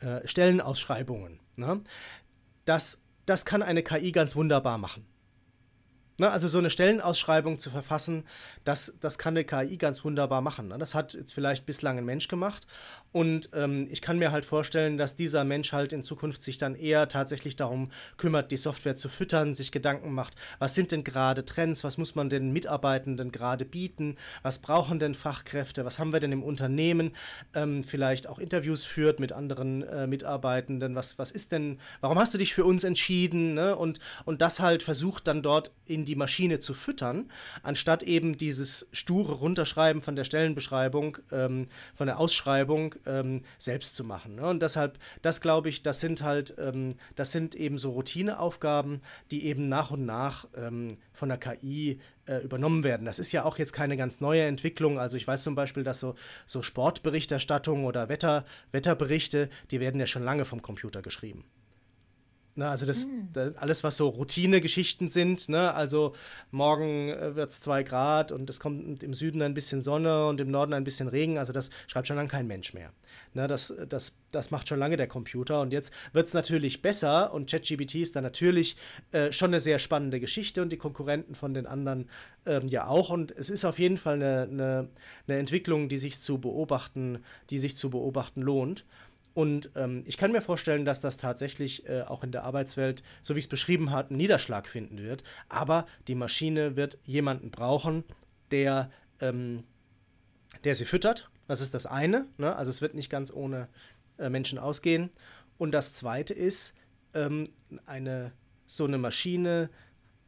äh, 0.00 0.26
Stellenausschreibungen. 0.28 1.40
Ne? 1.56 1.82
Das, 2.64 2.98
das 3.26 3.44
kann 3.44 3.62
eine 3.62 3.82
KI 3.82 4.12
ganz 4.12 4.36
wunderbar 4.36 4.78
machen. 4.78 5.06
Ne, 6.18 6.30
also 6.30 6.48
so 6.48 6.56
eine 6.58 6.70
Stellenausschreibung 6.70 7.58
zu 7.58 7.68
verfassen, 7.70 8.24
das, 8.64 8.94
das 9.00 9.18
kann 9.18 9.36
eine 9.36 9.44
KI 9.44 9.76
ganz 9.76 10.02
wunderbar 10.02 10.40
machen. 10.40 10.68
Ne? 10.68 10.78
Das 10.78 10.94
hat 10.94 11.12
jetzt 11.12 11.34
vielleicht 11.34 11.66
bislang 11.66 11.98
ein 11.98 12.06
Mensch 12.06 12.28
gemacht. 12.28 12.66
Und 13.16 13.48
ähm, 13.54 13.88
ich 13.90 14.02
kann 14.02 14.18
mir 14.18 14.30
halt 14.30 14.44
vorstellen, 14.44 14.98
dass 14.98 15.16
dieser 15.16 15.42
Mensch 15.42 15.72
halt 15.72 15.94
in 15.94 16.02
Zukunft 16.02 16.42
sich 16.42 16.58
dann 16.58 16.74
eher 16.74 17.08
tatsächlich 17.08 17.56
darum 17.56 17.88
kümmert, 18.18 18.52
die 18.52 18.58
Software 18.58 18.94
zu 18.94 19.08
füttern, 19.08 19.54
sich 19.54 19.72
Gedanken 19.72 20.12
macht, 20.12 20.34
was 20.58 20.74
sind 20.74 20.92
denn 20.92 21.02
gerade 21.02 21.46
Trends, 21.46 21.82
was 21.82 21.96
muss 21.96 22.14
man 22.14 22.28
den 22.28 22.52
Mitarbeitenden 22.52 23.32
gerade 23.32 23.64
bieten, 23.64 24.16
was 24.42 24.58
brauchen 24.58 24.98
denn 24.98 25.14
Fachkräfte, 25.14 25.86
was 25.86 25.98
haben 25.98 26.12
wir 26.12 26.20
denn 26.20 26.30
im 26.30 26.42
Unternehmen, 26.42 27.12
ähm, 27.54 27.84
vielleicht 27.84 28.26
auch 28.26 28.38
Interviews 28.38 28.84
führt 28.84 29.18
mit 29.18 29.32
anderen 29.32 29.82
äh, 29.84 30.06
Mitarbeitenden, 30.06 30.94
was, 30.94 31.18
was 31.18 31.30
ist 31.30 31.52
denn, 31.52 31.78
warum 32.02 32.18
hast 32.18 32.34
du 32.34 32.38
dich 32.38 32.52
für 32.52 32.66
uns 32.66 32.84
entschieden? 32.84 33.54
Ne? 33.54 33.76
Und, 33.76 33.98
und 34.26 34.42
das 34.42 34.60
halt 34.60 34.82
versucht 34.82 35.26
dann 35.26 35.40
dort 35.40 35.70
in 35.86 36.04
die 36.04 36.16
Maschine 36.16 36.58
zu 36.58 36.74
füttern, 36.74 37.30
anstatt 37.62 38.02
eben 38.02 38.36
dieses 38.36 38.90
sture 38.92 39.36
Runterschreiben 39.36 40.02
von 40.02 40.16
der 40.16 40.24
Stellenbeschreibung, 40.24 41.16
ähm, 41.32 41.68
von 41.94 42.08
der 42.08 42.20
Ausschreibung 42.20 42.94
ähm, 43.06 43.42
selbst 43.58 43.96
zu 43.96 44.04
machen. 44.04 44.36
Ne? 44.36 44.46
Und 44.46 44.60
deshalb, 44.60 44.98
das 45.22 45.40
glaube 45.40 45.68
ich, 45.68 45.82
das 45.82 46.00
sind 46.00 46.22
halt, 46.22 46.54
ähm, 46.58 46.96
das 47.14 47.32
sind 47.32 47.54
eben 47.54 47.78
so 47.78 47.90
Routineaufgaben, 47.90 49.00
die 49.30 49.46
eben 49.46 49.68
nach 49.68 49.90
und 49.90 50.04
nach 50.04 50.46
ähm, 50.56 50.98
von 51.12 51.28
der 51.28 51.38
KI 51.38 52.00
äh, 52.26 52.38
übernommen 52.38 52.84
werden. 52.84 53.06
Das 53.06 53.18
ist 53.18 53.32
ja 53.32 53.44
auch 53.44 53.58
jetzt 53.58 53.72
keine 53.72 53.96
ganz 53.96 54.20
neue 54.20 54.42
Entwicklung. 54.42 54.98
Also 54.98 55.16
ich 55.16 55.26
weiß 55.26 55.42
zum 55.42 55.54
Beispiel, 55.54 55.84
dass 55.84 56.00
so, 56.00 56.14
so 56.44 56.62
Sportberichterstattung 56.62 57.84
oder 57.84 58.08
Wetter, 58.08 58.44
Wetterberichte, 58.72 59.48
die 59.70 59.80
werden 59.80 60.00
ja 60.00 60.06
schon 60.06 60.24
lange 60.24 60.44
vom 60.44 60.62
Computer 60.62 61.02
geschrieben. 61.02 61.44
Ne, 62.58 62.70
also 62.70 62.86
das, 62.86 63.06
mhm. 63.06 63.28
das, 63.34 63.54
alles, 63.58 63.84
was 63.84 63.98
so 63.98 64.08
Routine-Geschichten 64.08 65.10
sind, 65.10 65.50
ne, 65.50 65.74
also 65.74 66.14
morgen 66.50 67.10
äh, 67.10 67.36
wird 67.36 67.50
es 67.50 67.60
zwei 67.60 67.82
Grad 67.82 68.32
und 68.32 68.48
es 68.48 68.60
kommt 68.60 69.02
im 69.02 69.12
Süden 69.12 69.42
ein 69.42 69.52
bisschen 69.52 69.82
Sonne 69.82 70.26
und 70.26 70.40
im 70.40 70.50
Norden 70.50 70.72
ein 70.72 70.82
bisschen 70.82 71.06
Regen, 71.06 71.36
also 71.36 71.52
das 71.52 71.68
schreibt 71.86 72.08
schon 72.08 72.16
lange 72.16 72.30
kein 72.30 72.46
Mensch 72.46 72.72
mehr. 72.72 72.92
Ne, 73.34 73.46
das, 73.46 73.74
das, 73.90 74.16
das 74.32 74.50
macht 74.50 74.70
schon 74.70 74.78
lange 74.78 74.96
der 74.96 75.06
Computer 75.06 75.60
und 75.60 75.70
jetzt 75.74 75.92
wird 76.14 76.28
es 76.28 76.32
natürlich 76.32 76.80
besser 76.80 77.34
und 77.34 77.50
ChatGPT 77.50 77.96
ist 77.96 78.16
dann 78.16 78.24
natürlich 78.24 78.78
äh, 79.12 79.32
schon 79.32 79.50
eine 79.50 79.60
sehr 79.60 79.78
spannende 79.78 80.18
Geschichte 80.18 80.62
und 80.62 80.70
die 80.70 80.78
Konkurrenten 80.78 81.34
von 81.34 81.52
den 81.52 81.66
anderen 81.66 82.08
ähm, 82.46 82.68
ja 82.68 82.86
auch 82.88 83.10
und 83.10 83.32
es 83.36 83.50
ist 83.50 83.66
auf 83.66 83.78
jeden 83.78 83.98
Fall 83.98 84.14
eine, 84.14 84.48
eine, 84.50 84.88
eine 85.28 85.38
Entwicklung, 85.38 85.90
die 85.90 85.98
sich 85.98 86.20
zu 86.20 86.38
beobachten, 86.38 87.18
die 87.50 87.58
sich 87.58 87.76
zu 87.76 87.90
beobachten 87.90 88.40
lohnt. 88.40 88.86
Und 89.36 89.68
ähm, 89.76 90.02
ich 90.06 90.16
kann 90.16 90.32
mir 90.32 90.40
vorstellen, 90.40 90.86
dass 90.86 91.02
das 91.02 91.18
tatsächlich 91.18 91.86
äh, 91.86 92.00
auch 92.00 92.24
in 92.24 92.32
der 92.32 92.44
Arbeitswelt, 92.44 93.02
so 93.20 93.34
wie 93.34 93.38
ich 93.38 93.44
es 93.44 93.50
beschrieben 93.50 93.90
habe, 93.90 94.08
einen 94.08 94.16
Niederschlag 94.16 94.66
finden 94.66 94.96
wird. 94.96 95.24
Aber 95.50 95.86
die 96.08 96.14
Maschine 96.14 96.74
wird 96.74 96.96
jemanden 97.04 97.50
brauchen, 97.50 98.02
der, 98.50 98.90
ähm, 99.20 99.64
der 100.64 100.74
sie 100.74 100.86
füttert. 100.86 101.28
Das 101.48 101.60
ist 101.60 101.74
das 101.74 101.84
eine. 101.84 102.24
Ne? 102.38 102.56
Also 102.56 102.70
es 102.70 102.80
wird 102.80 102.94
nicht 102.94 103.10
ganz 103.10 103.30
ohne 103.30 103.68
äh, 104.16 104.30
Menschen 104.30 104.58
ausgehen. 104.58 105.10
Und 105.58 105.72
das 105.72 105.92
zweite 105.92 106.32
ist, 106.32 106.72
ähm, 107.12 107.50
eine, 107.84 108.32
so 108.64 108.86
eine 108.86 108.96
Maschine 108.96 109.68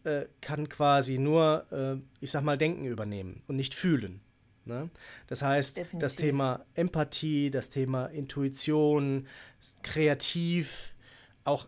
äh, 0.05 0.27
kann 0.43 0.69
quasi 0.69 1.19
nur, 1.19 1.65
äh, 1.73 1.97
ich 2.21 2.31
sag 2.31 2.45
mal, 2.45 2.59
Denken 2.59 2.85
übernehmen 2.85 3.43
und 3.47 3.57
nicht 3.57 3.73
fühlen. 3.73 4.21
Ne? 4.69 4.91
Das 5.27 5.43
heißt, 5.43 5.77
Definitiv. 5.77 6.01
das 6.01 6.17
Thema 6.17 6.65
Empathie, 6.75 7.51
das 7.51 7.71
Thema 7.71 8.07
Intuition, 8.07 9.27
kreativ, 9.83 10.95
auch 11.45 11.67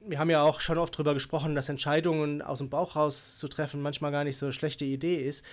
wir 0.00 0.18
haben 0.18 0.30
ja 0.30 0.42
auch 0.42 0.60
schon 0.60 0.78
oft 0.78 0.94
darüber 0.94 1.12
gesprochen, 1.12 1.54
dass 1.54 1.68
Entscheidungen 1.68 2.40
aus 2.40 2.58
dem 2.58 2.70
Bauch 2.70 2.96
raus 2.96 3.36
zu 3.36 3.48
treffen 3.48 3.82
manchmal 3.82 4.12
gar 4.12 4.24
nicht 4.24 4.38
so 4.38 4.46
eine 4.46 4.52
schlechte 4.52 4.84
Idee 4.84 5.16
ist. 5.16 5.44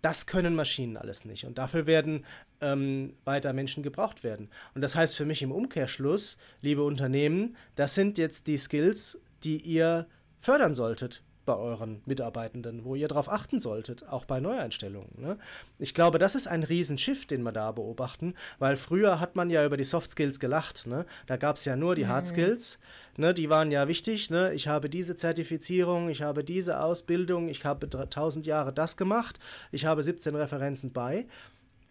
Das 0.00 0.26
können 0.26 0.54
Maschinen 0.54 0.96
alles 0.96 1.24
nicht. 1.24 1.44
Und 1.44 1.58
dafür 1.58 1.86
werden 1.86 2.24
ähm, 2.60 3.14
weiter 3.24 3.52
Menschen 3.52 3.82
gebraucht 3.82 4.22
werden. 4.22 4.48
Und 4.74 4.82
das 4.82 4.94
heißt 4.94 5.16
für 5.16 5.24
mich 5.24 5.42
im 5.42 5.52
Umkehrschluss, 5.52 6.38
liebe 6.62 6.84
Unternehmen, 6.84 7.56
das 7.74 7.94
sind 7.94 8.16
jetzt 8.16 8.46
die 8.46 8.56
Skills, 8.56 9.18
die 9.42 9.56
ihr 9.56 10.06
fördern 10.40 10.74
solltet 10.74 11.22
bei 11.48 11.56
euren 11.56 12.02
Mitarbeitenden, 12.04 12.84
wo 12.84 12.94
ihr 12.94 13.08
darauf 13.08 13.30
achten 13.30 13.58
solltet, 13.58 14.06
auch 14.06 14.26
bei 14.26 14.38
Neueinstellungen. 14.38 15.08
Ne? 15.16 15.38
Ich 15.78 15.94
glaube, 15.94 16.18
das 16.18 16.34
ist 16.34 16.46
ein 16.46 16.62
Riesenschiff, 16.62 17.24
den 17.24 17.42
wir 17.42 17.52
da 17.52 17.72
beobachten, 17.72 18.34
weil 18.58 18.76
früher 18.76 19.18
hat 19.18 19.34
man 19.34 19.48
ja 19.48 19.64
über 19.64 19.78
die 19.78 19.84
Soft 19.84 20.10
Skills 20.10 20.40
gelacht. 20.40 20.86
Ne? 20.86 21.06
Da 21.26 21.38
gab 21.38 21.56
es 21.56 21.64
ja 21.64 21.74
nur 21.74 21.94
die 21.94 22.04
mhm. 22.04 22.08
Hard 22.08 22.26
Skills, 22.26 22.78
ne? 23.16 23.32
die 23.32 23.48
waren 23.48 23.70
ja 23.70 23.88
wichtig. 23.88 24.28
Ne? 24.28 24.52
Ich 24.52 24.68
habe 24.68 24.90
diese 24.90 25.16
Zertifizierung, 25.16 26.10
ich 26.10 26.20
habe 26.20 26.44
diese 26.44 26.82
Ausbildung, 26.82 27.48
ich 27.48 27.64
habe 27.64 27.86
1000 27.86 28.44
Jahre 28.44 28.74
das 28.74 28.98
gemacht, 28.98 29.40
ich 29.72 29.86
habe 29.86 30.02
17 30.02 30.34
Referenzen 30.34 30.92
bei. 30.92 31.26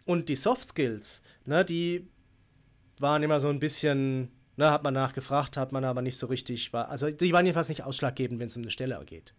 Und 0.04 0.28
die 0.28 0.36
Soft 0.36 0.68
Skills, 0.68 1.20
ne, 1.46 1.64
die 1.64 2.08
waren 3.00 3.24
immer 3.24 3.40
so 3.40 3.48
ein 3.48 3.58
bisschen 3.58 4.30
Ne, 4.58 4.72
hat 4.72 4.82
man 4.82 4.92
nachgefragt, 4.92 5.56
hat 5.56 5.70
man 5.70 5.84
aber 5.84 6.02
nicht 6.02 6.16
so 6.16 6.26
richtig. 6.26 6.72
War, 6.72 6.88
also 6.88 7.08
die 7.12 7.32
waren 7.32 7.46
jedenfalls 7.46 7.68
nicht 7.68 7.84
ausschlaggebend, 7.84 8.40
wenn 8.40 8.48
es 8.48 8.56
um 8.56 8.62
eine 8.62 8.72
Stelle 8.72 9.00
geht. 9.06 9.32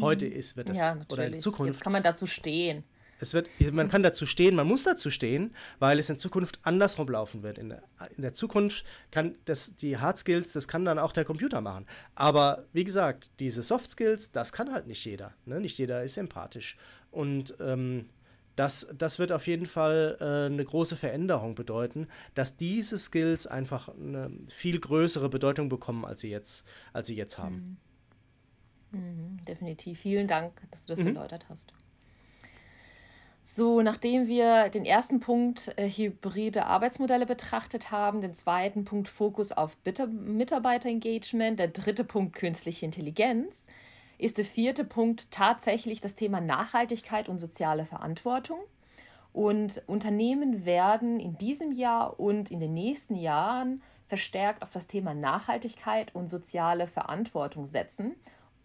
Heute 0.00 0.26
ist, 0.26 0.56
wird 0.56 0.68
das, 0.68 0.78
ja, 0.78 0.98
oder 1.10 1.26
in 1.26 1.40
Zukunft. 1.40 1.74
Jetzt 1.74 1.82
kann 1.82 1.92
man 1.92 2.02
dazu 2.02 2.26
stehen. 2.26 2.84
Es 3.20 3.32
wird, 3.32 3.48
man 3.72 3.88
kann 3.88 4.02
dazu 4.02 4.26
stehen, 4.26 4.54
man 4.54 4.66
muss 4.66 4.82
dazu 4.82 5.10
stehen, 5.10 5.54
weil 5.78 5.98
es 5.98 6.10
in 6.10 6.18
Zukunft 6.18 6.58
andersrum 6.62 7.08
laufen 7.08 7.42
wird. 7.42 7.58
In 7.58 7.68
der, 7.68 7.82
in 8.16 8.22
der 8.22 8.34
Zukunft 8.34 8.84
kann 9.10 9.36
das, 9.44 9.76
die 9.76 9.98
Hard 9.98 10.18
Skills, 10.18 10.52
das 10.52 10.68
kann 10.68 10.84
dann 10.84 10.98
auch 10.98 11.12
der 11.12 11.24
Computer 11.24 11.60
machen. 11.60 11.86
Aber 12.14 12.64
wie 12.72 12.84
gesagt, 12.84 13.30
diese 13.40 13.62
Soft 13.62 13.90
Skills, 13.90 14.32
das 14.32 14.52
kann 14.52 14.72
halt 14.72 14.86
nicht 14.86 15.04
jeder. 15.04 15.32
Ne? 15.46 15.60
Nicht 15.60 15.78
jeder 15.78 16.02
ist 16.02 16.16
empathisch. 16.16 16.76
Und 17.10 17.54
ähm, 17.60 18.10
das, 18.56 18.86
das 18.96 19.18
wird 19.18 19.32
auf 19.32 19.46
jeden 19.46 19.66
Fall 19.66 20.16
äh, 20.20 20.52
eine 20.52 20.64
große 20.64 20.96
Veränderung 20.96 21.54
bedeuten, 21.54 22.08
dass 22.34 22.56
diese 22.56 22.98
Skills 22.98 23.46
einfach 23.46 23.88
eine 23.88 24.30
viel 24.48 24.78
größere 24.78 25.28
Bedeutung 25.28 25.68
bekommen, 25.68 26.04
als 26.04 26.20
sie 26.20 26.30
jetzt, 26.30 26.66
als 26.92 27.06
sie 27.08 27.16
jetzt 27.16 27.38
haben. 27.38 27.54
Mhm. 27.54 27.76
Mhm, 28.94 29.44
definitiv. 29.44 30.00
Vielen 30.00 30.26
Dank, 30.26 30.52
dass 30.70 30.86
du 30.86 30.94
das 30.94 31.00
mhm. 31.00 31.08
erläutert 31.08 31.46
hast. 31.48 31.72
So, 33.46 33.82
nachdem 33.82 34.26
wir 34.26 34.70
den 34.70 34.86
ersten 34.86 35.20
Punkt 35.20 35.74
äh, 35.76 35.86
hybride 35.86 36.64
Arbeitsmodelle 36.64 37.26
betrachtet 37.26 37.90
haben, 37.90 38.22
den 38.22 38.32
zweiten 38.32 38.86
Punkt 38.86 39.06
Fokus 39.06 39.52
auf 39.52 39.76
Mitarbeiterengagement, 39.84 41.58
der 41.58 41.68
dritte 41.68 42.04
Punkt 42.04 42.34
künstliche 42.34 42.86
Intelligenz, 42.86 43.66
ist 44.16 44.38
der 44.38 44.46
vierte 44.46 44.82
Punkt 44.82 45.30
tatsächlich 45.30 46.00
das 46.00 46.14
Thema 46.14 46.40
Nachhaltigkeit 46.40 47.28
und 47.28 47.38
soziale 47.38 47.84
Verantwortung. 47.84 48.60
Und 49.34 49.82
Unternehmen 49.88 50.64
werden 50.64 51.20
in 51.20 51.36
diesem 51.36 51.72
Jahr 51.72 52.18
und 52.18 52.50
in 52.50 52.60
den 52.60 52.72
nächsten 52.72 53.16
Jahren 53.16 53.82
verstärkt 54.06 54.62
auf 54.62 54.70
das 54.70 54.86
Thema 54.86 55.12
Nachhaltigkeit 55.12 56.14
und 56.14 56.28
soziale 56.28 56.86
Verantwortung 56.86 57.66
setzen 57.66 58.14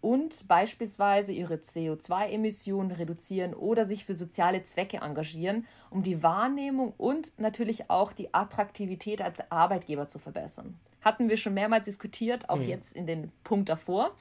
und 0.00 0.48
beispielsweise 0.48 1.32
ihre 1.32 1.56
CO2-Emissionen 1.56 2.90
reduzieren 2.90 3.54
oder 3.54 3.84
sich 3.84 4.04
für 4.04 4.14
soziale 4.14 4.62
Zwecke 4.62 4.98
engagieren, 4.98 5.66
um 5.90 6.02
die 6.02 6.22
Wahrnehmung 6.22 6.94
und 6.96 7.32
natürlich 7.38 7.90
auch 7.90 8.12
die 8.12 8.32
Attraktivität 8.32 9.20
als 9.20 9.50
Arbeitgeber 9.50 10.08
zu 10.08 10.18
verbessern. 10.18 10.78
Hatten 11.02 11.28
wir 11.28 11.36
schon 11.36 11.54
mehrmals 11.54 11.86
diskutiert, 11.86 12.48
auch 12.48 12.56
mhm. 12.56 12.68
jetzt 12.68 12.96
in 12.96 13.06
den 13.06 13.32
Punkt 13.44 13.68
davor. 13.68 14.14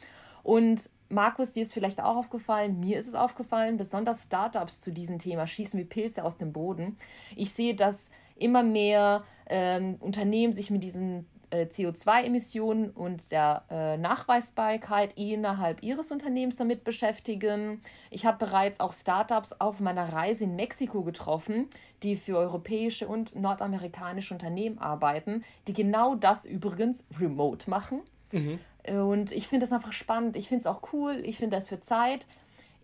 Und 0.43 0.89
Markus, 1.09 1.53
dir 1.53 1.63
ist 1.63 1.73
vielleicht 1.73 2.01
auch 2.01 2.15
aufgefallen, 2.15 2.79
mir 2.79 2.97
ist 2.97 3.07
es 3.07 3.15
aufgefallen, 3.15 3.77
besonders 3.77 4.23
Startups 4.23 4.79
zu 4.79 4.91
diesem 4.91 5.19
Thema 5.19 5.47
schießen 5.47 5.79
wie 5.79 5.85
Pilze 5.85 6.23
aus 6.23 6.37
dem 6.37 6.53
Boden. 6.53 6.97
Ich 7.35 7.51
sehe, 7.51 7.75
dass 7.75 8.11
immer 8.35 8.63
mehr 8.63 9.23
ähm, 9.47 9.95
Unternehmen 9.99 10.53
sich 10.53 10.69
mit 10.71 10.83
diesen 10.83 11.27
äh, 11.51 11.65
CO2-Emissionen 11.65 12.91
und 12.91 13.31
der 13.31 13.63
äh, 13.69 13.97
Nachweisbarkeit 13.97 15.13
innerhalb 15.17 15.83
ihres 15.83 16.11
Unternehmens 16.11 16.55
damit 16.55 16.83
beschäftigen. 16.83 17.81
Ich 18.09 18.25
habe 18.25 18.45
bereits 18.45 18.79
auch 18.79 18.93
Startups 18.93 19.53
auf 19.53 19.79
meiner 19.79 20.13
Reise 20.13 20.45
in 20.45 20.55
Mexiko 20.55 21.03
getroffen, 21.03 21.67
die 22.03 22.15
für 22.15 22.37
europäische 22.37 23.07
und 23.07 23.35
nordamerikanische 23.35 24.33
Unternehmen 24.33 24.77
arbeiten, 24.79 25.43
die 25.67 25.73
genau 25.73 26.15
das 26.15 26.45
übrigens 26.45 27.05
remote 27.19 27.69
machen. 27.69 28.01
Mhm. 28.31 28.59
Und 28.87 29.31
ich 29.31 29.47
finde 29.47 29.65
das 29.65 29.73
einfach 29.73 29.91
spannend. 29.91 30.35
Ich 30.35 30.47
finde 30.47 30.61
es 30.61 30.67
auch 30.67 30.93
cool. 30.93 31.21
Ich 31.23 31.37
finde 31.37 31.57
das 31.57 31.67
für 31.67 31.79
Zeit. 31.79 32.25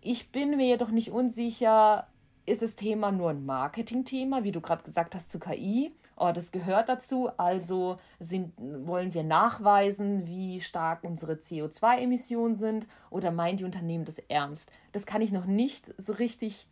Ich 0.00 0.30
bin 0.30 0.56
mir 0.56 0.66
jedoch 0.66 0.90
nicht 0.90 1.10
unsicher, 1.10 2.06
ist 2.46 2.62
das 2.62 2.76
Thema 2.76 3.10
nur 3.10 3.30
ein 3.30 3.44
Marketingthema, 3.44 4.44
wie 4.44 4.52
du 4.52 4.60
gerade 4.60 4.84
gesagt 4.84 5.14
hast, 5.14 5.30
zu 5.30 5.40
KI? 5.40 5.92
Oh, 6.16 6.32
das 6.32 6.50
gehört 6.50 6.88
dazu. 6.88 7.28
Also 7.36 7.98
sind, 8.18 8.54
wollen 8.58 9.12
wir 9.12 9.22
nachweisen, 9.22 10.26
wie 10.26 10.60
stark 10.60 11.04
unsere 11.04 11.34
CO2-Emissionen 11.34 12.54
sind 12.54 12.86
oder 13.10 13.30
meint 13.30 13.60
die 13.60 13.64
Unternehmen 13.64 14.06
das 14.06 14.18
ernst? 14.18 14.70
Das 14.92 15.04
kann 15.04 15.20
ich 15.20 15.32
noch 15.32 15.44
nicht 15.44 15.94
so 15.98 16.14
richtig 16.14 16.66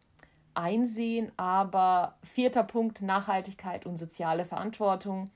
einsehen, 0.54 1.30
aber 1.36 2.16
vierter 2.22 2.64
Punkt, 2.64 3.02
Nachhaltigkeit 3.02 3.86
und 3.86 3.98
soziale 3.98 4.44
Verantwortung 4.44 5.30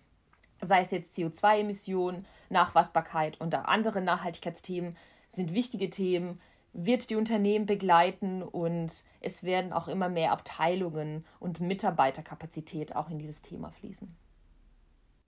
sei 0.61 0.83
es 0.83 0.91
jetzt 0.91 1.17
CO2-Emissionen, 1.17 2.27
Nachweisbarkeit 2.51 3.41
und 3.41 3.55
andere 3.55 4.01
Nachhaltigkeitsthemen, 4.01 4.97
sind 5.29 5.55
wichtige 5.55 5.91
Themen, 5.91 6.41
wird 6.73 7.11
die 7.11 7.17
Unternehmen 7.17 7.67
begleiten 7.67 8.43
und 8.43 9.05
es 9.21 9.43
werden 9.43 9.73
auch 9.73 9.89
immer 9.89 10.09
mehr 10.09 10.33
Abteilungen 10.33 11.25
und 11.41 11.61
Mitarbeiterkapazität 11.61 12.95
auch 12.95 13.11
in 13.11 13.19
dieses 13.19 13.43
Thema 13.43 13.71
fließen. 13.71 14.15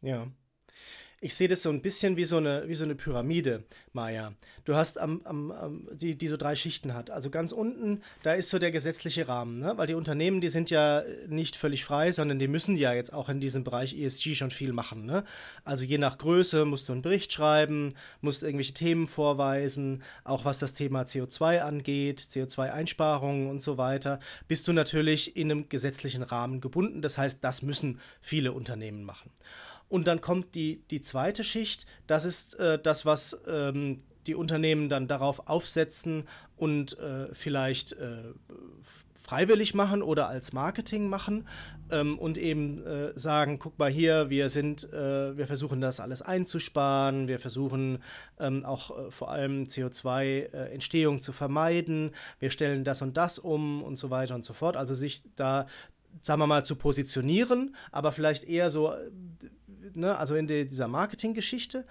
Ja 0.02 0.26
ich 1.22 1.34
sehe 1.34 1.48
das 1.48 1.62
so 1.62 1.68
ein 1.68 1.82
bisschen 1.82 2.16
wie 2.16 2.24
so 2.24 2.38
eine, 2.38 2.66
wie 2.66 2.74
so 2.74 2.84
eine 2.84 2.94
Pyramide, 2.94 3.64
Maya. 3.92 4.32
Du 4.64 4.74
hast 4.74 4.98
am, 4.98 5.20
am, 5.24 5.50
am, 5.50 5.88
die, 5.92 6.16
die 6.16 6.28
so 6.28 6.38
drei 6.38 6.56
Schichten 6.56 6.94
hat. 6.94 7.10
Also 7.10 7.28
ganz 7.28 7.52
unten, 7.52 8.00
da 8.22 8.32
ist 8.32 8.48
so 8.48 8.58
der 8.58 8.70
gesetzliche 8.70 9.28
Rahmen, 9.28 9.58
ne? 9.58 9.74
weil 9.76 9.86
die 9.86 9.94
Unternehmen, 9.94 10.40
die 10.40 10.48
sind 10.48 10.70
ja 10.70 11.02
nicht 11.28 11.56
völlig 11.56 11.84
frei, 11.84 12.10
sondern 12.10 12.38
die 12.38 12.48
müssen 12.48 12.74
ja 12.74 12.94
jetzt 12.94 13.12
auch 13.12 13.28
in 13.28 13.38
diesem 13.38 13.64
Bereich 13.64 13.92
ESG 13.92 14.34
schon 14.34 14.50
viel 14.50 14.72
machen. 14.72 15.04
Ne? 15.04 15.24
Also 15.62 15.84
je 15.84 15.98
nach 15.98 16.16
Größe 16.16 16.64
musst 16.64 16.88
du 16.88 16.92
einen 16.92 17.02
Bericht 17.02 17.34
schreiben, 17.34 17.94
musst 18.22 18.42
irgendwelche 18.42 18.72
Themen 18.72 19.06
vorweisen, 19.06 20.02
auch 20.24 20.46
was 20.46 20.58
das 20.58 20.72
Thema 20.72 21.02
CO2 21.02 21.60
angeht, 21.60 22.20
CO2-Einsparungen 22.32 23.50
und 23.50 23.60
so 23.60 23.76
weiter, 23.76 24.20
bist 24.48 24.66
du 24.68 24.72
natürlich 24.72 25.36
in 25.36 25.50
einem 25.50 25.68
gesetzlichen 25.68 26.22
Rahmen 26.22 26.62
gebunden. 26.62 27.02
Das 27.02 27.18
heißt, 27.18 27.40
das 27.42 27.60
müssen 27.60 28.00
viele 28.22 28.52
Unternehmen 28.52 29.04
machen. 29.04 29.30
Und 29.90 30.06
dann 30.06 30.22
kommt 30.22 30.54
die, 30.54 30.82
die 30.90 31.02
zweite 31.02 31.44
Schicht, 31.44 31.84
das 32.06 32.24
ist 32.24 32.54
äh, 32.54 32.78
das, 32.80 33.04
was 33.04 33.38
ähm, 33.46 34.02
die 34.26 34.34
Unternehmen 34.34 34.88
dann 34.88 35.08
darauf 35.08 35.48
aufsetzen 35.48 36.28
und 36.56 36.98
äh, 36.98 37.34
vielleicht 37.34 37.92
äh, 37.94 38.32
freiwillig 39.20 39.74
machen 39.74 40.02
oder 40.02 40.28
als 40.28 40.52
Marketing 40.52 41.08
machen 41.08 41.48
ähm, 41.90 42.18
und 42.18 42.38
eben 42.38 42.86
äh, 42.86 43.18
sagen, 43.18 43.58
guck 43.58 43.78
mal 43.78 43.90
hier, 43.90 44.30
wir 44.30 44.48
sind, 44.48 44.92
äh, 44.92 45.36
wir 45.36 45.46
versuchen 45.46 45.80
das 45.80 46.00
alles 46.00 46.22
einzusparen, 46.22 47.26
wir 47.26 47.38
versuchen 47.38 47.98
ähm, 48.38 48.64
auch 48.64 48.96
äh, 48.96 49.10
vor 49.10 49.30
allem 49.30 49.64
CO2-Entstehung 49.64 51.20
zu 51.20 51.32
vermeiden, 51.32 52.12
wir 52.38 52.50
stellen 52.50 52.84
das 52.84 53.02
und 53.02 53.16
das 53.16 53.38
um 53.38 53.82
und 53.82 53.96
so 53.96 54.10
weiter 54.10 54.36
und 54.36 54.44
so 54.44 54.52
fort. 54.52 54.76
Also 54.76 54.94
sich 54.94 55.22
da 55.34 55.66
sagen 56.22 56.40
wir 56.40 56.46
mal, 56.46 56.64
zu 56.64 56.76
positionieren, 56.76 57.76
aber 57.92 58.12
vielleicht 58.12 58.44
eher 58.44 58.70
so 58.70 58.92
ne, 59.94 60.16
also 60.16 60.34
in 60.34 60.46
die, 60.46 60.68
dieser 60.68 60.88
Marketinggeschichte. 60.88 61.86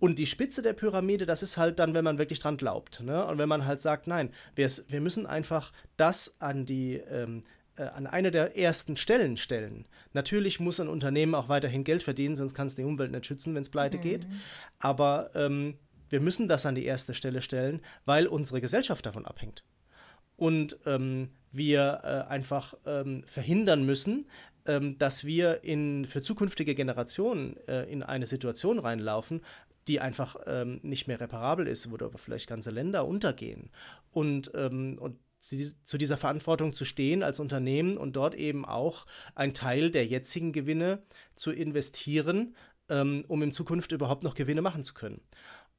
Und 0.00 0.18
die 0.18 0.26
Spitze 0.26 0.60
der 0.60 0.72
Pyramide, 0.72 1.24
das 1.24 1.42
ist 1.42 1.56
halt 1.56 1.78
dann, 1.78 1.94
wenn 1.94 2.04
man 2.04 2.18
wirklich 2.18 2.38
dran 2.38 2.56
glaubt. 2.56 3.00
Ne? 3.00 3.24
Und 3.26 3.38
wenn 3.38 3.48
man 3.48 3.64
halt 3.64 3.80
sagt, 3.80 4.06
nein, 4.06 4.30
wir, 4.54 4.70
wir 4.88 5.00
müssen 5.00 5.26
einfach 5.26 5.72
das 5.96 6.34
an 6.40 6.66
die, 6.66 6.96
ähm, 6.96 7.44
äh, 7.76 7.84
an 7.84 8.06
eine 8.06 8.30
der 8.30 8.56
ersten 8.58 8.96
Stellen 8.96 9.36
stellen. 9.36 9.86
Natürlich 10.12 10.60
muss 10.60 10.80
ein 10.80 10.88
Unternehmen 10.88 11.34
auch 11.34 11.48
weiterhin 11.48 11.84
Geld 11.84 12.02
verdienen, 12.02 12.36
sonst 12.36 12.54
kann 12.54 12.66
es 12.66 12.74
die 12.74 12.84
Umwelt 12.84 13.12
nicht 13.12 13.26
schützen, 13.26 13.54
wenn 13.54 13.62
es 13.62 13.70
pleite 13.70 13.98
mhm. 13.98 14.02
geht. 14.02 14.26
Aber 14.78 15.30
ähm, 15.34 15.78
wir 16.10 16.20
müssen 16.20 16.48
das 16.48 16.66
an 16.66 16.74
die 16.74 16.84
erste 16.84 17.14
Stelle 17.14 17.42
stellen, 17.42 17.80
weil 18.04 18.26
unsere 18.26 18.60
Gesellschaft 18.60 19.06
davon 19.06 19.26
abhängt. 19.26 19.64
Und 20.36 20.78
ähm, 20.86 21.30
wir 21.52 22.00
äh, 22.02 22.30
einfach 22.30 22.74
ähm, 22.86 23.22
verhindern 23.26 23.86
müssen, 23.86 24.26
ähm, 24.66 24.98
dass 24.98 25.24
wir 25.24 25.64
in, 25.64 26.06
für 26.06 26.22
zukünftige 26.22 26.74
Generationen 26.74 27.56
äh, 27.68 27.84
in 27.84 28.02
eine 28.02 28.26
Situation 28.26 28.78
reinlaufen, 28.78 29.42
die 29.88 30.00
einfach 30.00 30.36
ähm, 30.46 30.80
nicht 30.82 31.06
mehr 31.08 31.20
reparabel 31.20 31.66
ist, 31.66 31.90
wo 31.90 31.98
vielleicht 32.16 32.48
ganze 32.48 32.70
Länder 32.70 33.06
untergehen. 33.06 33.70
Und, 34.12 34.50
ähm, 34.54 34.98
und 34.98 35.18
zu 35.40 35.98
dieser 35.98 36.16
Verantwortung 36.16 36.72
zu 36.72 36.86
stehen 36.86 37.22
als 37.22 37.38
Unternehmen 37.38 37.98
und 37.98 38.16
dort 38.16 38.34
eben 38.34 38.64
auch 38.64 39.04
einen 39.34 39.52
Teil 39.52 39.90
der 39.90 40.06
jetzigen 40.06 40.52
Gewinne 40.52 41.02
zu 41.36 41.52
investieren, 41.52 42.56
ähm, 42.88 43.26
um 43.28 43.42
in 43.42 43.52
Zukunft 43.52 43.92
überhaupt 43.92 44.22
noch 44.22 44.34
Gewinne 44.34 44.62
machen 44.62 44.84
zu 44.84 44.94
können. 44.94 45.20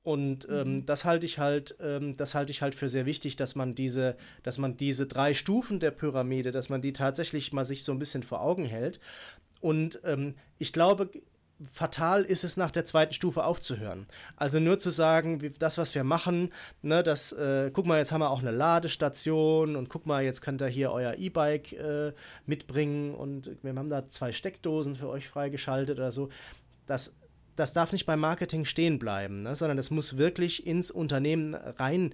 Und 0.06 0.48
ähm, 0.52 0.76
mhm. 0.76 0.86
das 0.86 1.04
halte 1.04 1.26
ich 1.26 1.40
halt, 1.40 1.76
ähm, 1.82 2.16
das 2.16 2.36
halte 2.36 2.52
ich 2.52 2.62
halt 2.62 2.76
für 2.76 2.90
sehr 2.90 3.08
wichtig, 3.08 3.38
dass 3.38 3.56
man 3.56 3.72
diese, 3.72 4.16
dass 4.44 4.60
man 4.60 4.78
diese 4.78 5.08
drei 5.08 5.34
Stufen 5.34 5.80
der 5.80 5.90
Pyramide, 5.90 6.52
dass 6.52 6.70
man 6.70 6.80
die 6.80 6.94
tatsächlich 6.94 7.52
mal 7.54 7.66
sich 7.66 7.84
so 7.84 7.92
ein 7.92 7.98
bisschen 7.98 8.22
vor 8.22 8.40
Augen 8.42 8.66
hält. 8.66 9.00
Und 9.62 10.00
ähm, 10.04 10.36
ich 10.60 10.74
glaube, 10.74 11.10
fatal 11.74 12.22
ist 12.22 12.44
es 12.44 12.56
nach 12.56 12.70
der 12.70 12.86
zweiten 12.86 13.14
Stufe 13.14 13.46
aufzuhören. 13.46 14.06
Also 14.36 14.60
nur 14.60 14.78
zu 14.78 14.92
sagen, 14.92 15.42
wie, 15.42 15.50
das, 15.50 15.80
was 15.80 15.96
wir 15.96 16.04
machen, 16.04 16.54
ne, 16.84 17.02
das, 17.02 17.32
äh, 17.32 17.72
guck 17.74 17.88
mal, 17.88 17.98
jetzt 17.98 18.12
haben 18.12 18.22
wir 18.22 18.30
auch 18.30 18.42
eine 18.42 18.52
Ladestation 18.52 19.76
und 19.76 19.90
guck 19.90 20.06
mal, 20.06 20.24
jetzt 20.24 20.42
könnt 20.42 20.62
ihr 20.62 20.68
hier 20.68 20.92
euer 20.92 21.16
E-Bike 21.16 21.74
äh, 21.74 22.14
mitbringen 22.46 23.16
und 23.16 23.58
wir 23.64 23.74
haben 23.74 23.90
da 23.90 24.08
zwei 24.08 24.32
Steckdosen 24.32 24.98
für 24.98 25.10
euch 25.10 25.28
freigeschaltet 25.28 25.98
oder 25.98 26.12
so. 26.12 26.30
Das 26.86 27.16
das 27.56 27.74
darf 27.74 27.92
nicht 27.92 28.06
beim 28.06 28.20
Marketing 28.20 28.66
stehen 28.66 29.00
bleiben, 29.00 29.44
ne, 29.44 29.56
sondern 29.56 29.78
es 29.78 29.92
muss 29.92 30.18
wirklich 30.18 30.66
ins 30.66 30.92
Unternehmen 30.92 31.56
rein 31.56 32.14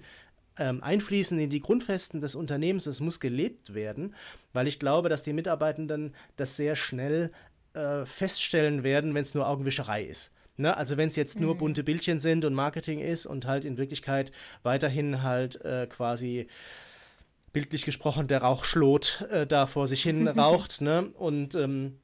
ähm, 0.58 0.82
einfließen 0.82 1.38
in 1.38 1.50
die 1.50 1.60
Grundfesten 1.60 2.20
des 2.20 2.34
Unternehmens. 2.34 2.86
Es 2.86 3.00
muss 3.00 3.20
gelebt 3.20 3.74
werden, 3.74 4.14
weil 4.52 4.66
ich 4.66 4.78
glaube, 4.78 5.08
dass 5.08 5.22
die 5.22 5.32
Mitarbeitenden 5.32 6.14
das 6.36 6.56
sehr 6.56 6.76
schnell 6.76 7.32
äh, 7.74 8.04
feststellen 8.04 8.82
werden, 8.82 9.14
wenn 9.14 9.22
es 9.22 9.34
nur 9.34 9.48
Augenwischerei 9.48 10.04
ist. 10.04 10.30
Ne? 10.56 10.76
Also 10.76 10.96
wenn 10.96 11.08
es 11.08 11.16
jetzt 11.16 11.40
nur 11.40 11.54
mhm. 11.54 11.58
bunte 11.58 11.82
Bildchen 11.82 12.20
sind 12.20 12.44
und 12.44 12.54
Marketing 12.54 13.00
ist 13.00 13.26
und 13.26 13.46
halt 13.46 13.64
in 13.64 13.78
Wirklichkeit 13.78 14.32
weiterhin 14.62 15.22
halt 15.22 15.64
äh, 15.64 15.86
quasi 15.86 16.48
bildlich 17.52 17.84
gesprochen 17.84 18.28
der 18.28 18.42
Rauchschlot 18.42 19.26
äh, 19.30 19.46
da 19.46 19.66
vor 19.66 19.88
sich 19.88 20.02
hin 20.02 20.28
raucht 20.38 20.80
ne? 20.80 21.06
und 21.18 21.54
ähm, 21.54 21.98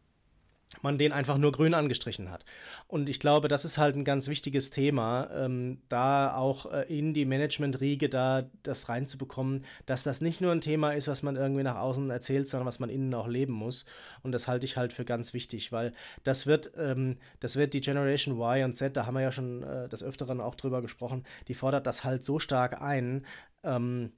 man 0.82 0.98
den 0.98 1.12
einfach 1.12 1.38
nur 1.38 1.52
grün 1.52 1.74
angestrichen 1.74 2.30
hat. 2.30 2.44
Und 2.86 3.08
ich 3.08 3.20
glaube, 3.20 3.48
das 3.48 3.64
ist 3.64 3.78
halt 3.78 3.96
ein 3.96 4.04
ganz 4.04 4.28
wichtiges 4.28 4.70
Thema, 4.70 5.28
ähm, 5.32 5.80
da 5.88 6.34
auch 6.34 6.72
äh, 6.72 6.82
in 6.82 7.14
die 7.14 7.24
Management-Riege 7.24 8.08
da 8.08 8.44
das 8.62 8.88
reinzubekommen, 8.88 9.64
dass 9.86 10.02
das 10.02 10.20
nicht 10.20 10.40
nur 10.40 10.52
ein 10.52 10.60
Thema 10.60 10.92
ist, 10.92 11.08
was 11.08 11.22
man 11.22 11.36
irgendwie 11.36 11.62
nach 11.62 11.76
außen 11.76 12.10
erzählt, 12.10 12.48
sondern 12.48 12.66
was 12.66 12.80
man 12.80 12.90
innen 12.90 13.14
auch 13.14 13.28
leben 13.28 13.52
muss. 13.52 13.86
Und 14.22 14.32
das 14.32 14.46
halte 14.46 14.66
ich 14.66 14.76
halt 14.76 14.92
für 14.92 15.04
ganz 15.04 15.32
wichtig, 15.32 15.72
weil 15.72 15.92
das 16.22 16.46
wird, 16.46 16.72
ähm, 16.76 17.16
das 17.40 17.56
wird 17.56 17.74
die 17.74 17.80
Generation 17.80 18.36
Y 18.36 18.64
und 18.64 18.76
Z, 18.76 18.96
da 18.96 19.06
haben 19.06 19.14
wir 19.14 19.22
ja 19.22 19.32
schon 19.32 19.62
äh, 19.62 19.88
des 19.88 20.02
Öfteren 20.02 20.40
auch 20.40 20.54
drüber 20.54 20.82
gesprochen, 20.82 21.24
die 21.48 21.54
fordert 21.54 21.86
das 21.86 22.04
halt 22.04 22.24
so 22.24 22.38
stark 22.38 22.80
ein, 22.80 23.24
ähm, 23.64 24.12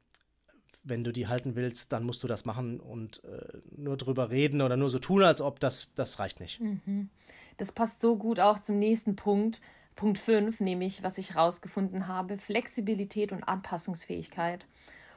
wenn 0.82 1.04
du 1.04 1.12
die 1.12 1.26
halten 1.26 1.56
willst, 1.56 1.92
dann 1.92 2.04
musst 2.04 2.22
du 2.22 2.26
das 2.26 2.44
machen 2.44 2.80
und 2.80 3.22
äh, 3.24 3.58
nur 3.76 3.96
drüber 3.96 4.30
reden 4.30 4.62
oder 4.62 4.76
nur 4.76 4.90
so 4.90 4.98
tun, 4.98 5.22
als 5.22 5.40
ob 5.40 5.60
das, 5.60 5.90
das 5.94 6.18
reicht 6.18 6.40
nicht. 6.40 6.60
Mhm. 6.60 7.10
Das 7.56 7.72
passt 7.72 8.00
so 8.00 8.16
gut 8.16 8.40
auch 8.40 8.58
zum 8.58 8.78
nächsten 8.78 9.16
Punkt, 9.16 9.60
Punkt 9.96 10.18
5, 10.18 10.60
nämlich, 10.60 11.02
was 11.02 11.18
ich 11.18 11.36
rausgefunden 11.36 12.08
habe, 12.08 12.38
Flexibilität 12.38 13.32
und 13.32 13.44
Anpassungsfähigkeit. 13.44 14.66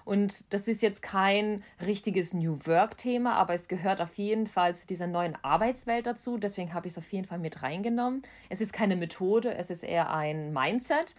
Und 0.06 0.54
das 0.54 0.68
ist 0.68 0.82
jetzt 0.82 1.02
kein 1.02 1.64
richtiges 1.86 2.34
New 2.34 2.58
Work-Thema, 2.66 3.36
aber 3.36 3.54
es 3.54 3.70
gehört 3.70 4.02
auf 4.02 4.18
jeden 4.18 4.48
Fall 4.48 4.76
zu 4.76 4.86
dieser 4.86 5.08
neuen 5.08 5.38
Arbeitswelt 5.42 6.06
dazu. 6.06 6.38
Deswegen 6.38 6.74
habe 6.74 6.88
ich 6.88 6.94
es 6.94 6.98
auf 6.98 7.12
jeden 7.14 7.26
Fall 7.26 7.40
mit 7.40 7.64
reingenommen. 7.64 8.22
Es 8.50 8.60
ist 8.60 8.74
keine 8.74 8.98
Methode, 8.98 9.56
es 9.56 9.70
ist 9.70 9.84
eher 9.84 10.12
ein 10.12 10.52
Mindset. 10.52 11.16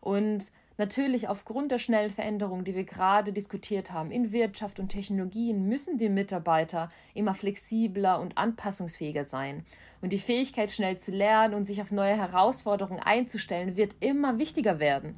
Und 0.00 0.52
Natürlich, 0.80 1.28
aufgrund 1.28 1.72
der 1.72 1.78
schnellen 1.78 2.08
Veränderungen, 2.08 2.62
die 2.62 2.76
wir 2.76 2.84
gerade 2.84 3.32
diskutiert 3.32 3.90
haben, 3.90 4.12
in 4.12 4.30
Wirtschaft 4.30 4.78
und 4.78 4.90
Technologien, 4.90 5.68
müssen 5.68 5.98
die 5.98 6.08
Mitarbeiter 6.08 6.88
immer 7.14 7.34
flexibler 7.34 8.20
und 8.20 8.38
anpassungsfähiger 8.38 9.24
sein. 9.24 9.64
Und 10.02 10.12
die 10.12 10.18
Fähigkeit, 10.18 10.70
schnell 10.70 10.96
zu 10.96 11.10
lernen 11.10 11.54
und 11.54 11.64
sich 11.64 11.82
auf 11.82 11.90
neue 11.90 12.16
Herausforderungen 12.16 13.00
einzustellen, 13.00 13.76
wird 13.76 13.96
immer 13.98 14.38
wichtiger 14.38 14.78
werden. 14.78 15.16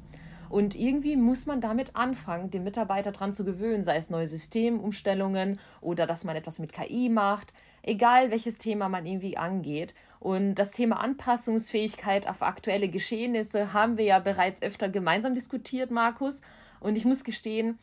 Und 0.49 0.73
irgendwie 0.73 1.15
muss 1.15 1.45
man 1.45 1.61
damit 1.61 1.95
anfangen, 1.95 2.49
den 2.49 2.63
Mitarbeiter 2.63 3.11
daran 3.11 3.31
zu 3.31 3.45
gewöhnen, 3.45 3.83
sei 3.83 3.97
es 3.97 4.09
neue 4.09 4.25
Systemumstellungen 4.25 5.59
oder 5.79 6.07
dass 6.07 6.23
man 6.23 6.35
etwas 6.35 6.57
mit 6.57 6.73
KI 6.73 7.07
macht, 7.07 7.53
egal 7.83 8.31
welches 8.31 8.57
Thema 8.57 8.89
man 8.89 9.05
irgendwie 9.05 9.37
angeht. 9.37 9.93
Und 10.19 10.55
das 10.55 10.71
Thema 10.71 10.99
Anpassungsfähigkeit 10.99 12.27
auf 12.27 12.41
aktuelle 12.41 12.89
Geschehnisse 12.89 13.73
haben 13.73 13.97
wir 13.97 14.05
ja 14.05 14.19
bereits 14.19 14.61
öfter 14.61 14.89
gemeinsam 14.89 15.33
diskutiert, 15.33 15.91
Markus. 15.91 16.41
Und 16.79 16.95
ich 16.95 17.05
muss 17.05 17.23
gestehen, 17.23 17.79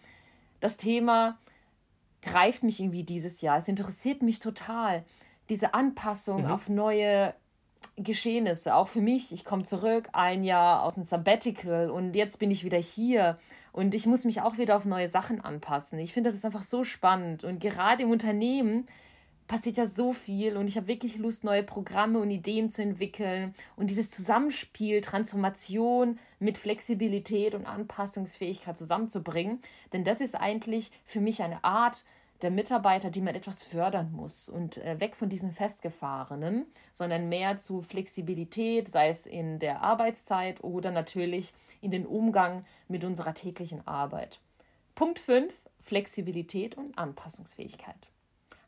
das 0.60 0.76
Thema 0.76 1.38
greift 2.22 2.62
mich 2.62 2.80
irgendwie 2.80 3.04
dieses 3.04 3.40
Jahr. 3.40 3.58
Es 3.58 3.68
interessiert 3.68 4.22
mich 4.22 4.38
total. 4.38 5.04
Diese 5.50 5.74
Anpassung 5.74 6.42
mhm. 6.42 6.50
auf 6.50 6.68
neue 6.68 7.34
Geschehnisse, 7.96 8.74
auch 8.74 8.88
für 8.88 9.00
mich. 9.00 9.32
Ich 9.32 9.44
komme 9.44 9.62
zurück, 9.62 10.08
ein 10.12 10.44
Jahr 10.44 10.82
aus 10.84 10.94
dem 10.94 11.04
Sabbatical 11.04 11.90
und 11.90 12.14
jetzt 12.14 12.38
bin 12.38 12.50
ich 12.50 12.64
wieder 12.64 12.78
hier 12.78 13.36
und 13.72 13.94
ich 13.94 14.06
muss 14.06 14.24
mich 14.24 14.40
auch 14.40 14.58
wieder 14.58 14.76
auf 14.76 14.84
neue 14.84 15.08
Sachen 15.08 15.40
anpassen. 15.40 15.98
Ich 15.98 16.12
finde, 16.12 16.30
das 16.30 16.36
ist 16.36 16.44
einfach 16.44 16.62
so 16.62 16.84
spannend 16.84 17.44
und 17.44 17.60
gerade 17.60 18.04
im 18.04 18.10
Unternehmen 18.10 18.86
passiert 19.48 19.78
ja 19.78 19.86
so 19.86 20.12
viel 20.12 20.56
und 20.56 20.68
ich 20.68 20.76
habe 20.76 20.86
wirklich 20.86 21.16
Lust, 21.16 21.42
neue 21.42 21.62
Programme 21.62 22.20
und 22.20 22.30
Ideen 22.30 22.70
zu 22.70 22.82
entwickeln 22.82 23.54
und 23.76 23.90
dieses 23.90 24.10
Zusammenspiel, 24.10 25.00
Transformation 25.00 26.18
mit 26.38 26.58
Flexibilität 26.58 27.54
und 27.54 27.66
Anpassungsfähigkeit 27.66 28.76
zusammenzubringen. 28.76 29.60
Denn 29.92 30.04
das 30.04 30.20
ist 30.20 30.36
eigentlich 30.36 30.92
für 31.04 31.20
mich 31.20 31.42
eine 31.42 31.64
Art 31.64 32.04
der 32.42 32.50
Mitarbeiter, 32.50 33.10
die 33.10 33.20
man 33.20 33.34
etwas 33.34 33.64
fördern 33.64 34.12
muss 34.12 34.48
und 34.48 34.76
äh, 34.78 35.00
weg 35.00 35.16
von 35.16 35.28
diesen 35.28 35.52
festgefahrenen, 35.52 36.66
sondern 36.92 37.28
mehr 37.28 37.58
zu 37.58 37.80
Flexibilität, 37.80 38.86
sei 38.86 39.08
es 39.08 39.26
in 39.26 39.58
der 39.58 39.82
Arbeitszeit 39.82 40.62
oder 40.62 40.92
natürlich 40.92 41.52
in 41.80 41.90
den 41.90 42.06
Umgang 42.06 42.64
mit 42.86 43.02
unserer 43.02 43.34
täglichen 43.34 43.84
Arbeit. 43.88 44.38
Punkt 44.94 45.18
5, 45.18 45.52
Flexibilität 45.80 46.76
und 46.76 46.96
Anpassungsfähigkeit. 46.96 48.08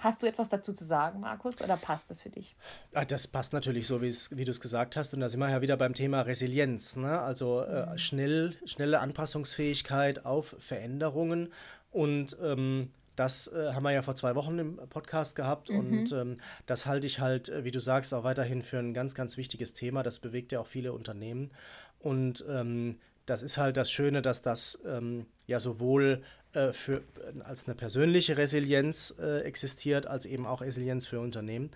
Hast 0.00 0.22
du 0.22 0.26
etwas 0.26 0.48
dazu 0.48 0.72
zu 0.72 0.82
sagen, 0.82 1.20
Markus, 1.20 1.60
oder 1.60 1.76
passt 1.76 2.10
das 2.10 2.22
für 2.22 2.30
dich? 2.30 2.56
Ah, 2.94 3.04
das 3.04 3.26
passt 3.26 3.52
natürlich 3.52 3.86
so, 3.86 4.00
wie 4.00 4.44
du 4.44 4.50
es 4.50 4.60
gesagt 4.60 4.96
hast. 4.96 5.12
Und 5.12 5.20
da 5.20 5.28
sind 5.28 5.40
wir 5.40 5.50
ja 5.50 5.60
wieder 5.60 5.76
beim 5.76 5.92
Thema 5.92 6.22
Resilienz. 6.22 6.96
Ne? 6.96 7.20
Also 7.20 7.60
äh, 7.60 7.84
mhm. 7.84 7.98
schnell, 7.98 8.56
schnelle 8.64 9.00
Anpassungsfähigkeit 9.00 10.24
auf 10.24 10.56
Veränderungen. 10.58 11.52
Und 11.90 12.34
ähm, 12.42 12.90
das 13.14 13.48
äh, 13.48 13.74
haben 13.74 13.82
wir 13.82 13.92
ja 13.92 14.00
vor 14.00 14.14
zwei 14.14 14.34
Wochen 14.36 14.58
im 14.58 14.76
Podcast 14.88 15.36
gehabt. 15.36 15.68
Mhm. 15.68 15.78
Und 15.78 16.12
ähm, 16.12 16.36
das 16.64 16.86
halte 16.86 17.06
ich 17.06 17.20
halt, 17.20 17.50
äh, 17.50 17.64
wie 17.64 17.70
du 17.70 17.80
sagst, 17.80 18.14
auch 18.14 18.24
weiterhin 18.24 18.62
für 18.62 18.78
ein 18.78 18.94
ganz, 18.94 19.14
ganz 19.14 19.36
wichtiges 19.36 19.74
Thema. 19.74 20.02
Das 20.02 20.18
bewegt 20.18 20.50
ja 20.52 20.60
auch 20.60 20.66
viele 20.66 20.94
Unternehmen. 20.94 21.50
Und 21.98 22.42
ähm, 22.48 22.98
das 23.26 23.42
ist 23.42 23.58
halt 23.58 23.76
das 23.76 23.90
Schöne, 23.90 24.22
dass 24.22 24.40
das 24.40 24.80
ähm, 24.86 25.26
ja 25.46 25.60
sowohl 25.60 26.22
äh, 26.52 26.72
für, 26.72 26.96
äh, 26.96 27.42
als 27.44 27.66
eine 27.66 27.74
persönliche 27.74 28.36
Resilienz 28.36 29.14
äh, 29.18 29.40
existiert, 29.40 30.06
als 30.06 30.26
eben 30.26 30.46
auch 30.46 30.62
Resilienz 30.62 31.06
für 31.06 31.20
Unternehmen. 31.20 31.70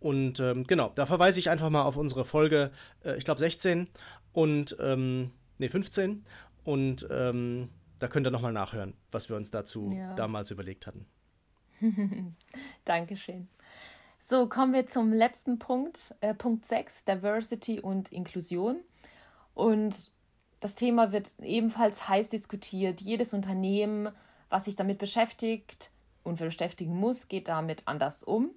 Und 0.00 0.40
ähm, 0.40 0.66
genau, 0.66 0.92
da 0.94 1.04
verweise 1.06 1.38
ich 1.38 1.50
einfach 1.50 1.68
mal 1.68 1.82
auf 1.82 1.96
unsere 1.96 2.24
Folge, 2.24 2.70
äh, 3.04 3.16
ich 3.16 3.24
glaube 3.24 3.40
16 3.40 3.88
und 4.32 4.76
ähm, 4.80 5.30
nee, 5.58 5.68
15. 5.68 6.24
Und 6.64 7.06
ähm, 7.10 7.68
da 7.98 8.08
könnt 8.08 8.26
ihr 8.26 8.30
nochmal 8.30 8.52
nachhören, 8.52 8.94
was 9.10 9.28
wir 9.28 9.36
uns 9.36 9.50
dazu 9.50 9.92
ja. 9.92 10.14
damals 10.14 10.50
überlegt 10.50 10.86
hatten. 10.86 11.06
Dankeschön. 12.84 13.48
So, 14.18 14.48
kommen 14.48 14.74
wir 14.74 14.86
zum 14.86 15.12
letzten 15.12 15.58
Punkt, 15.58 16.14
äh, 16.20 16.34
Punkt 16.34 16.66
6, 16.66 17.04
Diversity 17.04 17.80
und 17.80 18.12
Inklusion. 18.12 18.80
Und 19.54 20.12
das 20.60 20.74
Thema 20.74 21.12
wird 21.12 21.34
ebenfalls 21.42 22.08
heiß 22.08 22.28
diskutiert. 22.28 23.00
Jedes 23.00 23.32
Unternehmen, 23.32 24.10
was 24.50 24.66
sich 24.66 24.76
damit 24.76 24.98
beschäftigt 24.98 25.90
und 26.22 26.38
beschäftigen 26.38 26.94
muss, 26.94 27.28
geht 27.28 27.48
damit 27.48 27.82
anders 27.86 28.22
um. 28.22 28.50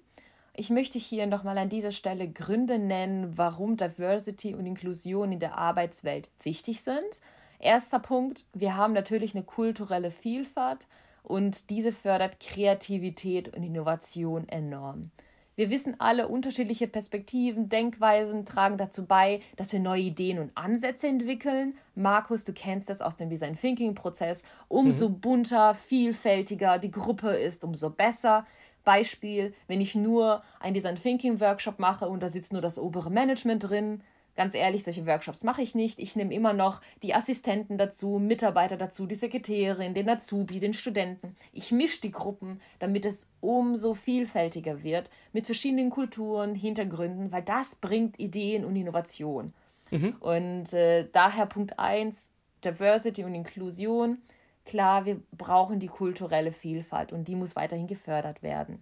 Ich 0.56 0.70
möchte 0.70 0.98
hier 0.98 1.26
nochmal 1.26 1.58
an 1.58 1.68
dieser 1.68 1.90
Stelle 1.90 2.30
Gründe 2.30 2.78
nennen, 2.78 3.36
warum 3.36 3.76
Diversity 3.76 4.54
und 4.54 4.66
Inklusion 4.66 5.32
in 5.32 5.40
der 5.40 5.58
Arbeitswelt 5.58 6.30
wichtig 6.42 6.82
sind. 6.82 7.20
Erster 7.58 7.98
Punkt, 7.98 8.44
wir 8.52 8.76
haben 8.76 8.92
natürlich 8.92 9.34
eine 9.34 9.42
kulturelle 9.42 10.10
Vielfalt 10.10 10.86
und 11.22 11.70
diese 11.70 11.90
fördert 11.90 12.38
Kreativität 12.38 13.56
und 13.56 13.62
Innovation 13.64 14.48
enorm. 14.48 15.10
Wir 15.56 15.70
wissen 15.70 15.94
alle, 16.00 16.26
unterschiedliche 16.26 16.88
Perspektiven, 16.88 17.68
Denkweisen 17.68 18.44
tragen 18.44 18.76
dazu 18.76 19.06
bei, 19.06 19.38
dass 19.56 19.72
wir 19.72 19.78
neue 19.78 20.02
Ideen 20.02 20.40
und 20.40 20.50
Ansätze 20.56 21.06
entwickeln. 21.06 21.74
Markus, 21.94 22.42
du 22.42 22.52
kennst 22.52 22.90
das 22.90 23.00
aus 23.00 23.14
dem 23.14 23.30
Design 23.30 23.56
Thinking 23.56 23.94
Prozess. 23.94 24.42
Umso 24.66 25.08
mhm. 25.08 25.20
bunter, 25.20 25.74
vielfältiger 25.74 26.78
die 26.78 26.90
Gruppe 26.90 27.36
ist, 27.36 27.62
umso 27.62 27.90
besser. 27.90 28.44
Beispiel, 28.82 29.54
wenn 29.68 29.80
ich 29.80 29.94
nur 29.94 30.42
einen 30.58 30.74
Design 30.74 30.96
Thinking 30.96 31.40
Workshop 31.40 31.78
mache 31.78 32.08
und 32.08 32.22
da 32.22 32.28
sitzt 32.28 32.52
nur 32.52 32.60
das 32.60 32.78
obere 32.78 33.10
Management 33.10 33.70
drin, 33.70 34.02
Ganz 34.36 34.54
ehrlich, 34.54 34.82
solche 34.82 35.06
Workshops 35.06 35.44
mache 35.44 35.62
ich 35.62 35.74
nicht. 35.74 36.00
Ich 36.00 36.16
nehme 36.16 36.34
immer 36.34 36.52
noch 36.52 36.80
die 37.02 37.14
Assistenten 37.14 37.78
dazu, 37.78 38.18
Mitarbeiter 38.18 38.76
dazu, 38.76 39.06
die 39.06 39.14
Sekretärin, 39.14 39.94
den 39.94 40.08
Azubi, 40.08 40.58
den 40.58 40.74
Studenten. 40.74 41.36
Ich 41.52 41.70
mische 41.70 42.00
die 42.00 42.10
Gruppen, 42.10 42.60
damit 42.80 43.04
es 43.04 43.28
umso 43.40 43.94
vielfältiger 43.94 44.82
wird 44.82 45.10
mit 45.32 45.46
verschiedenen 45.46 45.90
Kulturen, 45.90 46.54
Hintergründen, 46.56 47.30
weil 47.30 47.42
das 47.42 47.76
bringt 47.76 48.18
Ideen 48.18 48.64
und 48.64 48.74
Innovation. 48.74 49.52
Mhm. 49.90 50.16
Und 50.18 50.72
äh, 50.72 51.08
daher 51.12 51.46
Punkt 51.46 51.78
1, 51.78 52.32
Diversity 52.64 53.22
und 53.22 53.34
Inklusion. 53.34 54.18
Klar, 54.64 55.04
wir 55.04 55.20
brauchen 55.30 55.78
die 55.78 55.86
kulturelle 55.86 56.50
Vielfalt 56.50 57.12
und 57.12 57.28
die 57.28 57.36
muss 57.36 57.54
weiterhin 57.54 57.86
gefördert 57.86 58.42
werden. 58.42 58.80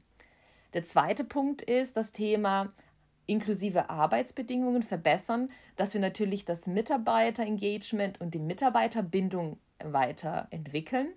Der 0.73 0.85
zweite 0.85 1.25
Punkt 1.25 1.61
ist 1.61 1.99
das 1.99 2.13
Thema 2.13 2.69
inklusive 3.27 3.91
Arbeitsbedingungen 3.91 4.83
verbessern, 4.83 5.49
dass 5.77 5.95
wir 5.95 6.01
natürlich 6.01 6.45
das 6.45 6.67
Mitarbeiterengagement 6.67 8.21
und 8.21 8.35
die 8.35 8.39
Mitarbeiterbindung 8.39 9.59
weiterentwickeln. 9.83 11.09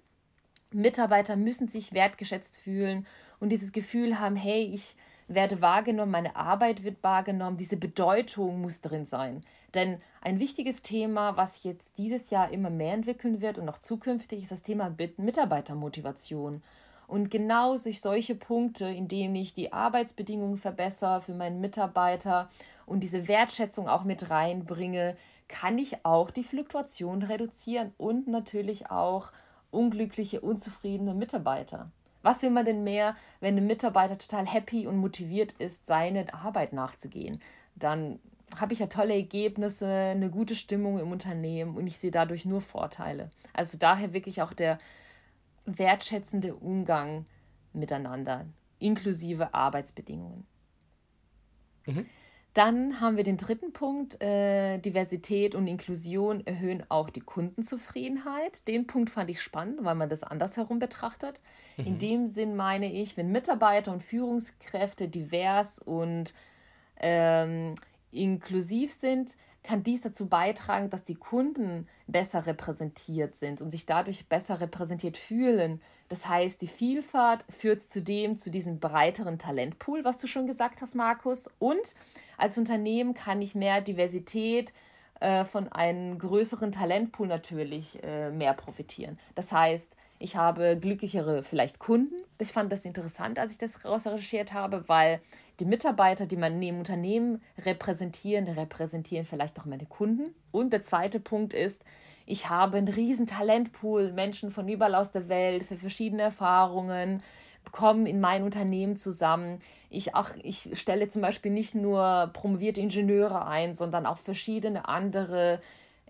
Mitarbeiter 0.71 1.35
müssen 1.35 1.67
sich 1.67 1.93
wertgeschätzt 1.93 2.57
fühlen 2.57 3.05
und 3.39 3.49
dieses 3.49 3.71
Gefühl 3.71 4.19
haben, 4.19 4.35
hey, 4.35 4.63
ich 4.63 4.95
werde 5.27 5.61
wahrgenommen, 5.61 6.11
meine 6.11 6.35
Arbeit 6.35 6.83
wird 6.83 7.01
wahrgenommen, 7.01 7.57
diese 7.57 7.77
Bedeutung 7.77 8.61
muss 8.61 8.81
drin 8.81 9.05
sein. 9.05 9.41
Denn 9.73 9.99
ein 10.21 10.39
wichtiges 10.39 10.81
Thema, 10.81 11.35
was 11.37 11.63
jetzt 11.63 11.97
dieses 11.97 12.29
Jahr 12.29 12.51
immer 12.51 12.69
mehr 12.69 12.93
entwickeln 12.93 13.41
wird 13.41 13.57
und 13.57 13.67
auch 13.69 13.77
zukünftig, 13.77 14.43
ist 14.43 14.51
das 14.51 14.63
Thema 14.63 14.95
Mitarbeitermotivation. 15.17 16.61
Und 17.07 17.29
genau 17.29 17.77
durch 17.77 18.01
solche 18.01 18.35
Punkte, 18.35 18.85
indem 18.85 19.35
ich 19.35 19.53
die 19.53 19.73
Arbeitsbedingungen 19.73 20.57
verbessere 20.57 21.21
für 21.21 21.33
meinen 21.33 21.61
Mitarbeiter 21.61 22.49
und 22.85 23.01
diese 23.01 23.27
Wertschätzung 23.27 23.87
auch 23.87 24.03
mit 24.03 24.29
reinbringe, 24.29 25.15
kann 25.47 25.77
ich 25.77 26.05
auch 26.05 26.31
die 26.31 26.43
Fluktuation 26.43 27.21
reduzieren 27.21 27.93
und 27.97 28.27
natürlich 28.27 28.89
auch 28.89 29.31
unglückliche, 29.71 30.41
unzufriedene 30.41 31.13
Mitarbeiter. 31.13 31.91
Was 32.23 32.41
will 32.41 32.49
man 32.49 32.65
denn 32.65 32.83
mehr, 32.83 33.15
wenn 33.39 33.55
ein 33.55 33.67
Mitarbeiter 33.67 34.17
total 34.17 34.47
happy 34.47 34.87
und 34.87 34.97
motiviert 34.97 35.51
ist, 35.59 35.85
seine 35.85 36.33
Arbeit 36.33 36.73
nachzugehen? 36.73 37.39
Dann 37.75 38.19
habe 38.59 38.73
ich 38.73 38.79
ja 38.79 38.87
tolle 38.87 39.13
Ergebnisse, 39.13 39.87
eine 39.87 40.29
gute 40.29 40.55
Stimmung 40.55 40.99
im 40.99 41.11
Unternehmen 41.11 41.75
und 41.75 41.85
ich 41.85 41.97
sehe 41.97 42.11
dadurch 42.11 42.45
nur 42.45 42.61
Vorteile. 42.61 43.29
Also 43.53 43.77
daher 43.77 44.13
wirklich 44.13 44.41
auch 44.41 44.53
der 44.53 44.79
wertschätzende 45.65 46.55
Umgang 46.55 47.25
miteinander, 47.73 48.45
inklusive 48.79 49.53
Arbeitsbedingungen. 49.53 50.45
Mhm. 51.85 52.05
Dann 52.55 53.01
haben 53.01 53.17
wir 53.17 53.25
den 53.25 53.35
dritten 53.35 53.73
Punkt, 53.73 54.21
äh, 54.23 54.77
Diversität 54.77 55.55
und 55.55 55.67
Inklusion 55.67 56.47
erhöhen 56.47 56.85
auch 56.87 57.09
die 57.09 57.19
Kundenzufriedenheit. 57.19 58.65
Den 58.69 58.87
Punkt 58.87 59.09
fand 59.09 59.29
ich 59.29 59.41
spannend, 59.41 59.83
weil 59.83 59.95
man 59.95 60.07
das 60.07 60.23
andersherum 60.23 60.79
betrachtet. 60.79 61.41
Mhm. 61.75 61.85
In 61.85 61.97
dem 61.97 62.27
Sinn 62.27 62.55
meine 62.55 62.89
ich, 62.89 63.17
wenn 63.17 63.29
Mitarbeiter 63.29 63.91
und 63.91 64.03
Führungskräfte 64.03 65.09
divers 65.09 65.79
und 65.79 66.33
ähm, 67.01 67.75
inklusiv 68.11 68.93
sind, 68.93 69.35
kann 69.65 69.83
dies 69.83 70.01
dazu 70.01 70.27
beitragen, 70.27 70.89
dass 70.89 71.03
die 71.03 71.15
Kunden 71.15 71.87
besser 72.07 72.45
repräsentiert 72.45 73.35
sind 73.35 73.61
und 73.61 73.71
sich 73.71 73.85
dadurch 73.85 74.27
besser 74.27 74.61
repräsentiert 74.61 75.17
fühlen. 75.17 75.81
Das 76.07 76.27
heißt, 76.27 76.61
die 76.61 76.67
Vielfalt 76.67 77.43
führt 77.49 77.81
zudem 77.81 78.35
zu 78.35 78.51
diesem 78.51 78.79
breiteren 78.79 79.39
Talentpool, 79.39 80.05
was 80.05 80.19
du 80.19 80.27
schon 80.27 80.47
gesagt 80.47 80.81
hast, 80.81 80.95
Markus. 80.95 81.49
Und 81.59 81.95
als 82.37 82.57
Unternehmen 82.57 83.13
kann 83.13 83.41
ich 83.41 83.55
mehr 83.55 83.81
Diversität 83.81 84.73
äh, 85.19 85.45
von 85.45 85.69
einem 85.69 86.19
größeren 86.19 86.71
Talentpool 86.71 87.27
natürlich 87.27 88.03
äh, 88.03 88.29
mehr 88.31 88.53
profitieren. 88.53 89.17
Das 89.33 89.51
heißt, 89.51 89.95
ich 90.19 90.35
habe 90.35 90.77
glücklichere 90.79 91.43
vielleicht 91.43 91.79
Kunden. 91.79 92.15
Ich 92.39 92.51
fand 92.51 92.71
das 92.71 92.85
interessant, 92.85 93.39
als 93.39 93.51
ich 93.51 93.57
das 93.57 93.83
rausrecherchiert 93.83 94.53
habe, 94.53 94.87
weil 94.87 95.21
die 95.59 95.65
Mitarbeiter, 95.65 96.25
die 96.25 96.37
man 96.37 96.61
im 96.61 96.79
Unternehmen 96.79 97.41
repräsentieren, 97.59 98.47
repräsentieren 98.47 99.25
vielleicht 99.25 99.59
auch 99.59 99.65
meine 99.65 99.85
Kunden. 99.85 100.35
Und 100.51 100.73
der 100.73 100.81
zweite 100.81 101.19
Punkt 101.19 101.53
ist, 101.53 101.85
Ich 102.27 102.49
habe 102.49 102.77
einen 102.77 102.87
riesen 102.87 103.27
Talentpool, 103.27 104.11
Menschen 104.11 104.49
von 104.49 104.67
überall 104.67 104.95
aus 104.95 105.11
der 105.11 105.29
Welt 105.29 105.63
für 105.63 105.77
verschiedene 105.77 106.23
Erfahrungen 106.23 107.21
kommen 107.71 108.05
in 108.05 108.19
mein 108.19 108.43
Unternehmen 108.43 108.95
zusammen. 108.95 109.59
Ich, 109.89 110.15
ach, 110.15 110.35
ich 110.43 110.69
stelle 110.73 111.07
zum 111.07 111.21
Beispiel 111.21 111.51
nicht 111.51 111.75
nur 111.75 112.29
promovierte 112.33 112.81
Ingenieure 112.81 113.45
ein, 113.47 113.73
sondern 113.73 114.05
auch 114.05 114.17
verschiedene 114.17 114.87
andere 114.87 115.59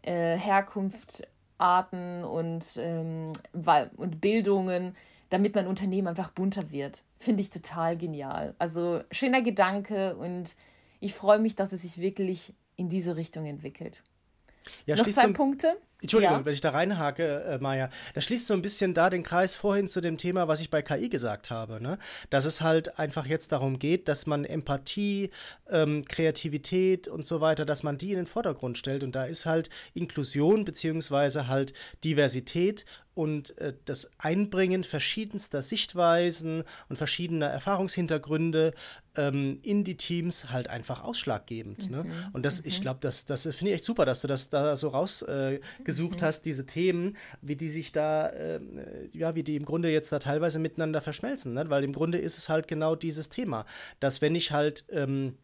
äh, 0.02 0.38
Herkunftsarten 0.38 2.24
und, 2.24 2.78
ähm, 2.78 3.32
und 3.98 4.22
Bildungen, 4.22 4.96
damit 5.30 5.56
mein 5.56 5.68
Unternehmen 5.68 6.08
einfach 6.08 6.30
bunter 6.30 6.72
wird. 6.72 7.04
Finde 7.18 7.42
ich 7.42 7.50
total 7.50 7.98
genial. 7.98 8.56
Also 8.58 9.02
schöner 9.12 9.42
Gedanke 9.42 10.16
und 10.16 10.56
ich 11.00 11.14
freue 11.14 11.40
mich, 11.40 11.56
dass 11.56 11.72
es 11.72 11.82
sich 11.82 12.00
wirklich 12.00 12.54
in 12.76 12.90
diese 12.90 13.16
Richtung 13.16 13.46
entwickelt. 13.46 14.04
Ja, 14.86 14.96
Noch 14.96 15.08
zwei 15.08 15.28
Punkte. 15.28 15.78
Entschuldigung, 16.02 16.40
ja. 16.40 16.46
wenn 16.46 16.54
ich 16.54 16.62
da 16.62 16.72
reinhake, 16.72 17.44
äh, 17.44 17.58
Maja. 17.58 17.90
Das 18.14 18.26
schließt 18.26 18.48
so 18.48 18.54
ein 18.54 18.62
bisschen 18.62 18.94
da 18.94 19.10
den 19.10 19.24
Kreis 19.24 19.56
vorhin 19.56 19.88
zu 19.88 20.02
dem 20.02 20.18
Thema, 20.18 20.48
was 20.48 20.60
ich 20.60 20.70
bei 20.70 20.82
KI 20.82 21.10
gesagt 21.10 21.50
habe. 21.50 21.82
Ne? 21.82 21.98
Dass 22.30 22.46
es 22.46 22.62
halt 22.62 23.00
einfach 23.00 23.26
jetzt 23.26 23.52
darum 23.52 23.80
geht, 23.80 24.08
dass 24.08 24.28
man 24.28 24.46
Empathie, 24.46 25.32
ähm, 25.70 26.04
Kreativität 26.06 27.08
und 27.08 27.26
so 27.26 27.42
weiter, 27.42 27.66
dass 27.66 27.82
man 27.82 27.98
die 27.98 28.12
in 28.12 28.18
den 28.18 28.26
Vordergrund 28.28 28.78
stellt. 28.78 29.04
Und 29.04 29.16
da 29.16 29.24
ist 29.24 29.46
halt 29.46 29.70
Inklusion 29.94 30.66
beziehungsweise 30.66 31.48
halt 31.48 31.74
Diversität 32.04 32.86
und 33.16 33.58
äh, 33.58 33.74
das 33.86 34.12
Einbringen 34.18 34.84
verschiedenster 34.84 35.62
Sichtweisen 35.62 36.64
und 36.90 36.98
verschiedener 36.98 37.48
Erfahrungshintergründe 37.48 38.74
ähm, 39.16 39.60
in 39.64 39.84
die 39.84 39.98
Teams 39.98 40.52
halt 40.52 40.70
einfach 40.70 41.04
ausschlaggebend. 41.04 41.90
Ne? 41.90 42.04
Mhm. 42.04 42.10
Ne? 42.10 42.30
Und 42.34 42.46
das, 42.46 42.62
mhm. 42.62 42.68
ich 42.68 42.82
glaube, 42.82 43.00
das, 43.02 43.26
das 43.26 43.44
finde 43.44 43.68
ich 43.68 43.76
echt 43.76 43.86
super, 43.86 44.06
dass 44.06 44.22
du 44.22 44.28
das 44.28 44.50
da 44.50 44.76
so 44.78 44.90
rausgesucht 44.90 46.16
äh, 46.16 46.22
mhm. 46.22 46.22
hast, 46.22 46.42
diese 46.42 46.66
Themen, 46.66 47.16
wie 47.42 47.56
die 47.56 47.70
sich 47.70 47.92
da, 47.92 48.28
äh, 48.28 48.60
ja, 49.12 49.34
wie 49.36 49.44
die 49.44 49.56
im 49.56 49.66
Grunde 49.66 49.90
jetzt 49.90 50.12
da 50.12 50.20
teilweise 50.20 50.60
miteinander 50.60 51.02
verschmelzen. 51.02 51.54
Ne? 51.54 51.70
Weil 51.70 51.84
im 51.84 51.94
Grunde 51.94 52.18
ist 52.18 52.38
es 52.38 52.50
halt 52.50 52.68
genau 52.68 52.96
dieses 52.96 53.30
Thema, 53.30 53.66
dass 54.00 54.22
wenn 54.22 54.36
ich 54.36 54.52
halt 54.52 54.84
ähm, 54.90 55.38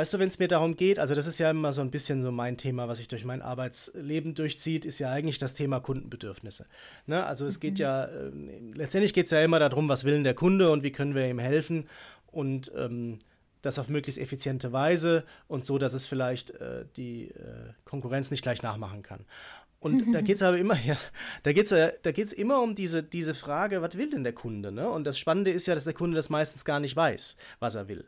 Weißt 0.00 0.14
du, 0.14 0.18
wenn 0.18 0.28
es 0.28 0.38
mir 0.38 0.48
darum 0.48 0.76
geht, 0.76 0.98
also 0.98 1.14
das 1.14 1.26
ist 1.26 1.38
ja 1.38 1.50
immer 1.50 1.74
so 1.74 1.82
ein 1.82 1.90
bisschen 1.90 2.22
so 2.22 2.32
mein 2.32 2.56
Thema, 2.56 2.88
was 2.88 2.96
sich 2.96 3.08
durch 3.08 3.26
mein 3.26 3.42
Arbeitsleben 3.42 4.34
durchzieht, 4.34 4.86
ist 4.86 4.98
ja 4.98 5.10
eigentlich 5.10 5.36
das 5.36 5.52
Thema 5.52 5.78
Kundenbedürfnisse. 5.78 6.64
Ne? 7.04 7.22
Also 7.26 7.44
es 7.44 7.58
mhm. 7.58 7.60
geht 7.60 7.78
ja, 7.78 8.04
äh, 8.04 8.30
letztendlich 8.72 9.12
geht 9.12 9.26
es 9.26 9.30
ja 9.30 9.42
immer 9.42 9.58
darum, 9.58 9.90
was 9.90 10.04
will 10.04 10.14
denn 10.14 10.24
der 10.24 10.32
Kunde 10.32 10.70
und 10.70 10.82
wie 10.82 10.90
können 10.90 11.14
wir 11.14 11.28
ihm 11.28 11.38
helfen 11.38 11.86
und 12.28 12.72
ähm, 12.78 13.18
das 13.60 13.78
auf 13.78 13.90
möglichst 13.90 14.18
effiziente 14.18 14.72
Weise 14.72 15.24
und 15.48 15.66
so, 15.66 15.76
dass 15.76 15.92
es 15.92 16.06
vielleicht 16.06 16.52
äh, 16.52 16.86
die 16.96 17.24
äh, 17.32 17.74
Konkurrenz 17.84 18.30
nicht 18.30 18.40
gleich 18.40 18.62
nachmachen 18.62 19.02
kann. 19.02 19.26
Und 19.80 20.14
da 20.14 20.20
geht 20.22 20.36
es 20.36 20.42
aber 20.42 20.56
immer, 20.56 20.80
ja, 20.82 20.96
da 21.42 21.52
geht 21.52 21.70
es 21.70 21.92
da 22.02 22.12
geht's 22.12 22.32
immer 22.32 22.62
um 22.62 22.74
diese, 22.74 23.02
diese 23.02 23.34
Frage, 23.34 23.82
was 23.82 23.98
will 23.98 24.08
denn 24.08 24.24
der 24.24 24.32
Kunde? 24.32 24.72
Ne? 24.72 24.88
Und 24.88 25.04
das 25.04 25.18
Spannende 25.18 25.50
ist 25.50 25.66
ja, 25.66 25.74
dass 25.74 25.84
der 25.84 25.92
Kunde 25.92 26.16
das 26.16 26.30
meistens 26.30 26.64
gar 26.64 26.80
nicht 26.80 26.96
weiß, 26.96 27.36
was 27.58 27.74
er 27.74 27.88
will. 27.88 28.06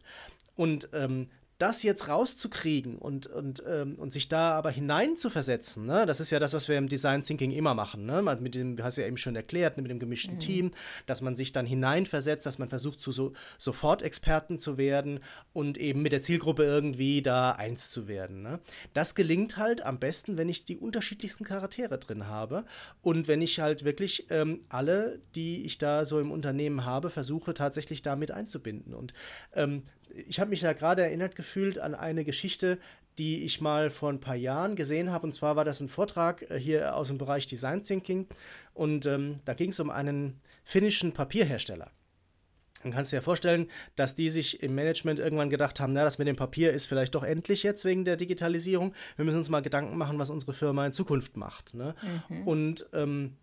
Und 0.56 0.88
ähm, 0.94 1.28
das 1.62 1.84
jetzt 1.84 2.08
rauszukriegen 2.08 2.98
und, 2.98 3.28
und, 3.28 3.62
ähm, 3.68 3.94
und 3.94 4.12
sich 4.12 4.28
da 4.28 4.50
aber 4.50 4.72
hineinzuversetzen, 4.72 5.86
ne? 5.86 6.06
das 6.06 6.18
ist 6.18 6.30
ja 6.30 6.40
das, 6.40 6.54
was 6.54 6.66
wir 6.66 6.76
im 6.76 6.88
Design 6.88 7.22
Thinking 7.22 7.52
immer 7.52 7.72
machen. 7.72 8.04
Ne? 8.04 8.20
Mit 8.40 8.56
dem, 8.56 8.76
du 8.76 8.82
hast 8.82 8.96
ja 8.96 9.06
eben 9.06 9.16
schon 9.16 9.36
erklärt, 9.36 9.76
mit 9.76 9.88
dem 9.88 10.00
gemischten 10.00 10.34
mhm. 10.34 10.40
Team, 10.40 10.70
dass 11.06 11.20
man 11.22 11.36
sich 11.36 11.52
dann 11.52 11.64
hineinversetzt, 11.64 12.44
dass 12.46 12.58
man 12.58 12.68
versucht, 12.68 13.00
zu 13.00 13.12
so, 13.12 13.32
Sofort-Experten 13.58 14.58
zu 14.58 14.76
werden 14.76 15.20
und 15.52 15.78
eben 15.78 16.02
mit 16.02 16.10
der 16.10 16.20
Zielgruppe 16.20 16.64
irgendwie 16.64 17.22
da 17.22 17.52
eins 17.52 17.90
zu 17.90 18.08
werden. 18.08 18.42
Ne? 18.42 18.58
Das 18.92 19.14
gelingt 19.14 19.56
halt 19.56 19.86
am 19.86 20.00
besten, 20.00 20.36
wenn 20.36 20.48
ich 20.48 20.64
die 20.64 20.76
unterschiedlichsten 20.76 21.44
Charaktere 21.44 21.96
drin 21.96 22.26
habe 22.26 22.64
und 23.02 23.28
wenn 23.28 23.40
ich 23.40 23.60
halt 23.60 23.84
wirklich 23.84 24.26
ähm, 24.30 24.64
alle, 24.68 25.20
die 25.36 25.64
ich 25.64 25.78
da 25.78 26.04
so 26.04 26.18
im 26.18 26.32
Unternehmen 26.32 26.84
habe, 26.84 27.08
versuche 27.08 27.54
tatsächlich 27.54 28.02
damit 28.02 28.32
einzubinden. 28.32 28.94
Und 28.94 29.14
ähm, 29.54 29.84
ich 30.28 30.40
habe 30.40 30.50
mich 30.50 30.60
da 30.60 30.72
gerade 30.72 31.02
erinnert 31.02 31.36
gefühlt 31.36 31.78
an 31.78 31.94
eine 31.94 32.24
Geschichte, 32.24 32.78
die 33.18 33.44
ich 33.44 33.60
mal 33.60 33.90
vor 33.90 34.10
ein 34.10 34.20
paar 34.20 34.36
Jahren 34.36 34.74
gesehen 34.74 35.10
habe. 35.10 35.26
Und 35.26 35.34
zwar 35.34 35.56
war 35.56 35.64
das 35.64 35.80
ein 35.80 35.88
Vortrag 35.88 36.50
äh, 36.50 36.58
hier 36.58 36.96
aus 36.96 37.08
dem 37.08 37.18
Bereich 37.18 37.46
Design 37.46 37.84
Thinking. 37.84 38.26
Und 38.74 39.06
ähm, 39.06 39.40
da 39.44 39.54
ging 39.54 39.70
es 39.70 39.80
um 39.80 39.90
einen 39.90 40.40
finnischen 40.64 41.12
Papierhersteller. 41.12 41.90
Dann 42.82 42.92
kannst 42.92 43.12
du 43.12 43.16
dir 43.16 43.22
vorstellen, 43.22 43.68
dass 43.94 44.16
die 44.16 44.28
sich 44.28 44.62
im 44.62 44.74
Management 44.74 45.20
irgendwann 45.20 45.50
gedacht 45.50 45.78
haben, 45.78 45.92
na, 45.92 46.02
das 46.02 46.18
mit 46.18 46.26
dem 46.26 46.36
Papier 46.36 46.72
ist 46.72 46.86
vielleicht 46.86 47.14
doch 47.14 47.22
endlich 47.22 47.62
jetzt 47.62 47.84
wegen 47.84 48.04
der 48.04 48.16
Digitalisierung. 48.16 48.92
Wir 49.16 49.24
müssen 49.24 49.38
uns 49.38 49.48
mal 49.50 49.62
Gedanken 49.62 49.96
machen, 49.96 50.18
was 50.18 50.30
unsere 50.30 50.52
Firma 50.52 50.84
in 50.84 50.92
Zukunft 50.92 51.36
macht. 51.36 51.74
Ne? 51.74 51.94
Mhm. 52.28 52.48
Und 52.48 52.86
ähm, 52.92 53.36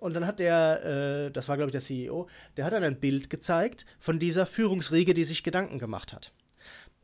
und 0.00 0.14
dann 0.14 0.26
hat 0.26 0.38
der, 0.38 1.26
äh, 1.26 1.30
das 1.30 1.48
war 1.48 1.56
glaube 1.56 1.68
ich 1.68 1.72
der 1.72 1.80
CEO, 1.80 2.28
der 2.56 2.64
hat 2.64 2.72
dann 2.72 2.84
ein 2.84 3.00
Bild 3.00 3.30
gezeigt 3.30 3.86
von 3.98 4.18
dieser 4.18 4.46
Führungsriege, 4.46 5.14
die 5.14 5.24
sich 5.24 5.42
Gedanken 5.42 5.78
gemacht 5.78 6.12
hat. 6.12 6.32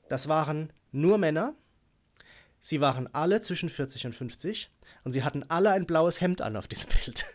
Das 0.08 0.28
waren 0.28 0.72
nur 0.92 1.18
Männer. 1.18 1.54
Sie 2.60 2.80
waren 2.80 3.12
alle 3.12 3.40
zwischen 3.40 3.68
40 3.68 4.06
und 4.06 4.14
50 4.14 4.70
und 5.04 5.12
sie 5.12 5.22
hatten 5.22 5.44
alle 5.48 5.70
ein 5.70 5.86
blaues 5.86 6.20
Hemd 6.20 6.40
an 6.40 6.56
auf 6.56 6.66
diesem 6.66 6.90
Bild. 6.90 7.26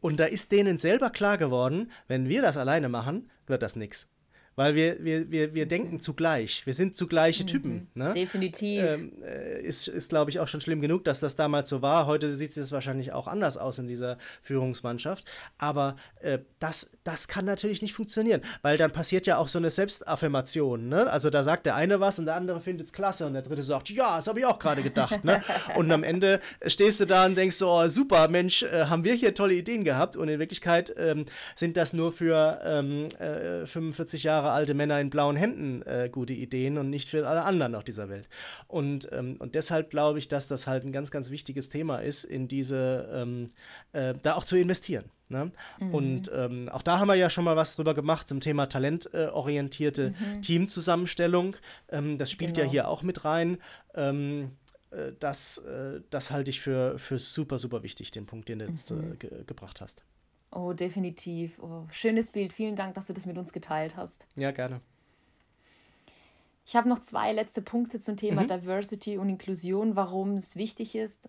Und 0.00 0.18
da 0.18 0.24
ist 0.24 0.50
denen 0.50 0.78
selber 0.78 1.10
klar 1.10 1.38
geworden, 1.38 1.92
wenn 2.08 2.28
wir 2.28 2.42
das 2.42 2.56
alleine 2.56 2.88
machen, 2.88 3.30
wird 3.46 3.62
das 3.62 3.76
nichts 3.76 4.08
weil 4.56 4.74
wir, 4.74 5.02
wir, 5.02 5.30
wir, 5.30 5.54
wir 5.54 5.66
denken 5.66 6.00
zugleich. 6.00 6.66
Wir 6.66 6.74
sind 6.74 6.96
zugleiche 6.96 7.46
Typen. 7.46 7.88
Mhm. 7.94 8.02
Ne? 8.02 8.12
Definitiv. 8.14 8.82
Ähm, 8.82 9.12
äh, 9.24 9.62
ist, 9.62 9.88
ist 9.88 10.08
glaube 10.08 10.30
ich, 10.30 10.40
auch 10.40 10.48
schon 10.48 10.60
schlimm 10.60 10.80
genug, 10.80 11.04
dass 11.04 11.20
das 11.20 11.36
damals 11.36 11.68
so 11.68 11.82
war. 11.82 12.06
Heute 12.06 12.34
sieht 12.34 12.56
es 12.56 12.72
wahrscheinlich 12.72 13.12
auch 13.12 13.26
anders 13.26 13.56
aus 13.56 13.78
in 13.78 13.88
dieser 13.88 14.18
Führungsmannschaft. 14.42 15.24
Aber 15.58 15.96
äh, 16.20 16.40
das, 16.58 16.90
das 17.04 17.28
kann 17.28 17.44
natürlich 17.44 17.82
nicht 17.82 17.94
funktionieren, 17.94 18.42
weil 18.62 18.76
dann 18.76 18.92
passiert 18.92 19.26
ja 19.26 19.38
auch 19.38 19.48
so 19.48 19.58
eine 19.58 19.70
Selbstaffirmation. 19.70 20.88
Ne? 20.88 21.10
Also 21.10 21.30
da 21.30 21.42
sagt 21.42 21.66
der 21.66 21.76
eine 21.76 22.00
was 22.00 22.18
und 22.18 22.26
der 22.26 22.34
andere 22.34 22.60
findet 22.60 22.88
es 22.88 22.92
klasse 22.92 23.26
und 23.26 23.34
der 23.34 23.42
dritte 23.42 23.62
sagt, 23.62 23.90
ja, 23.90 24.16
das 24.16 24.26
habe 24.26 24.40
ich 24.40 24.46
auch 24.46 24.58
gerade 24.58 24.82
gedacht. 24.82 25.24
ne? 25.24 25.42
Und 25.76 25.90
am 25.90 26.02
Ende 26.02 26.40
stehst 26.66 27.00
du 27.00 27.06
da 27.06 27.26
und 27.26 27.36
denkst 27.36 27.56
so, 27.56 27.70
oh, 27.70 27.88
super, 27.88 28.28
Mensch, 28.28 28.62
äh, 28.62 28.86
haben 28.86 29.04
wir 29.04 29.14
hier 29.14 29.34
tolle 29.34 29.54
Ideen 29.54 29.84
gehabt 29.84 30.16
und 30.16 30.28
in 30.28 30.38
Wirklichkeit 30.38 30.92
ähm, 30.96 31.26
sind 31.56 31.76
das 31.76 31.92
nur 31.92 32.12
für 32.12 32.60
ähm, 32.64 33.08
45 33.66 34.24
äh, 34.24 34.28
Jahre 34.28 34.41
Jahre 34.42 34.52
alte 34.52 34.74
Männer 34.74 35.00
in 35.00 35.10
blauen 35.10 35.36
Hemden 35.36 35.82
äh, 35.82 36.08
gute 36.10 36.34
Ideen 36.34 36.78
und 36.78 36.90
nicht 36.90 37.08
für 37.08 37.26
alle 37.26 37.44
anderen 37.44 37.74
auf 37.74 37.84
dieser 37.84 38.08
Welt. 38.08 38.28
Und, 38.66 39.08
ähm, 39.12 39.36
und 39.38 39.54
deshalb 39.54 39.90
glaube 39.90 40.18
ich, 40.18 40.28
dass 40.28 40.48
das 40.48 40.66
halt 40.66 40.84
ein 40.84 40.92
ganz, 40.92 41.10
ganz 41.10 41.30
wichtiges 41.30 41.68
Thema 41.68 41.98
ist, 41.98 42.24
in 42.24 42.48
diese, 42.48 43.08
ähm, 43.12 43.50
äh, 43.92 44.14
da 44.22 44.34
auch 44.34 44.44
zu 44.44 44.56
investieren. 44.56 45.04
Ne? 45.28 45.50
Mhm. 45.80 45.94
Und 45.94 46.30
ähm, 46.34 46.68
auch 46.70 46.82
da 46.82 46.98
haben 46.98 47.08
wir 47.08 47.14
ja 47.14 47.30
schon 47.30 47.44
mal 47.44 47.56
was 47.56 47.76
drüber 47.76 47.94
gemacht 47.94 48.28
zum 48.28 48.40
Thema 48.40 48.66
talentorientierte 48.66 50.10
mhm. 50.10 50.42
Teamzusammenstellung. 50.42 51.56
Ähm, 51.88 52.18
das 52.18 52.30
spielt 52.30 52.54
genau. 52.54 52.66
ja 52.66 52.70
hier 52.70 52.88
auch 52.88 53.02
mit 53.02 53.24
rein. 53.24 53.58
Ähm, 53.94 54.50
äh, 54.90 55.12
das, 55.18 55.58
äh, 55.58 56.00
das 56.10 56.30
halte 56.30 56.50
ich 56.50 56.60
für, 56.60 56.98
für 56.98 57.18
super, 57.18 57.58
super 57.58 57.82
wichtig, 57.82 58.10
den 58.10 58.26
Punkt, 58.26 58.48
den 58.48 58.58
du 58.58 58.66
jetzt 58.66 58.90
äh, 58.90 58.94
mhm. 58.94 59.18
ge 59.18 59.30
gebracht 59.46 59.80
hast. 59.80 60.04
Oh, 60.52 60.74
definitiv. 60.74 61.58
Oh, 61.62 61.86
schönes 61.90 62.30
Bild. 62.30 62.52
Vielen 62.52 62.76
Dank, 62.76 62.94
dass 62.94 63.06
du 63.06 63.14
das 63.14 63.26
mit 63.26 63.38
uns 63.38 63.52
geteilt 63.52 63.96
hast. 63.96 64.26
Ja, 64.36 64.50
gerne. 64.50 64.80
Ich 66.64 66.76
habe 66.76 66.88
noch 66.88 67.00
zwei 67.00 67.32
letzte 67.32 67.62
Punkte 67.62 67.98
zum 67.98 68.16
Thema 68.16 68.42
mhm. 68.42 68.48
Diversity 68.48 69.16
und 69.18 69.28
Inklusion, 69.28 69.96
warum 69.96 70.36
es 70.36 70.56
wichtig 70.56 70.94
ist. 70.94 71.28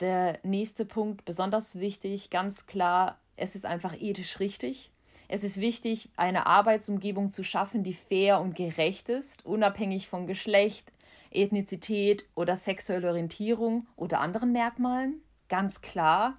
Der 0.00 0.38
nächste 0.42 0.84
Punkt, 0.84 1.24
besonders 1.24 1.80
wichtig, 1.80 2.28
ganz 2.28 2.66
klar, 2.66 3.18
es 3.36 3.54
ist 3.54 3.64
einfach 3.64 3.94
ethisch 3.98 4.38
richtig. 4.38 4.90
Es 5.28 5.42
ist 5.42 5.60
wichtig, 5.60 6.10
eine 6.16 6.46
Arbeitsumgebung 6.46 7.28
zu 7.28 7.42
schaffen, 7.42 7.82
die 7.82 7.94
fair 7.94 8.40
und 8.40 8.54
gerecht 8.54 9.08
ist, 9.08 9.44
unabhängig 9.44 10.08
von 10.08 10.26
Geschlecht, 10.26 10.92
Ethnizität 11.30 12.26
oder 12.34 12.54
sexueller 12.54 13.08
Orientierung 13.08 13.86
oder 13.96 14.20
anderen 14.20 14.52
Merkmalen. 14.52 15.22
Ganz 15.48 15.80
klar. 15.80 16.36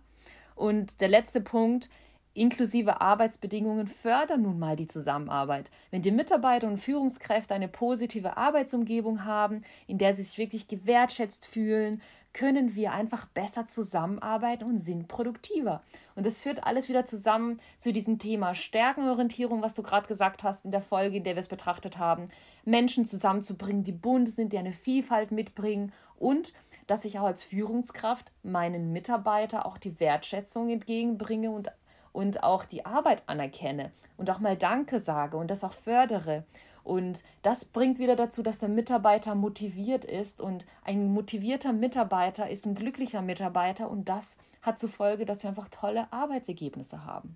Und 0.58 1.02
der 1.02 1.08
letzte 1.08 1.40
Punkt, 1.40 1.90
inklusive 2.34 3.00
Arbeitsbedingungen 3.00 3.88
fördern 3.88 4.42
nun 4.42 4.60
mal 4.60 4.76
die 4.76 4.88
Zusammenarbeit. 4.88 5.72
Wenn 5.92 6.02
die 6.02 6.12
Mitarbeiter 6.12 6.68
und 6.68 6.80
Führungskräfte 6.80 7.54
eine 7.54 7.68
positive 7.68 8.38
Arbeitsumgebung 8.38 9.24
haben, 9.24 9.62
in 9.88 9.98
der 9.98 10.14
sie 10.14 10.24
sich 10.24 10.38
wirklich 10.38 10.68
gewertschätzt 10.68 11.46
fühlen, 11.46 12.02
können 12.34 12.76
wir 12.76 12.92
einfach 12.92 13.26
besser 13.26 13.66
zusammenarbeiten 13.66 14.64
und 14.64 14.78
sind 14.78 15.08
produktiver. 15.08 15.82
Und 16.16 16.26
das 16.26 16.38
führt 16.38 16.66
alles 16.66 16.88
wieder 16.88 17.06
zusammen 17.06 17.58
zu 17.80 17.92
diesem 17.92 18.20
Thema 18.20 18.54
Stärkenorientierung, 18.54 19.64
was 19.64 19.74
du 19.74 19.82
gerade 19.82 20.08
gesagt 20.08 20.44
hast 20.44 20.66
in 20.66 20.72
der 20.72 20.82
Folge, 20.82 21.18
in 21.18 21.24
der 21.24 21.36
wir 21.36 21.40
es 21.40 21.48
betrachtet 21.48 21.98
haben. 21.98 22.28
Menschen 22.64 23.06
zusammenzubringen, 23.06 23.84
die 23.84 23.92
bunt 23.92 24.30
sind, 24.30 24.54
die 24.54 24.60
eine 24.60 24.74
Vielfalt 24.74 25.32
mitbringen 25.32 25.92
und 26.20 26.54
dass 26.88 27.06
ich 27.06 27.20
auch 27.20 27.26
als 27.26 27.44
Führungskraft 27.44 28.32
meinen 28.44 28.92
Mitarbeiter 28.92 29.66
auch 29.66 29.78
die 29.78 30.00
Wertschätzung 30.00 30.70
entgegenbringe 30.70 31.52
und, 31.52 31.72
und 32.14 32.44
auch 32.44 32.66
die 32.66 32.86
Arbeit 32.86 33.24
anerkenne 33.28 33.92
und 34.16 34.30
auch 34.32 34.40
mal 34.40 34.58
Danke 34.58 35.00
sage 35.00 35.38
und 35.38 35.52
das 35.52 35.64
auch 35.64 35.74
fördere. 35.74 36.46
Und 36.84 37.26
das 37.42 37.66
bringt 37.66 38.00
wieder 38.00 38.16
dazu, 38.16 38.42
dass 38.42 38.60
der 38.60 38.70
Mitarbeiter 38.70 39.36
motiviert 39.36 40.06
ist 40.06 40.40
und 40.40 40.66
ein 40.86 41.12
motivierter 41.12 41.74
Mitarbeiter 41.74 42.50
ist 42.50 42.66
ein 42.66 42.76
glücklicher 42.76 43.22
Mitarbeiter 43.22 43.92
und 43.92 44.08
das 44.08 44.38
hat 44.62 44.80
zur 44.80 44.88
Folge, 44.88 45.26
dass 45.26 45.44
wir 45.44 45.50
einfach 45.50 45.68
tolle 45.68 46.12
Arbeitsergebnisse 46.14 47.04
haben. 47.04 47.36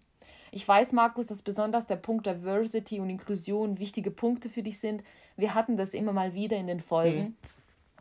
Ich 0.52 0.66
weiß, 0.66 0.93
Markus, 0.93 1.28
dass 1.28 1.41
besonders 1.41 1.86
der 1.86 1.97
Punkt 1.97 2.28
Diversity 2.28 3.02
und 3.02 3.10
Inklusion 3.10 3.80
wichtige 3.80 4.12
Punkte 4.12 4.47
für 4.47 4.64
dich 4.64 4.80
sind. 4.80 5.04
Wir 5.36 5.54
hatten 5.54 5.76
das 5.76 5.93
immer 5.93 6.14
mal 6.14 6.34
wieder 6.34 6.58
in 6.58 6.68
den 6.68 6.80
Folgen. 6.80 7.20
Mhm. 7.20 7.36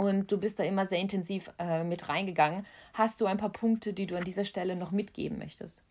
Und 0.01 0.33
du 0.33 0.39
bist 0.39 0.59
da 0.59 0.65
immer 0.65 0.87
sehr 0.87 0.99
intensiv 0.99 1.51
äh, 1.59 1.85
mit 1.85 2.09
reingegangen. 2.09 2.65
Hast 2.95 3.21
du 3.21 3.27
ein 3.27 3.37
paar 3.37 3.53
Punkte, 3.53 3.93
die 3.93 4.07
du 4.07 4.17
an 4.17 4.25
dieser 4.25 4.47
Stelle 4.47 4.75
noch 4.75 4.93
mitgeben 4.93 5.37
möchtest? 5.37 5.83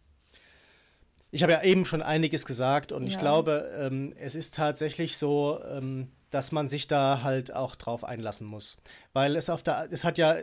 Ich 1.29 1.43
habe 1.43 1.51
ja 1.51 1.61
eben 1.61 1.85
schon 1.85 2.01
einiges 2.01 2.47
gesagt 2.47 2.91
und 2.91 3.03
ja. 3.03 3.09
ich 3.09 3.19
glaube, 3.19 3.69
ähm, 3.77 4.11
es 4.19 4.33
ist 4.33 4.55
tatsächlich 4.55 5.19
so, 5.19 5.59
ähm, 5.63 6.07
dass 6.31 6.51
man 6.51 6.67
sich 6.67 6.87
da 6.87 7.21
halt 7.23 7.53
auch 7.53 7.75
drauf 7.75 8.03
einlassen 8.03 8.47
muss. 8.47 8.77
Weil 9.13 9.35
es 9.35 9.49
auf 9.49 9.63
der, 9.63 9.87
es 9.91 10.03
hat 10.03 10.17
ja, 10.17 10.37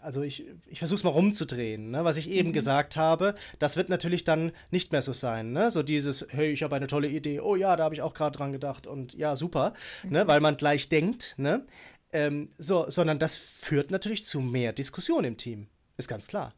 also 0.00 0.22
ich, 0.22 0.44
ich 0.66 0.78
versuche 0.78 0.96
es 0.96 1.04
mal 1.04 1.10
rumzudrehen, 1.10 1.90
ne? 1.90 2.04
was 2.04 2.16
ich 2.16 2.30
eben 2.30 2.50
mhm. 2.50 2.54
gesagt 2.54 2.96
habe, 2.96 3.34
das 3.58 3.76
wird 3.76 3.88
natürlich 3.88 4.24
dann 4.24 4.52
nicht 4.70 4.92
mehr 4.92 5.02
so 5.02 5.12
sein. 5.12 5.52
Ne? 5.52 5.70
So 5.70 5.82
dieses, 5.82 6.26
hey, 6.30 6.52
ich 6.52 6.62
habe 6.62 6.76
eine 6.76 6.86
tolle 6.86 7.08
Idee, 7.08 7.40
oh 7.40 7.56
ja, 7.56 7.76
da 7.76 7.84
habe 7.84 7.94
ich 7.94 8.02
auch 8.02 8.14
gerade 8.14 8.36
dran 8.36 8.52
gedacht 8.52 8.86
und 8.86 9.14
ja, 9.14 9.36
super, 9.36 9.70
ne? 10.02 10.08
mhm. 10.08 10.12
ne? 10.12 10.28
weil 10.28 10.40
man 10.40 10.56
gleich 10.56 10.88
denkt, 10.88 11.34
ne? 11.36 11.64
Ähm, 12.12 12.50
so, 12.58 12.90
sondern 12.90 13.18
das 13.18 13.36
führt 13.36 13.90
natürlich 13.90 14.24
zu 14.24 14.40
mehr 14.40 14.72
Diskussion 14.72 15.24
im 15.24 15.36
Team. 15.36 15.68
Ist 15.96 16.08
ganz 16.08 16.26
klar. 16.26 16.54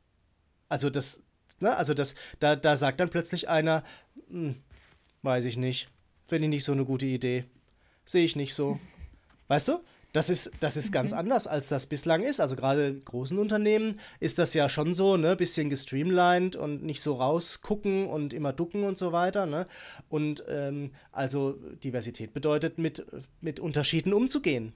Also 0.68 0.90
das, 0.90 1.20
ne, 1.61 1.76
also 1.76 1.94
das, 1.94 2.14
da, 2.40 2.57
da 2.57 2.76
sagt 2.76 3.00
dann 3.00 3.11
plötzlich 3.11 3.48
einer, 3.48 3.84
hm, 4.28 4.57
weiß 5.22 5.44
ich 5.44 5.57
nicht, 5.57 5.88
finde 6.26 6.46
ich 6.46 6.50
nicht 6.50 6.64
so 6.64 6.72
eine 6.72 6.84
gute 6.84 7.07
Idee. 7.07 7.44
Sehe 8.05 8.24
ich 8.24 8.36
nicht 8.36 8.55
so. 8.55 8.80
Weißt 9.48 9.68
du? 9.68 9.80
Das 10.12 10.30
ist, 10.30 10.52
das 10.61 10.76
ist 10.76 10.92
ganz 10.92 11.11
mhm. 11.11 11.18
anders, 11.18 11.48
als 11.48 11.68
das 11.68 11.86
bislang 11.86 12.22
ist. 12.22 12.40
Also 12.40 12.55
gerade 12.55 12.86
in 12.86 13.05
großen 13.05 13.36
Unternehmen 13.36 13.98
ist 14.20 14.38
das 14.38 14.55
ja 14.55 14.68
schon 14.68 14.94
so, 14.94 15.16
ne, 15.16 15.34
bisschen 15.34 15.70
gestreamlined 15.70 16.55
und 16.55 16.84
nicht 16.84 17.02
so 17.02 17.14
rausgucken 17.14 18.07
und 18.07 18.32
immer 18.32 18.52
ducken 18.52 18.84
und 18.84 18.96
so 18.96 19.11
weiter, 19.11 19.44
ne? 19.44 19.66
Und 20.09 20.44
ähm, 20.48 20.92
also 21.11 21.52
Diversität 21.82 22.32
bedeutet, 22.32 22.78
mit, 22.78 23.05
mit 23.40 23.59
Unterschieden 23.59 24.12
umzugehen 24.12 24.72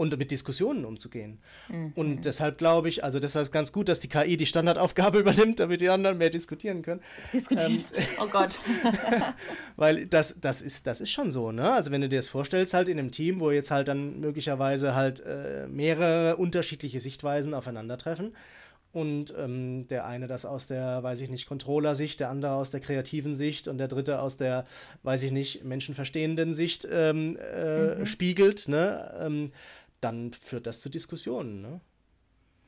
und 0.00 0.16
mit 0.16 0.30
Diskussionen 0.30 0.86
umzugehen. 0.86 1.38
Mhm. 1.68 1.92
Und 1.94 2.24
deshalb 2.24 2.56
glaube 2.56 2.88
ich, 2.88 3.04
also 3.04 3.20
deshalb 3.20 3.44
ist 3.44 3.52
ganz 3.52 3.70
gut, 3.70 3.90
dass 3.90 4.00
die 4.00 4.08
KI 4.08 4.38
die 4.38 4.46
Standardaufgabe 4.46 5.18
übernimmt, 5.20 5.60
damit 5.60 5.82
die 5.82 5.90
anderen 5.90 6.16
mehr 6.16 6.30
diskutieren 6.30 6.80
können. 6.80 7.02
Diskutieren. 7.34 7.84
Ähm, 7.94 8.04
oh 8.20 8.26
Gott. 8.26 8.58
weil 9.76 10.06
das, 10.06 10.36
das, 10.40 10.62
ist, 10.62 10.86
das 10.86 11.02
ist 11.02 11.10
schon 11.10 11.32
so, 11.32 11.52
ne? 11.52 11.70
Also 11.70 11.90
wenn 11.90 12.00
du 12.00 12.08
dir 12.08 12.16
das 12.16 12.28
vorstellst, 12.28 12.72
halt 12.72 12.88
in 12.88 12.98
einem 12.98 13.12
Team, 13.12 13.40
wo 13.40 13.50
jetzt 13.50 13.70
halt 13.70 13.88
dann 13.88 14.20
möglicherweise 14.20 14.94
halt 14.94 15.20
äh, 15.20 15.66
mehrere 15.68 16.36
unterschiedliche 16.36 16.98
Sichtweisen 16.98 17.52
aufeinandertreffen 17.52 18.32
und 18.92 19.32
ähm, 19.38 19.86
der 19.88 20.04
eine 20.06 20.26
das 20.26 20.44
aus 20.44 20.66
der, 20.66 21.02
weiß 21.02 21.20
ich 21.20 21.30
nicht, 21.30 21.46
Controller-Sicht, 21.46 22.18
der 22.18 22.28
andere 22.28 22.52
aus 22.52 22.70
der 22.70 22.80
kreativen 22.80 23.36
Sicht 23.36 23.68
und 23.68 23.78
der 23.78 23.86
dritte 23.86 24.20
aus 24.20 24.36
der, 24.36 24.66
weiß 25.04 25.22
ich 25.22 25.30
nicht, 25.30 25.62
menschenverstehenden 25.64 26.56
Sicht 26.56 26.88
ähm, 26.90 27.36
äh, 27.36 27.94
mhm. 27.94 28.06
spiegelt, 28.06 28.66
ne? 28.66 29.54
Dann 30.00 30.32
führt 30.32 30.66
das 30.66 30.80
zu 30.80 30.88
Diskussionen. 30.88 31.60
Ne? 31.60 31.80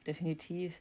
Definitiv. 0.06 0.80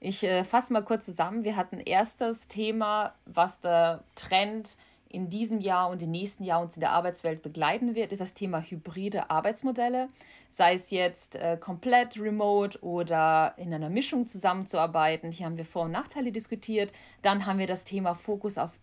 Ich 0.00 0.24
äh, 0.24 0.44
fasse 0.44 0.72
mal 0.72 0.82
kurz 0.84 1.06
zusammen. 1.06 1.44
Wir 1.44 1.56
hatten 1.56 1.78
erstes 1.78 2.48
Thema, 2.48 3.14
was 3.24 3.60
der 3.60 4.04
Trend 4.14 4.76
in 5.08 5.30
diesem 5.30 5.60
Jahr 5.60 5.90
und 5.90 6.02
im 6.02 6.10
nächsten 6.10 6.44
Jahr 6.44 6.60
uns 6.60 6.74
in 6.74 6.80
der 6.80 6.90
Arbeitswelt 6.90 7.40
begleiten 7.42 7.94
wird, 7.94 8.12
ist 8.12 8.20
das 8.20 8.34
Thema 8.34 8.60
hybride 8.60 9.30
Arbeitsmodelle 9.30 10.08
sei 10.54 10.74
es 10.74 10.92
jetzt 10.92 11.34
äh, 11.34 11.56
komplett 11.56 12.16
remote 12.16 12.80
oder 12.80 13.54
in 13.56 13.74
einer 13.74 13.90
Mischung 13.90 14.24
zusammenzuarbeiten. 14.24 15.32
Hier 15.32 15.46
haben 15.46 15.56
wir 15.56 15.64
Vor- 15.64 15.86
und 15.86 15.90
Nachteile 15.90 16.30
diskutiert. 16.30 16.92
Dann 17.22 17.44
haben 17.44 17.58
wir 17.58 17.66
das 17.66 17.84
Thema 17.84 18.14
Fokus 18.14 18.56
auf 18.56 18.78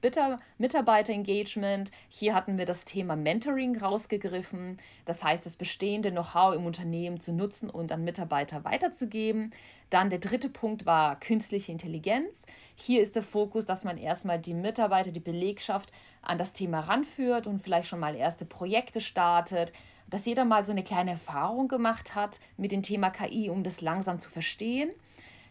Mitarbeiterengagement. 0.58 1.90
Hier 2.10 2.36
hatten 2.36 2.58
wir 2.58 2.66
das 2.66 2.84
Thema 2.84 3.16
Mentoring 3.16 3.78
rausgegriffen. 3.78 4.76
Das 5.06 5.24
heißt, 5.24 5.46
das 5.46 5.56
bestehende 5.56 6.12
Know-how 6.12 6.56
im 6.56 6.66
Unternehmen 6.66 7.22
zu 7.22 7.32
nutzen 7.32 7.70
und 7.70 7.94
an 7.94 8.04
Mitarbeiter 8.04 8.66
weiterzugeben. 8.66 9.54
Dann 9.90 10.10
der 10.10 10.20
dritte 10.20 10.50
Punkt 10.50 10.86
war 10.86 11.18
künstliche 11.22 11.72
Intelligenz. 11.72 12.48
Hier 12.76 13.02
ist 13.02 13.16
der 13.16 13.24
Fokus, 13.24 13.66
dass 13.66 13.86
man 13.86 13.98
erstmal 13.98 14.40
die 14.40 14.54
Mitarbeiter, 14.54 15.12
die 15.12 15.22
Belegschaft 15.22 15.94
an 16.22 16.38
das 16.38 16.52
Thema 16.52 16.82
ranführt 16.82 17.48
und 17.48 17.62
vielleicht 17.62 17.88
schon 17.88 18.00
mal 18.02 18.16
erste 18.16 18.44
Projekte 18.44 19.00
startet 19.00 19.72
dass 20.12 20.26
jeder 20.26 20.46
mal 20.46 20.64
so 20.64 20.72
eine 20.72 20.84
kleine 20.84 21.12
Erfahrung 21.12 21.68
gemacht 21.68 22.14
hat 22.14 22.40
mit 22.58 22.72
dem 22.72 22.84
Thema 22.84 23.10
KI, 23.10 23.50
um 23.50 23.64
das 23.64 23.82
langsam 23.82 24.20
zu 24.20 24.30
verstehen. 24.30 24.92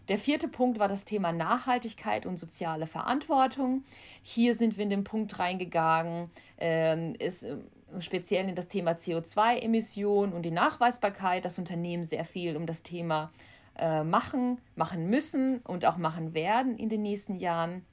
Der 0.08 0.18
vierte 0.18 0.48
Punkt 0.48 0.78
war 0.78 0.88
das 0.88 1.04
Thema 1.04 1.32
Nachhaltigkeit 1.32 2.26
und 2.26 2.36
soziale 2.36 2.86
Verantwortung. 2.86 3.84
Hier 4.22 4.54
sind 4.54 4.76
wir 4.76 4.84
in 4.84 4.90
den 4.90 5.04
Punkt 5.04 5.38
reingegangen, 5.38 6.30
ähm, 6.58 7.14
ist 7.18 7.44
äh, 7.44 7.56
speziell 8.00 8.48
in 8.48 8.54
das 8.54 8.68
Thema 8.68 8.92
CO2-Emissionen 8.92 10.32
und 10.32 10.42
die 10.42 10.50
Nachweisbarkeit, 10.50 11.44
dass 11.44 11.58
Unternehmen 11.58 12.02
sehr 12.02 12.24
viel 12.24 12.56
um 12.56 12.66
das 12.66 12.82
Thema 12.82 13.30
äh, 13.78 14.02
machen, 14.02 14.58
machen 14.74 15.08
müssen 15.08 15.61
und 15.61 15.84
auch 15.84 15.96
machen 15.96 16.34
werden 16.34 16.76
in 16.76 16.88
den 16.88 17.02
nächsten 17.02 17.36
Jahren. 17.36 17.84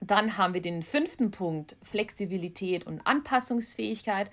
Dann 0.00 0.36
haben 0.36 0.54
wir 0.54 0.60
den 0.60 0.82
fünften 0.82 1.30
Punkt, 1.30 1.76
Flexibilität 1.80 2.86
und 2.86 3.06
Anpassungsfähigkeit. 3.06 4.32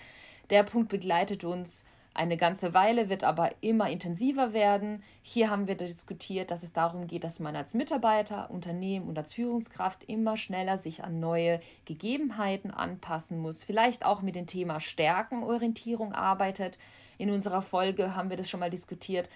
Der 0.50 0.64
Punkt 0.64 0.90
begleitet 0.90 1.44
uns 1.44 1.86
eine 2.14 2.38
ganze 2.38 2.74
Weile, 2.74 3.08
wird 3.10 3.24
aber 3.24 3.52
immer 3.62 3.90
intensiver 3.90 4.52
werden. 4.52 5.04
Hier 5.22 5.50
haben 5.50 5.68
wir 5.68 5.76
diskutiert, 5.76 6.52
dass 6.52 6.64
es 6.64 6.74
darum 6.74 7.08
geht, 7.08 7.24
dass 7.24 7.40
man 7.40 7.56
als 7.56 7.74
Mitarbeiter, 7.74 8.50
Unternehmen 8.50 9.08
und 9.08 9.18
als 9.18 9.34
Führungskraft 9.34 10.04
immer 10.06 10.36
schneller 10.36 10.78
sich 10.78 11.04
an 11.04 11.20
neue 11.20 11.62
Gegebenheiten 11.86 12.72
anpassen 12.72 13.40
muss. 13.40 13.64
Vielleicht 13.64 14.06
auch 14.06 14.22
mit 14.22 14.36
dem 14.36 14.48
Thema 14.48 14.80
Stärkenorientierung 14.80 16.14
arbeitet. 16.14 16.78
In 17.18 17.30
unserer 17.30 17.62
Folge 17.62 18.16
haben 18.16 18.30
wir 18.30 18.38
das 18.38 18.50
schon 18.50 18.60
mal 18.60 18.70
diskutiert, 18.70 19.30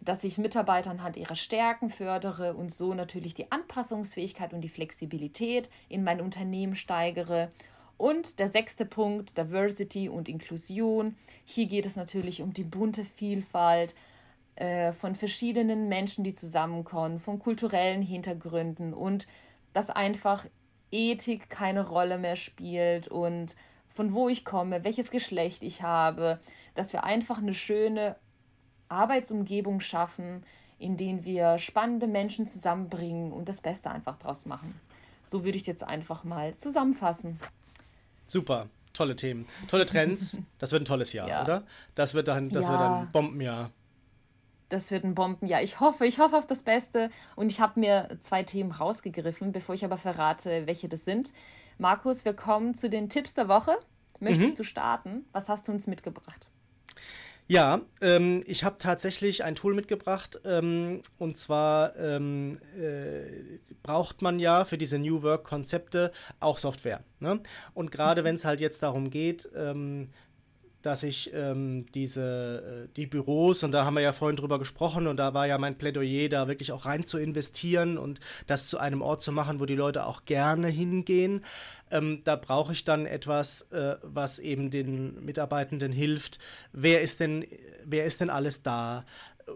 dass 0.00 0.22
ich 0.22 0.38
Mitarbeiter 0.38 0.90
anhand 0.90 1.16
ihrer 1.16 1.34
Stärken 1.34 1.90
fördere 1.90 2.54
und 2.54 2.70
so 2.70 2.94
natürlich 2.94 3.34
die 3.34 3.50
Anpassungsfähigkeit 3.50 4.52
und 4.52 4.60
die 4.60 4.68
Flexibilität 4.68 5.68
in 5.88 6.04
mein 6.04 6.20
Unternehmen 6.20 6.76
steigere. 6.76 7.50
Und 7.98 8.38
der 8.38 8.48
sechste 8.48 8.86
Punkt, 8.86 9.36
Diversity 9.36 10.08
und 10.08 10.28
Inklusion. 10.28 11.16
Hier 11.44 11.66
geht 11.66 11.84
es 11.84 11.96
natürlich 11.96 12.40
um 12.40 12.52
die 12.52 12.64
bunte 12.64 13.04
Vielfalt 13.04 13.94
äh, 14.54 14.92
von 14.92 15.14
verschiedenen 15.14 15.88
Menschen, 15.88 16.24
die 16.24 16.32
zusammenkommen, 16.32 17.18
von 17.18 17.38
kulturellen 17.38 18.02
Hintergründen 18.02 18.94
und 18.94 19.26
dass 19.72 19.90
einfach 19.90 20.46
Ethik 20.90 21.50
keine 21.50 21.86
Rolle 21.86 22.18
mehr 22.18 22.36
spielt 22.36 23.08
und 23.08 23.56
von 23.88 24.14
wo 24.14 24.28
ich 24.28 24.44
komme, 24.44 24.84
welches 24.84 25.10
Geschlecht 25.10 25.62
ich 25.62 25.82
habe, 25.82 26.38
dass 26.74 26.92
wir 26.92 27.04
einfach 27.04 27.38
eine 27.38 27.54
schöne 27.54 28.16
Arbeitsumgebung 28.88 29.80
schaffen, 29.80 30.44
in 30.78 30.96
denen 30.96 31.24
wir 31.24 31.58
spannende 31.58 32.06
Menschen 32.06 32.46
zusammenbringen 32.46 33.32
und 33.32 33.48
das 33.48 33.60
Beste 33.60 33.90
einfach 33.90 34.16
draus 34.16 34.46
machen. 34.46 34.80
So 35.24 35.44
würde 35.44 35.58
ich 35.58 35.66
jetzt 35.66 35.82
einfach 35.82 36.24
mal 36.24 36.56
zusammenfassen. 36.56 37.38
Super. 38.28 38.68
Tolle 38.92 39.16
Themen. 39.16 39.46
Tolle 39.70 39.86
Trends. 39.86 40.38
Das 40.58 40.72
wird 40.72 40.82
ein 40.82 40.84
tolles 40.84 41.12
Jahr, 41.12 41.28
ja. 41.28 41.42
oder? 41.42 41.64
Das 41.94 42.14
wird 42.14 42.28
dann, 42.28 42.50
das 42.50 42.64
ja. 42.64 42.70
wird 42.70 42.80
ein 42.80 43.08
Bombenjahr. 43.12 43.70
Das 44.68 44.90
wird 44.90 45.04
ein 45.04 45.14
Bombenjahr. 45.14 45.62
Ich 45.62 45.80
hoffe, 45.80 46.06
ich 46.06 46.18
hoffe 46.18 46.36
auf 46.36 46.46
das 46.46 46.62
Beste. 46.62 47.10
Und 47.36 47.50
ich 47.50 47.60
habe 47.60 47.80
mir 47.80 48.18
zwei 48.20 48.42
Themen 48.42 48.70
rausgegriffen, 48.70 49.52
bevor 49.52 49.74
ich 49.74 49.84
aber 49.84 49.96
verrate, 49.96 50.66
welche 50.66 50.88
das 50.88 51.04
sind. 51.04 51.32
Markus, 51.78 52.24
wir 52.24 52.34
kommen 52.34 52.74
zu 52.74 52.90
den 52.90 53.08
Tipps 53.08 53.34
der 53.34 53.48
Woche. 53.48 53.76
Möchtest 54.20 54.54
mhm. 54.54 54.58
du 54.58 54.64
starten? 54.64 55.24
Was 55.32 55.48
hast 55.48 55.68
du 55.68 55.72
uns 55.72 55.86
mitgebracht? 55.86 56.50
Ja, 57.50 57.80
ähm, 58.02 58.44
ich 58.46 58.62
habe 58.62 58.76
tatsächlich 58.78 59.42
ein 59.42 59.54
Tool 59.54 59.72
mitgebracht. 59.72 60.38
Ähm, 60.44 61.02
und 61.16 61.38
zwar 61.38 61.96
ähm, 61.96 62.60
äh, 62.76 63.58
braucht 63.82 64.20
man 64.20 64.38
ja 64.38 64.66
für 64.66 64.76
diese 64.76 64.98
New 64.98 65.22
Work-Konzepte 65.22 66.12
auch 66.40 66.58
Software. 66.58 67.02
Ne? 67.20 67.40
Und 67.72 67.90
gerade 67.90 68.20
mhm. 68.20 68.26
wenn 68.26 68.34
es 68.34 68.44
halt 68.44 68.60
jetzt 68.60 68.82
darum 68.82 69.08
geht, 69.08 69.48
ähm, 69.56 70.10
dass 70.82 71.02
ich 71.02 71.32
ähm, 71.34 71.86
diese, 71.94 72.86
äh, 72.86 72.94
die 72.96 73.06
Büros, 73.06 73.62
und 73.64 73.72
da 73.72 73.84
haben 73.84 73.94
wir 73.94 74.02
ja 74.02 74.12
vorhin 74.12 74.36
drüber 74.36 74.58
gesprochen, 74.58 75.06
und 75.06 75.16
da 75.16 75.34
war 75.34 75.46
ja 75.46 75.58
mein 75.58 75.76
Plädoyer, 75.76 76.28
da 76.28 76.48
wirklich 76.48 76.72
auch 76.72 76.86
rein 76.86 77.04
zu 77.04 77.18
investieren 77.18 77.98
und 77.98 78.20
das 78.46 78.66
zu 78.66 78.78
einem 78.78 79.02
Ort 79.02 79.22
zu 79.22 79.32
machen, 79.32 79.60
wo 79.60 79.66
die 79.66 79.74
Leute 79.74 80.06
auch 80.06 80.24
gerne 80.24 80.68
hingehen. 80.68 81.44
Ähm, 81.90 82.22
da 82.24 82.36
brauche 82.36 82.72
ich 82.72 82.84
dann 82.84 83.06
etwas, 83.06 83.62
äh, 83.72 83.96
was 84.02 84.38
eben 84.38 84.70
den 84.70 85.24
Mitarbeitenden 85.24 85.92
hilft. 85.92 86.38
Wer 86.72 87.00
ist 87.00 87.20
denn, 87.20 87.46
wer 87.84 88.04
ist 88.04 88.20
denn 88.20 88.30
alles 88.30 88.62
da? 88.62 89.04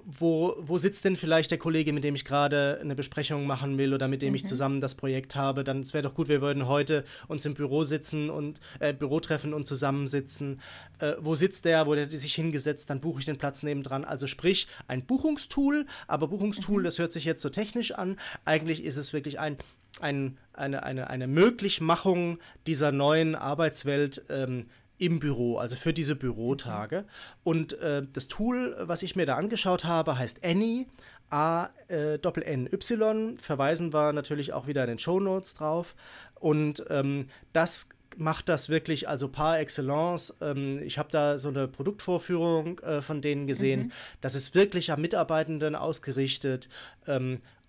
Wo, 0.05 0.57
wo 0.61 0.78
sitzt 0.78 1.05
denn 1.05 1.16
vielleicht 1.16 1.51
der 1.51 1.59
Kollege, 1.59 1.93
mit 1.93 2.05
dem 2.05 2.14
ich 2.14 2.24
gerade 2.24 2.78
eine 2.80 2.95
Besprechung 2.95 3.47
machen 3.47 3.78
will 3.78 3.95
oder 3.95 4.09
mit 4.09 4.22
dem 4.22 4.30
mhm. 4.30 4.36
ich 4.36 4.45
zusammen 4.45 4.80
das 4.80 4.95
Projekt 4.95 5.36
habe? 5.36 5.64
Dann 5.64 5.80
es 5.80 5.95
wäre 5.95 6.03
doch 6.03 6.14
gut, 6.14 6.28
wir 6.28 6.40
würden 6.40 6.66
heute 6.68 7.05
uns 7.28 7.45
im 7.45 7.55
Büro 7.55 7.84
sitzen 7.84 8.30
und 8.30 8.61
äh, 8.80 8.93
Büro 8.93 9.20
treffen 9.20 9.55
und 9.55 9.66
zusammensitzen. 9.66 10.61
Äh, 10.99 11.14
wo 11.20 11.34
sitzt 11.34 11.64
der? 11.64 11.86
Wo 11.86 11.95
der 11.95 12.11
sich 12.11 12.34
hingesetzt? 12.34 12.90
Dann 12.90 13.01
buche 13.01 13.20
ich 13.20 13.26
den 13.26 13.38
Platz 13.38 13.62
nebendran. 13.62 14.05
Also 14.05 14.26
sprich 14.26 14.66
ein 14.88 15.05
Buchungstool, 15.05 15.86
aber 16.07 16.28
Buchungstool, 16.28 16.80
mhm. 16.80 16.84
das 16.84 16.99
hört 16.99 17.12
sich 17.12 17.24
jetzt 17.24 17.43
so 17.43 17.51
technisch 17.51 17.93
an. 17.93 18.18
Eigentlich 18.45 18.84
ist 18.84 18.97
es 18.97 19.12
wirklich 19.12 19.40
ein 19.40 19.57
ein, 20.01 20.38
eine, 20.55 20.82
eine, 20.82 21.11
eine 21.11 21.26
Möglichmachung 21.26 22.38
dieser 22.66 22.93
neuen 22.93 23.34
Arbeitswelt 23.34 24.22
ähm, 24.30 24.66
im 24.99 25.20
Büro, 25.20 25.59
also 25.59 25.76
für 25.76 25.93
diese 25.93 26.16
Bürotage. 26.16 27.05
Und 27.45 27.72
äh, 27.80 28.03
das 28.12 28.28
Tool, 28.28 28.76
was 28.80 29.03
ich 29.03 29.16
mir 29.16 29.26
da 29.26 29.36
angeschaut 29.36 29.84
habe, 29.84 30.18
heißt 30.18 30.45
Any. 30.45 30.86
A 31.34 31.70
äh, 31.88 32.18
Doppel 32.18 32.43
N 32.43 32.68
Y 32.70 33.38
verweisen 33.40 33.95
wir 33.95 34.12
natürlich 34.12 34.53
auch 34.53 34.66
wieder 34.66 34.82
in 34.82 34.88
den 34.88 34.99
Show 34.99 35.18
Notes 35.18 35.55
drauf 35.55 35.95
und 36.34 36.84
ähm, 36.90 37.28
das 37.55 37.88
macht 38.18 38.51
das 38.51 38.68
wirklich 38.68 39.09
also 39.09 39.28
par 39.28 39.59
excellence. 39.59 40.34
Ähm, 40.43 40.82
ich 40.82 40.99
habe 40.99 41.09
da 41.11 41.38
so 41.38 41.49
eine 41.49 41.68
Produktvorführung 41.68 42.80
äh, 42.80 43.01
von 43.01 43.22
denen 43.22 43.47
gesehen. 43.47 43.84
Mhm. 43.84 43.93
Das 44.20 44.34
ist 44.34 44.55
wirklich 44.55 44.93
am 44.93 45.01
Mitarbeitenden 45.01 45.74
ausgerichtet. 45.74 46.68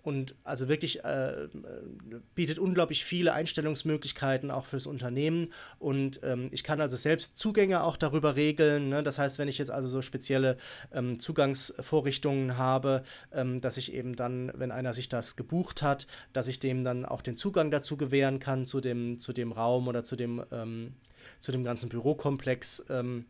Und 0.04 0.34
also 0.44 0.68
wirklich 0.68 1.02
äh, 1.02 1.48
bietet 2.34 2.58
unglaublich 2.58 3.06
viele 3.06 3.32
Einstellungsmöglichkeiten 3.32 4.50
auch 4.50 4.66
fürs 4.66 4.86
Unternehmen 4.86 5.50
und 5.78 6.20
ähm, 6.22 6.48
ich 6.50 6.62
kann 6.62 6.82
also 6.82 6.94
selbst 6.94 7.38
Zugänge 7.38 7.82
auch 7.82 7.96
darüber 7.96 8.36
regeln. 8.36 8.90
Ne? 8.90 9.02
Das 9.02 9.18
heißt, 9.18 9.38
wenn 9.38 9.48
ich 9.48 9.56
jetzt 9.56 9.70
also 9.70 9.88
so 9.88 10.02
spezielle 10.02 10.58
ähm, 10.92 11.20
Zugangsvorrichtungen 11.20 12.58
habe, 12.58 13.02
ähm, 13.32 13.62
dass 13.62 13.78
ich 13.78 13.94
eben 13.94 14.14
dann, 14.14 14.52
wenn 14.54 14.72
einer 14.72 14.92
sich 14.92 15.08
das 15.08 15.36
gebucht 15.36 15.80
hat, 15.80 16.06
dass 16.34 16.48
ich 16.48 16.60
dem 16.60 16.84
dann 16.84 17.06
auch 17.06 17.22
den 17.22 17.38
Zugang 17.38 17.70
dazu 17.70 17.96
gewähren 17.96 18.40
kann 18.40 18.66
zu 18.66 18.82
dem, 18.82 19.18
zu 19.20 19.32
dem 19.32 19.52
Raum 19.52 19.88
oder 19.88 20.04
zu 20.04 20.16
dem, 20.16 20.44
ähm, 20.52 20.92
zu 21.40 21.50
dem 21.50 21.64
ganzen 21.64 21.88
Bürokomplex 21.88 22.84
ähm, 22.90 23.24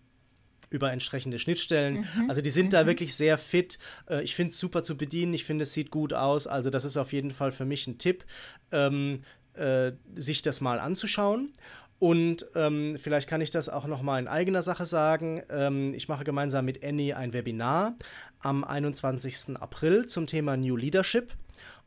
über 0.74 0.90
entsprechende 0.90 1.38
Schnittstellen. 1.38 2.06
Mhm. 2.16 2.28
Also 2.28 2.42
die 2.42 2.50
sind 2.50 2.66
mhm. 2.66 2.70
da 2.70 2.86
wirklich 2.86 3.14
sehr 3.14 3.38
fit. 3.38 3.78
Äh, 4.10 4.24
ich 4.24 4.34
finde 4.34 4.50
es 4.50 4.58
super 4.58 4.82
zu 4.82 4.96
bedienen. 4.96 5.32
Ich 5.32 5.44
finde, 5.44 5.62
es 5.62 5.72
sieht 5.72 5.90
gut 5.90 6.12
aus. 6.12 6.48
Also 6.48 6.68
das 6.68 6.84
ist 6.84 6.96
auf 6.96 7.12
jeden 7.12 7.30
Fall 7.30 7.52
für 7.52 7.64
mich 7.64 7.86
ein 7.86 7.96
Tipp, 7.96 8.24
ähm, 8.72 9.22
äh, 9.54 9.92
sich 10.16 10.42
das 10.42 10.60
mal 10.60 10.80
anzuschauen. 10.80 11.52
Und 12.00 12.46
ähm, 12.56 12.96
vielleicht 13.00 13.28
kann 13.28 13.40
ich 13.40 13.52
das 13.52 13.68
auch 13.68 13.86
noch 13.86 14.02
mal 14.02 14.18
in 14.18 14.26
eigener 14.26 14.62
Sache 14.62 14.84
sagen. 14.84 15.42
Ähm, 15.48 15.94
ich 15.94 16.08
mache 16.08 16.24
gemeinsam 16.24 16.64
mit 16.64 16.84
Annie 16.84 17.16
ein 17.16 17.32
Webinar 17.32 17.94
am 18.40 18.64
21. 18.64 19.56
April 19.60 20.06
zum 20.06 20.26
Thema 20.26 20.56
New 20.56 20.76
Leadership. 20.76 21.32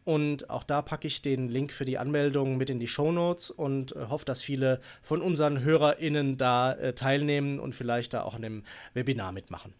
Und 0.07 0.49
auch 0.49 0.63
da 0.63 0.81
packe 0.81 1.05
ich 1.05 1.21
den 1.21 1.49
Link 1.49 1.73
für 1.73 1.83
die 1.83 1.97
Anmeldung 1.97 2.55
mit 2.55 2.69
in 2.69 2.79
die 2.79 2.87
Show 2.87 3.11
Notes 3.11 3.51
und 3.51 3.93
äh, 3.93 4.05
hoffe, 4.07 4.23
dass 4.23 4.41
viele 4.41 4.79
von 5.01 5.21
unseren 5.21 5.59
HörerInnen 5.65 6.37
da 6.37 6.71
äh, 6.71 6.93
teilnehmen 6.93 7.59
und 7.59 7.75
vielleicht 7.75 8.13
da 8.13 8.23
auch 8.23 8.33
an 8.33 8.41
dem 8.41 8.63
Webinar 8.93 9.33
mitmachen. 9.33 9.73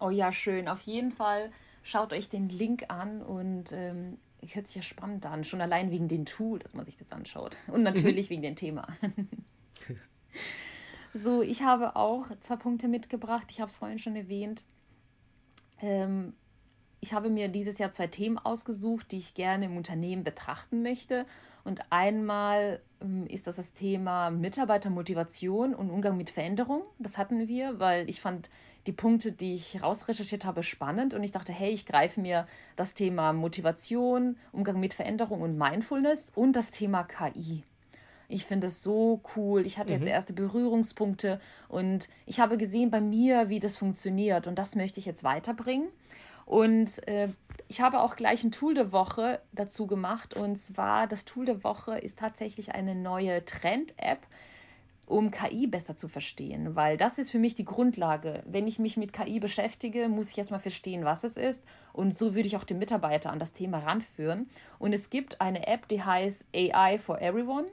Oh 0.00 0.10
ja, 0.10 0.32
schön. 0.32 0.66
Auf 0.66 0.80
jeden 0.80 1.12
Fall 1.12 1.52
schaut 1.84 2.12
euch 2.12 2.28
den 2.28 2.48
Link 2.48 2.86
an 2.88 3.22
und 3.22 3.70
ähm, 3.70 4.18
hört 4.52 4.66
sich 4.66 4.74
ja 4.74 4.82
spannend 4.82 5.26
an. 5.26 5.44
Schon 5.44 5.60
allein 5.60 5.92
wegen 5.92 6.08
dem 6.08 6.24
Tool, 6.24 6.58
dass 6.58 6.74
man 6.74 6.84
sich 6.84 6.96
das 6.96 7.12
anschaut. 7.12 7.56
Und 7.68 7.82
natürlich 7.84 8.30
wegen 8.30 8.42
dem 8.42 8.56
Thema. 8.56 8.88
so, 11.14 11.40
ich 11.40 11.62
habe 11.62 11.94
auch 11.94 12.26
zwei 12.40 12.56
Punkte 12.56 12.88
mitgebracht. 12.88 13.46
Ich 13.52 13.60
habe 13.60 13.68
es 13.68 13.76
vorhin 13.76 14.00
schon 14.00 14.16
erwähnt. 14.16 14.64
Ähm, 15.80 16.34
ich 17.02 17.12
habe 17.12 17.30
mir 17.30 17.48
dieses 17.48 17.78
Jahr 17.78 17.90
zwei 17.90 18.06
Themen 18.06 18.38
ausgesucht, 18.38 19.10
die 19.10 19.16
ich 19.16 19.34
gerne 19.34 19.66
im 19.66 19.76
Unternehmen 19.76 20.22
betrachten 20.22 20.82
möchte. 20.82 21.26
Und 21.64 21.80
einmal 21.90 22.80
ähm, 23.00 23.26
ist 23.26 23.48
das 23.48 23.56
das 23.56 23.72
Thema 23.72 24.30
Mitarbeitermotivation 24.30 25.74
und 25.74 25.90
Umgang 25.90 26.16
mit 26.16 26.30
Veränderung. 26.30 26.82
Das 27.00 27.18
hatten 27.18 27.48
wir, 27.48 27.80
weil 27.80 28.08
ich 28.08 28.20
fand 28.20 28.50
die 28.86 28.92
Punkte, 28.92 29.32
die 29.32 29.54
ich 29.54 29.82
rausrecherchiert 29.82 30.44
habe, 30.44 30.62
spannend. 30.62 31.12
Und 31.12 31.24
ich 31.24 31.32
dachte, 31.32 31.52
hey, 31.52 31.72
ich 31.72 31.86
greife 31.86 32.20
mir 32.20 32.46
das 32.76 32.94
Thema 32.94 33.32
Motivation, 33.32 34.36
Umgang 34.52 34.78
mit 34.78 34.94
Veränderung 34.94 35.42
und 35.42 35.58
Mindfulness 35.58 36.30
und 36.32 36.54
das 36.54 36.70
Thema 36.70 37.02
KI. 37.02 37.64
Ich 38.28 38.46
finde 38.46 38.68
es 38.68 38.82
so 38.82 39.20
cool. 39.36 39.66
Ich 39.66 39.76
hatte 39.76 39.92
mhm. 39.92 39.98
jetzt 39.98 40.08
erste 40.08 40.32
Berührungspunkte 40.34 41.40
und 41.68 42.08
ich 42.26 42.38
habe 42.38 42.58
gesehen 42.58 42.92
bei 42.92 43.00
mir, 43.00 43.48
wie 43.48 43.58
das 43.58 43.76
funktioniert. 43.76 44.46
Und 44.46 44.58
das 44.58 44.76
möchte 44.76 45.00
ich 45.00 45.06
jetzt 45.06 45.24
weiterbringen. 45.24 45.88
Und 46.46 47.06
äh, 47.08 47.28
ich 47.68 47.80
habe 47.80 48.00
auch 48.00 48.16
gleich 48.16 48.44
ein 48.44 48.50
Tool 48.50 48.74
der 48.74 48.92
Woche 48.92 49.40
dazu 49.52 49.86
gemacht. 49.86 50.34
Und 50.34 50.56
zwar, 50.56 51.06
das 51.06 51.24
Tool 51.24 51.44
der 51.44 51.64
Woche 51.64 51.98
ist 51.98 52.18
tatsächlich 52.18 52.74
eine 52.74 52.94
neue 52.94 53.44
Trend-App, 53.44 54.26
um 55.06 55.30
KI 55.30 55.66
besser 55.66 55.96
zu 55.96 56.08
verstehen. 56.08 56.76
Weil 56.76 56.96
das 56.96 57.18
ist 57.18 57.30
für 57.30 57.38
mich 57.38 57.54
die 57.54 57.64
Grundlage. 57.64 58.42
Wenn 58.46 58.66
ich 58.66 58.78
mich 58.78 58.96
mit 58.96 59.12
KI 59.12 59.40
beschäftige, 59.40 60.08
muss 60.08 60.30
ich 60.30 60.38
erstmal 60.38 60.60
verstehen, 60.60 61.04
was 61.04 61.24
es 61.24 61.36
ist. 61.36 61.64
Und 61.92 62.16
so 62.16 62.34
würde 62.34 62.46
ich 62.46 62.56
auch 62.56 62.64
den 62.64 62.78
Mitarbeiter 62.78 63.30
an 63.30 63.38
das 63.38 63.52
Thema 63.52 63.78
ranführen. 63.78 64.50
Und 64.78 64.92
es 64.92 65.10
gibt 65.10 65.40
eine 65.40 65.66
App, 65.66 65.88
die 65.88 66.02
heißt 66.02 66.46
AI 66.54 66.98
for 66.98 67.20
Everyone. 67.20 67.66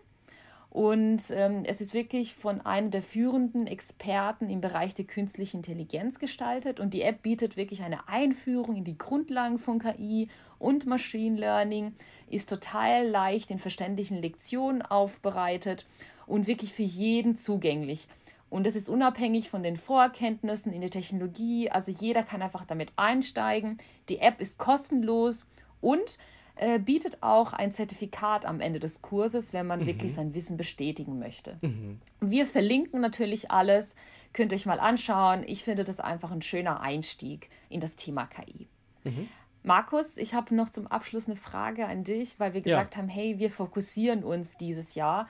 Und 0.69 1.31
ähm, 1.31 1.63
es 1.65 1.81
ist 1.81 1.95
wirklich 1.95 2.35
von 2.35 2.61
einem 2.61 2.91
der 2.91 3.01
führenden 3.01 3.65
Experten 3.65 4.49
im 4.51 4.61
Bereich 4.61 4.93
der 4.93 5.05
künstlichen 5.05 5.57
Intelligenz 5.57 6.19
gestaltet. 6.19 6.79
Und 6.79 6.93
die 6.93 7.01
App 7.01 7.23
bietet 7.23 7.57
wirklich 7.57 7.81
eine 7.81 8.07
Einführung 8.07 8.75
in 8.75 8.83
die 8.83 8.97
Grundlagen 8.97 9.57
von 9.57 9.79
KI 9.79 10.29
und 10.59 10.85
Machine 10.85 11.39
Learning, 11.39 11.95
ist 12.29 12.49
total 12.49 13.07
leicht 13.07 13.49
in 13.49 13.57
verständlichen 13.57 14.21
Lektionen 14.21 14.83
aufbereitet 14.83 15.87
und 16.27 16.45
wirklich 16.45 16.73
für 16.73 16.83
jeden 16.83 17.35
zugänglich. 17.35 18.07
Und 18.51 18.67
es 18.67 18.75
ist 18.75 18.89
unabhängig 18.89 19.49
von 19.49 19.63
den 19.63 19.77
Vorkenntnissen 19.77 20.73
in 20.73 20.81
der 20.81 20.89
Technologie. 20.89 21.69
Also 21.71 21.91
jeder 21.91 22.23
kann 22.23 22.41
einfach 22.41 22.65
damit 22.65 22.93
einsteigen. 22.95 23.77
Die 24.09 24.19
App 24.19 24.39
ist 24.39 24.59
kostenlos 24.59 25.47
und 25.81 26.19
äh, 26.59 26.77
bietet 26.77 27.23
auch 27.23 27.53
ein 27.53 27.71
Zertifikat 27.71 28.45
am 28.45 28.59
Ende 28.59 28.81
des 28.81 29.01
Kurses, 29.01 29.53
wenn 29.53 29.65
man 29.65 29.79
mhm. 29.81 29.85
wirklich 29.85 30.13
sein 30.13 30.33
Wissen 30.33 30.57
bestätigen 30.57 31.17
möchte. 31.17 31.57
Mhm. 31.61 32.01
Wir 32.19 32.45
verlinken 32.45 32.99
natürlich 32.99 33.49
alles, 33.49 33.95
könnt 34.33 34.51
ihr 34.51 34.57
euch 34.57 34.65
mal 34.65 34.81
anschauen. 34.81 35.45
Ich 35.47 35.63
finde 35.63 35.85
das 35.85 36.01
einfach 36.01 36.31
ein 36.31 36.41
schöner 36.41 36.81
Einstieg 36.81 37.49
in 37.69 37.79
das 37.79 37.95
Thema 37.95 38.25
KI. 38.27 38.67
Mhm. 39.05 39.29
Markus, 39.63 40.17
ich 40.17 40.33
habe 40.33 40.53
noch 40.53 40.67
zum 40.67 40.87
Abschluss 40.87 41.27
eine 41.27 41.37
Frage 41.37 41.85
an 41.85 42.03
dich, 42.03 42.39
weil 42.41 42.53
wir 42.53 42.61
gesagt 42.61 42.95
ja. 42.95 43.01
haben, 43.01 43.07
hey, 43.07 43.39
wir 43.39 43.49
fokussieren 43.49 44.25
uns 44.25 44.57
dieses 44.57 44.95
Jahr. 44.95 45.27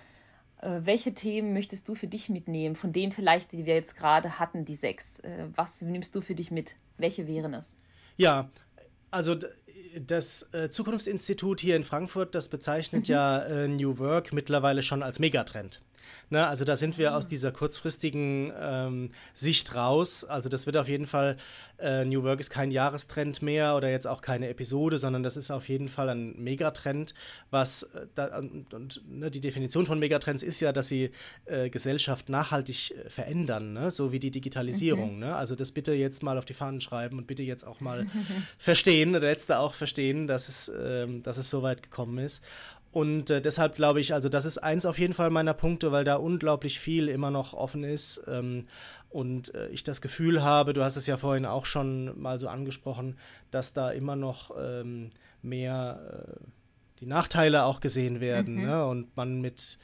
Äh, 0.62 0.82
welche 0.84 1.14
Themen 1.14 1.54
möchtest 1.54 1.88
du 1.90 1.94
für 1.94 2.08
dich 2.08 2.30
mitnehmen, 2.30 2.76
von 2.76 2.92
denen 2.92 3.12
vielleicht, 3.12 3.52
die 3.52 3.68
wir 3.68 3.76
jetzt 3.76 3.96
gerade 3.96 4.40
hatten, 4.40 4.66
die 4.66 4.74
sechs? 4.74 5.20
Äh, 5.20 5.46
was 5.56 5.84
nimmst 5.84 6.16
du 6.16 6.22
für 6.22 6.34
dich 6.34 6.50
mit? 6.50 6.76
Welche 6.98 7.28
wären 7.28 7.54
es? 7.54 7.78
Ja, 8.18 8.50
also 9.12 9.36
das 9.98 10.54
äh, 10.54 10.70
Zukunftsinstitut 10.70 11.60
hier 11.60 11.76
in 11.76 11.84
Frankfurt, 11.84 12.36
das 12.36 12.50
bezeichnet 12.50 13.08
mhm. 13.08 13.14
ja 13.14 13.40
äh, 13.40 13.68
New 13.68 13.98
Work 14.00 14.34
mittlerweile 14.34 14.84
schon 14.84 15.04
als 15.04 15.20
Megatrend. 15.20 15.82
Ne, 16.30 16.46
also 16.46 16.64
da 16.64 16.76
sind 16.76 16.98
wir 16.98 17.16
aus 17.16 17.26
ah. 17.26 17.28
dieser 17.28 17.52
kurzfristigen 17.52 18.52
ähm, 18.60 19.12
Sicht 19.34 19.74
raus. 19.74 20.24
Also 20.24 20.48
das 20.48 20.66
wird 20.66 20.78
auf 20.78 20.88
jeden 20.88 21.08
Fall, 21.08 21.38
äh, 21.80 22.06
New 22.06 22.24
Work 22.24 22.40
ist 22.40 22.52
kein 22.52 22.72
Jahrestrend 22.72 23.42
mehr 23.42 23.76
oder 23.76 23.90
jetzt 23.90 24.06
auch 24.06 24.22
keine 24.22 24.48
Episode, 24.50 25.00
sondern 25.00 25.24
das 25.24 25.38
ist 25.38 25.50
auf 25.50 25.68
jeden 25.70 25.88
Fall 25.88 26.10
ein 26.10 26.40
Megatrend, 26.42 27.14
was 27.50 27.84
äh, 27.84 28.06
da, 28.14 28.38
und, 28.38 28.74
und 28.74 29.02
ne, 29.10 29.32
die 29.32 29.42
Definition 29.42 29.86
von 29.86 29.98
Megatrends 29.98 30.44
ist 30.44 30.60
ja, 30.60 30.72
dass 30.72 30.88
sie 30.88 31.10
äh, 31.46 31.70
Gesellschaft 31.70 32.30
nachhaltig 32.30 32.92
äh, 32.92 33.10
verändern, 33.10 33.74
ne? 33.74 33.92
so 33.92 34.12
wie 34.12 34.20
die 34.20 34.32
Digitalisierung. 34.32 35.16
Mhm. 35.16 35.20
Ne? 35.20 35.36
Also 35.36 35.56
das 35.56 35.72
bitte 35.72 35.94
jetzt 35.94 36.22
mal 36.22 36.38
auf 36.38 36.46
die 36.46 36.54
Fahnen 36.54 36.82
schreiben 36.82 37.18
und 37.18 37.26
bitte 37.26 37.44
jetzt 37.44 37.66
auch 37.66 37.80
mal 37.80 38.06
verstehen, 38.60 39.16
oder 39.16 39.30
jetzt 39.30 39.50
da 39.50 39.60
auch 39.60 39.74
verstehen, 39.74 40.28
dass 40.28 40.48
es, 40.48 40.72
ähm, 40.80 41.24
dass 41.24 41.38
es 41.38 41.50
so 41.50 41.64
weit 41.64 41.82
gekommen 41.82 42.20
ist. 42.20 42.44
Und 42.92 43.30
äh, 43.30 43.42
deshalb 43.42 43.76
glaube 43.76 44.00
ich, 44.00 44.14
also 44.14 44.30
das 44.30 44.46
ist 44.46 44.58
eins 44.58 44.86
auf 44.86 44.98
jeden 44.98 45.14
Fall 45.14 45.30
meiner 45.30 45.54
Punkte, 45.54 45.92
weil 45.92 46.04
da 46.04 46.16
unglaublich 46.16 46.80
viel 46.80 47.08
immer 47.08 47.30
noch 47.30 47.54
offen 47.54 47.84
ist. 47.84 48.22
Ähm, 48.28 48.66
und 49.10 49.54
äh, 49.54 49.70
ich 49.70 49.84
das 49.84 50.02
Gefühl 50.02 50.44
habe, 50.44 50.74
du 50.74 50.84
hast 50.84 50.96
es 50.96 51.06
ja 51.06 51.18
vorhin 51.18 51.46
auch 51.46 51.66
schon 51.66 52.20
mal 52.20 52.40
so 52.40 52.48
angesprochen, 52.48 53.18
dass 53.52 53.74
da 53.74 53.92
immer 53.92 54.16
noch 54.16 54.52
ähm, 54.60 55.12
mehr 55.42 56.26
äh, 56.28 56.46
die 57.00 57.06
Nachteile 57.06 57.66
auch 57.66 57.80
gesehen 57.80 58.20
werden. 58.20 58.56
Mhm. 58.56 58.66
Ne? 58.66 58.86
Und 58.86 59.16
man 59.16 59.40
mit 59.40 59.78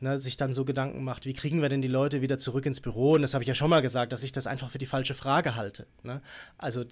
ne, 0.00 0.18
sich 0.18 0.36
dann 0.36 0.52
so 0.52 0.64
Gedanken 0.64 1.04
macht, 1.04 1.26
wie 1.26 1.32
kriegen 1.32 1.62
wir 1.62 1.68
denn 1.68 1.82
die 1.82 1.88
Leute 1.88 2.22
wieder 2.22 2.38
zurück 2.38 2.66
ins 2.66 2.80
Büro? 2.80 3.14
Und 3.14 3.22
das 3.22 3.34
habe 3.34 3.44
ich 3.44 3.48
ja 3.48 3.54
schon 3.54 3.70
mal 3.70 3.82
gesagt, 3.82 4.12
dass 4.12 4.22
ich 4.22 4.32
das 4.32 4.46
einfach 4.46 4.70
für 4.70 4.78
die 4.78 4.86
falsche 4.86 5.14
Frage 5.14 5.54
halte. 5.54 5.86
Ne? 6.02 6.20
Also 6.56 6.84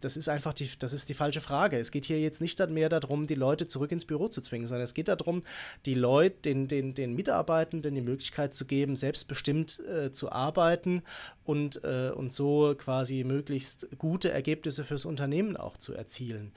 das 0.00 0.16
ist 0.16 0.28
einfach 0.28 0.52
die, 0.52 0.70
das 0.78 0.92
ist 0.92 1.08
die 1.08 1.14
falsche 1.14 1.40
Frage. 1.40 1.78
Es 1.78 1.90
geht 1.90 2.04
hier 2.04 2.20
jetzt 2.20 2.40
nicht 2.40 2.56
mehr 2.68 2.88
darum, 2.88 3.26
die 3.26 3.34
Leute 3.34 3.66
zurück 3.66 3.92
ins 3.92 4.04
Büro 4.04 4.28
zu 4.28 4.40
zwingen, 4.40 4.66
sondern 4.66 4.84
es 4.84 4.94
geht 4.94 5.08
darum, 5.08 5.42
die 5.84 5.94
Leute, 5.94 6.36
den, 6.44 6.68
den, 6.68 6.94
den 6.94 7.14
Mitarbeitenden 7.14 7.94
die 7.94 8.00
Möglichkeit 8.00 8.54
zu 8.54 8.64
geben, 8.64 8.96
selbstbestimmt 8.96 9.80
äh, 9.80 10.12
zu 10.12 10.32
arbeiten 10.32 11.02
und, 11.44 11.84
äh, 11.84 12.10
und 12.10 12.32
so 12.32 12.74
quasi 12.76 13.24
möglichst 13.24 13.88
gute 13.98 14.30
Ergebnisse 14.30 14.84
fürs 14.84 15.04
Unternehmen 15.04 15.56
auch 15.56 15.76
zu 15.76 15.94
erzielen. 15.94 16.52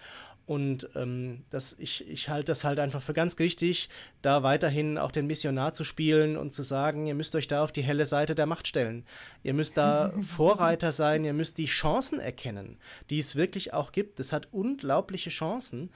Und 0.49 0.89
ähm, 0.95 1.43
das, 1.51 1.75
ich, 1.77 2.09
ich 2.09 2.27
halte 2.27 2.45
das 2.45 2.63
halt 2.63 2.79
einfach 2.79 3.03
für 3.03 3.13
ganz 3.13 3.37
wichtig, 3.37 3.87
da 4.23 4.41
weiterhin 4.41 4.97
auch 4.97 5.11
den 5.11 5.27
Missionar 5.27 5.75
zu 5.75 5.83
spielen 5.83 6.37
und 6.37 6.55
zu 6.55 6.63
sagen, 6.63 7.05
ihr 7.05 7.13
müsst 7.13 7.35
euch 7.35 7.47
da 7.47 7.63
auf 7.63 7.71
die 7.71 7.83
helle 7.83 8.07
Seite 8.07 8.33
der 8.33 8.47
Macht 8.47 8.67
stellen. 8.67 9.05
Ihr 9.43 9.53
müsst 9.53 9.77
da 9.77 10.11
Vorreiter 10.23 10.91
sein, 10.91 11.23
ihr 11.23 11.33
müsst 11.33 11.59
die 11.59 11.67
Chancen 11.67 12.19
erkennen, 12.19 12.79
die 13.11 13.19
es 13.19 13.35
wirklich 13.35 13.75
auch 13.75 13.91
gibt. 13.91 14.19
Es 14.19 14.33
hat 14.33 14.47
unglaubliche 14.51 15.29
Chancen 15.29 15.91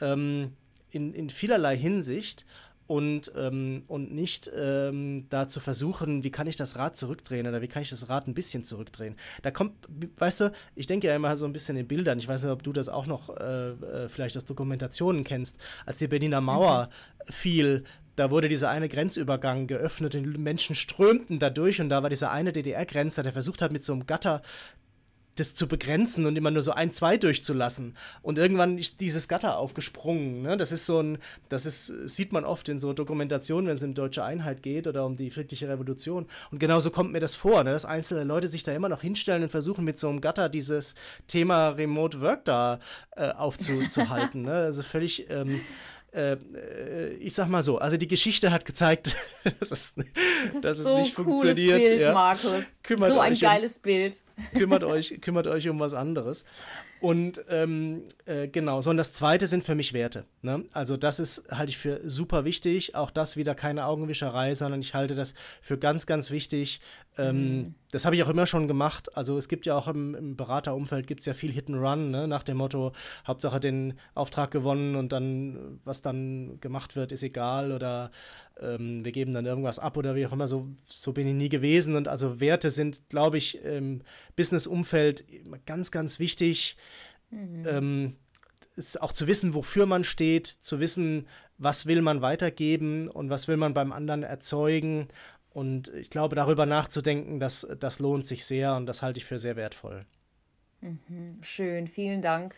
ähm, 0.00 0.52
in, 0.90 1.12
in 1.12 1.28
vielerlei 1.28 1.76
Hinsicht 1.76 2.46
und, 2.88 3.30
ähm, 3.36 3.84
und 3.86 4.12
nicht 4.12 4.50
ähm, 4.56 5.26
da 5.28 5.46
zu 5.46 5.60
versuchen, 5.60 6.24
wie 6.24 6.30
kann 6.30 6.46
ich 6.46 6.56
das 6.56 6.76
Rad 6.76 6.96
zurückdrehen 6.96 7.46
oder 7.46 7.60
wie 7.60 7.68
kann 7.68 7.82
ich 7.82 7.90
das 7.90 8.08
Rad 8.08 8.26
ein 8.26 8.34
bisschen 8.34 8.64
zurückdrehen. 8.64 9.14
Da 9.42 9.50
kommt, 9.50 9.74
weißt 10.16 10.40
du, 10.40 10.52
ich 10.74 10.86
denke 10.86 11.06
ja 11.06 11.14
immer 11.14 11.36
so 11.36 11.44
ein 11.44 11.52
bisschen 11.52 11.76
in 11.76 11.86
Bildern, 11.86 12.18
ich 12.18 12.26
weiß 12.26 12.42
nicht, 12.42 12.50
ob 12.50 12.62
du 12.62 12.72
das 12.72 12.88
auch 12.88 13.06
noch 13.06 13.28
äh, 13.36 13.70
äh 13.70 14.08
vielleicht 14.08 14.38
aus 14.38 14.46
Dokumentationen 14.46 15.22
kennst, 15.22 15.58
als 15.84 15.98
die 15.98 16.08
Berliner 16.08 16.40
Mauer 16.40 16.88
mhm. 17.28 17.32
fiel, 17.32 17.84
da 18.16 18.30
wurde 18.30 18.48
dieser 18.48 18.70
eine 18.70 18.88
Grenzübergang 18.88 19.66
geöffnet, 19.66 20.14
die 20.14 20.20
Menschen 20.20 20.74
strömten 20.74 21.38
da 21.38 21.50
durch 21.50 21.80
und 21.82 21.90
da 21.90 22.02
war 22.02 22.10
dieser 22.10 22.32
eine 22.32 22.52
DDR-Grenzer, 22.52 23.22
der 23.22 23.32
versucht 23.32 23.62
hat, 23.62 23.70
mit 23.70 23.84
so 23.84 23.92
einem 23.92 24.06
Gatter 24.06 24.42
das 25.40 25.54
zu 25.54 25.68
begrenzen 25.68 26.26
und 26.26 26.36
immer 26.36 26.50
nur 26.50 26.62
so 26.62 26.72
ein, 26.72 26.92
zwei 26.92 27.16
durchzulassen. 27.16 27.96
Und 28.22 28.38
irgendwann 28.38 28.78
ist 28.78 29.00
dieses 29.00 29.28
Gatter 29.28 29.58
aufgesprungen. 29.58 30.42
Ne? 30.42 30.56
Das 30.56 30.72
ist 30.72 30.86
so 30.86 31.00
ein, 31.00 31.18
das 31.48 31.66
ist, 31.66 31.86
sieht 32.08 32.32
man 32.32 32.44
oft 32.44 32.68
in 32.68 32.78
so 32.78 32.92
Dokumentationen, 32.92 33.68
wenn 33.68 33.76
es 33.76 33.82
um 33.82 33.94
deutsche 33.94 34.24
Einheit 34.24 34.62
geht 34.62 34.86
oder 34.86 35.04
um 35.06 35.16
die 35.16 35.30
friedliche 35.30 35.68
Revolution. 35.68 36.26
Und 36.50 36.58
genauso 36.58 36.90
kommt 36.90 37.12
mir 37.12 37.20
das 37.20 37.34
vor, 37.34 37.64
ne? 37.64 37.70
dass 37.70 37.84
einzelne 37.84 38.24
Leute 38.24 38.48
sich 38.48 38.62
da 38.62 38.72
immer 38.72 38.88
noch 38.88 39.02
hinstellen 39.02 39.42
und 39.42 39.50
versuchen, 39.50 39.84
mit 39.84 39.98
so 39.98 40.08
einem 40.08 40.20
Gatter 40.20 40.48
dieses 40.48 40.94
Thema 41.26 41.70
Remote 41.70 42.20
Work 42.20 42.44
da 42.44 42.80
äh, 43.16 43.30
aufzuhalten. 43.30 44.42
ne? 44.42 44.52
Also 44.52 44.82
völlig. 44.82 45.28
Ähm, 45.30 45.48
äh, 45.50 45.54
äh, 45.56 45.60
ich 47.18 47.34
sag 47.34 47.48
mal 47.48 47.62
so, 47.62 47.78
also 47.78 47.96
die 47.96 48.08
Geschichte 48.08 48.50
hat 48.50 48.64
gezeigt, 48.64 49.16
dass 49.60 49.70
es, 49.70 49.94
das 50.50 50.60
dass 50.62 50.78
so 50.78 50.96
es 50.96 51.02
nicht 51.02 51.14
funktioniert. 51.14 51.78
Bild, 51.78 52.02
ja. 52.02 52.12
Markus. 52.12 52.80
Kümmert 52.82 53.10
so 53.10 53.20
ein 53.20 53.34
geiles 53.34 53.76
um, 53.76 53.82
Bild. 53.82 54.22
Kümmert 54.54 54.84
euch, 54.84 55.20
kümmert 55.20 55.46
euch 55.46 55.68
um 55.68 55.78
was 55.80 55.92
anderes. 55.92 56.44
Und 57.00 57.44
ähm, 57.48 58.02
äh, 58.26 58.48
genau, 58.48 58.80
so 58.80 58.90
und 58.90 58.96
das 58.96 59.12
zweite 59.12 59.46
sind 59.46 59.64
für 59.64 59.74
mich 59.74 59.92
Werte. 59.92 60.24
Ne? 60.42 60.64
Also 60.72 60.96
das 60.96 61.20
ist, 61.20 61.48
halte 61.50 61.70
ich 61.70 61.78
für 61.78 62.00
super 62.08 62.44
wichtig. 62.44 62.94
Auch 62.94 63.10
das 63.10 63.36
wieder 63.36 63.54
keine 63.54 63.84
Augenwischerei, 63.86 64.54
sondern 64.54 64.80
ich 64.80 64.94
halte 64.94 65.14
das 65.14 65.34
für 65.60 65.78
ganz, 65.78 66.06
ganz 66.06 66.30
wichtig. 66.30 66.80
Ähm, 67.16 67.58
mhm. 67.58 67.74
Das 67.90 68.04
habe 68.04 68.16
ich 68.16 68.22
auch 68.22 68.28
immer 68.28 68.46
schon 68.46 68.68
gemacht. 68.68 69.16
Also 69.16 69.38
es 69.38 69.48
gibt 69.48 69.64
ja 69.66 69.74
auch 69.74 69.88
im, 69.88 70.14
im 70.14 70.36
Beraterumfeld 70.36 71.06
gibt 71.06 71.20
es 71.20 71.26
ja 71.26 71.34
viel 71.34 71.50
Hit 71.50 71.68
and 71.68 71.78
Run, 71.78 72.10
ne? 72.10 72.28
nach 72.28 72.42
dem 72.42 72.58
Motto, 72.58 72.92
Hauptsache 73.26 73.60
den 73.60 73.94
Auftrag 74.14 74.50
gewonnen 74.50 74.94
und 74.94 75.12
dann, 75.12 75.80
was 75.84 76.02
dann 76.02 76.60
gemacht 76.60 76.96
wird, 76.96 77.12
ist 77.12 77.22
egal 77.22 77.72
oder 77.72 78.10
ähm, 78.60 79.04
wir 79.04 79.12
geben 79.12 79.32
dann 79.32 79.46
irgendwas 79.46 79.78
ab 79.78 79.96
oder 79.96 80.14
wie 80.14 80.26
auch 80.26 80.32
immer. 80.32 80.48
So, 80.48 80.68
so 80.86 81.12
bin 81.12 81.26
ich 81.26 81.34
nie 81.34 81.48
gewesen. 81.48 81.96
Und 81.96 82.08
also 82.08 82.40
Werte 82.40 82.70
sind, 82.70 83.08
glaube 83.08 83.38
ich, 83.38 83.62
im 83.64 84.02
Business-Umfeld 84.36 85.24
ganz, 85.64 85.90
ganz 85.90 86.18
wichtig. 86.18 86.76
Mhm. 87.30 87.62
Ähm, 87.66 88.16
ist 88.76 89.00
auch 89.02 89.12
zu 89.12 89.26
wissen, 89.26 89.54
wofür 89.54 89.86
man 89.86 90.04
steht, 90.04 90.46
zu 90.46 90.78
wissen, 90.78 91.26
was 91.58 91.86
will 91.86 92.00
man 92.00 92.22
weitergeben 92.22 93.08
und 93.08 93.28
was 93.28 93.48
will 93.48 93.56
man 93.56 93.74
beim 93.74 93.92
anderen 93.92 94.22
erzeugen. 94.22 95.08
Und 95.58 95.88
ich 95.94 96.08
glaube, 96.08 96.36
darüber 96.36 96.66
nachzudenken, 96.66 97.40
das, 97.40 97.66
das 97.80 97.98
lohnt 97.98 98.28
sich 98.28 98.44
sehr 98.44 98.76
und 98.76 98.86
das 98.86 99.02
halte 99.02 99.18
ich 99.18 99.24
für 99.24 99.40
sehr 99.40 99.56
wertvoll. 99.56 100.06
Mhm, 100.82 101.40
schön, 101.42 101.88
vielen 101.88 102.22
Dank. 102.22 102.54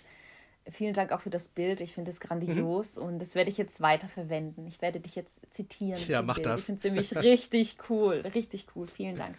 Vielen 0.70 0.92
Dank 0.92 1.10
auch 1.10 1.22
für 1.22 1.30
das 1.30 1.48
Bild. 1.48 1.80
Ich 1.80 1.94
finde 1.94 2.10
es 2.10 2.20
grandios 2.20 2.98
mhm. 2.98 3.02
und 3.04 3.18
das 3.18 3.34
werde 3.34 3.48
ich 3.48 3.56
jetzt 3.56 3.80
weiter 3.80 4.06
verwenden. 4.06 4.66
Ich 4.66 4.82
werde 4.82 5.00
dich 5.00 5.14
jetzt 5.14 5.40
zitieren. 5.48 5.98
Ja, 6.08 6.20
mach 6.20 6.34
Bild. 6.34 6.46
das. 6.46 6.60
Ich 6.60 6.66
finde 6.66 6.78
es 6.78 6.84
nämlich 6.84 7.16
richtig 7.16 7.78
cool. 7.88 8.16
Richtig 8.34 8.66
cool. 8.76 8.86
Vielen 8.86 9.16
Dank. 9.16 9.34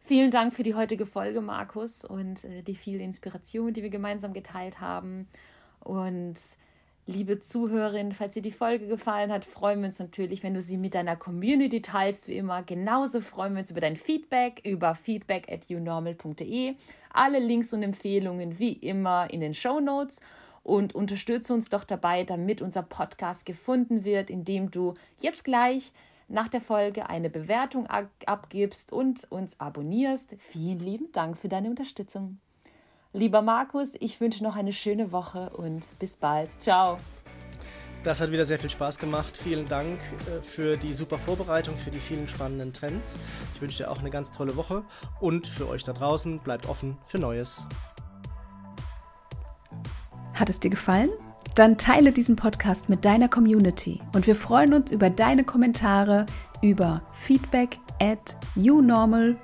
Vielen 0.00 0.30
Dank 0.30 0.54
für 0.54 0.62
die 0.62 0.74
heutige 0.74 1.04
Folge, 1.04 1.42
Markus, 1.42 2.06
und 2.06 2.44
äh, 2.44 2.62
die 2.62 2.74
viele 2.74 3.04
Inspiration, 3.04 3.74
die 3.74 3.82
wir 3.82 3.90
gemeinsam 3.90 4.32
geteilt 4.32 4.80
haben. 4.80 5.28
Und 5.80 6.38
liebe 7.06 7.40
Zuhörerin, 7.40 8.12
falls 8.12 8.34
dir 8.34 8.42
die 8.42 8.52
Folge 8.52 8.86
gefallen 8.86 9.32
hat, 9.32 9.44
freuen 9.44 9.80
wir 9.80 9.86
uns 9.86 9.98
natürlich, 9.98 10.42
wenn 10.42 10.54
du 10.54 10.60
sie 10.60 10.76
mit 10.76 10.94
deiner 10.94 11.16
Community 11.16 11.82
teilst, 11.82 12.28
wie 12.28 12.36
immer. 12.36 12.62
Genauso 12.62 13.20
freuen 13.20 13.54
wir 13.54 13.60
uns 13.60 13.70
über 13.70 13.80
dein 13.80 13.96
Feedback 13.96 14.62
über 14.64 14.94
feedback 14.94 15.50
at 15.50 15.68
unormal.de. 15.68 16.74
Alle 17.12 17.38
Links 17.38 17.72
und 17.72 17.82
Empfehlungen 17.82 18.58
wie 18.58 18.72
immer 18.72 19.28
in 19.30 19.40
den 19.40 19.54
Show 19.54 19.80
Notes 19.80 20.20
und 20.62 20.94
unterstütze 20.94 21.52
uns 21.52 21.68
doch 21.68 21.84
dabei, 21.84 22.24
damit 22.24 22.62
unser 22.62 22.82
Podcast 22.82 23.46
gefunden 23.46 24.04
wird, 24.04 24.30
indem 24.30 24.70
du 24.70 24.94
jetzt 25.18 25.44
gleich 25.44 25.92
nach 26.28 26.48
der 26.48 26.60
Folge 26.60 27.10
eine 27.10 27.30
Bewertung 27.30 27.88
abgibst 28.26 28.92
und 28.92 29.30
uns 29.30 29.60
abonnierst. 29.60 30.36
Vielen 30.38 30.78
lieben 30.78 31.12
Dank 31.12 31.36
für 31.36 31.48
deine 31.48 31.68
Unterstützung. 31.68 32.38
Lieber 33.14 33.42
Markus, 33.42 33.92
ich 34.00 34.18
wünsche 34.22 34.42
noch 34.42 34.56
eine 34.56 34.72
schöne 34.72 35.12
Woche 35.12 35.50
und 35.50 35.98
bis 35.98 36.16
bald. 36.16 36.48
Ciao. 36.60 36.98
Das 38.04 38.22
hat 38.22 38.32
wieder 38.32 38.46
sehr 38.46 38.58
viel 38.58 38.70
Spaß 38.70 38.98
gemacht. 38.98 39.36
Vielen 39.36 39.66
Dank 39.66 39.98
äh, 40.26 40.42
für 40.42 40.78
die 40.78 40.94
super 40.94 41.18
Vorbereitung, 41.18 41.76
für 41.76 41.90
die 41.90 42.00
vielen 42.00 42.26
spannenden 42.26 42.72
Trends. 42.72 43.16
Ich 43.54 43.60
wünsche 43.60 43.84
dir 43.84 43.90
auch 43.90 43.98
eine 43.98 44.08
ganz 44.10 44.30
tolle 44.30 44.56
Woche 44.56 44.82
und 45.20 45.46
für 45.46 45.68
euch 45.68 45.84
da 45.84 45.92
draußen 45.92 46.38
bleibt 46.40 46.66
offen 46.68 46.96
für 47.06 47.18
Neues. 47.18 47.66
Hat 50.34 50.48
es 50.48 50.58
dir 50.58 50.70
gefallen? 50.70 51.10
Dann 51.54 51.76
teile 51.76 52.12
diesen 52.12 52.34
Podcast 52.34 52.88
mit 52.88 53.04
deiner 53.04 53.28
Community 53.28 54.00
und 54.14 54.26
wir 54.26 54.36
freuen 54.36 54.72
uns 54.72 54.90
über 54.90 55.10
deine 55.10 55.44
Kommentare 55.44 56.24
über 56.62 57.02
feedback 57.12 57.78
at 58.00 58.38
unormal.de. 58.56 59.34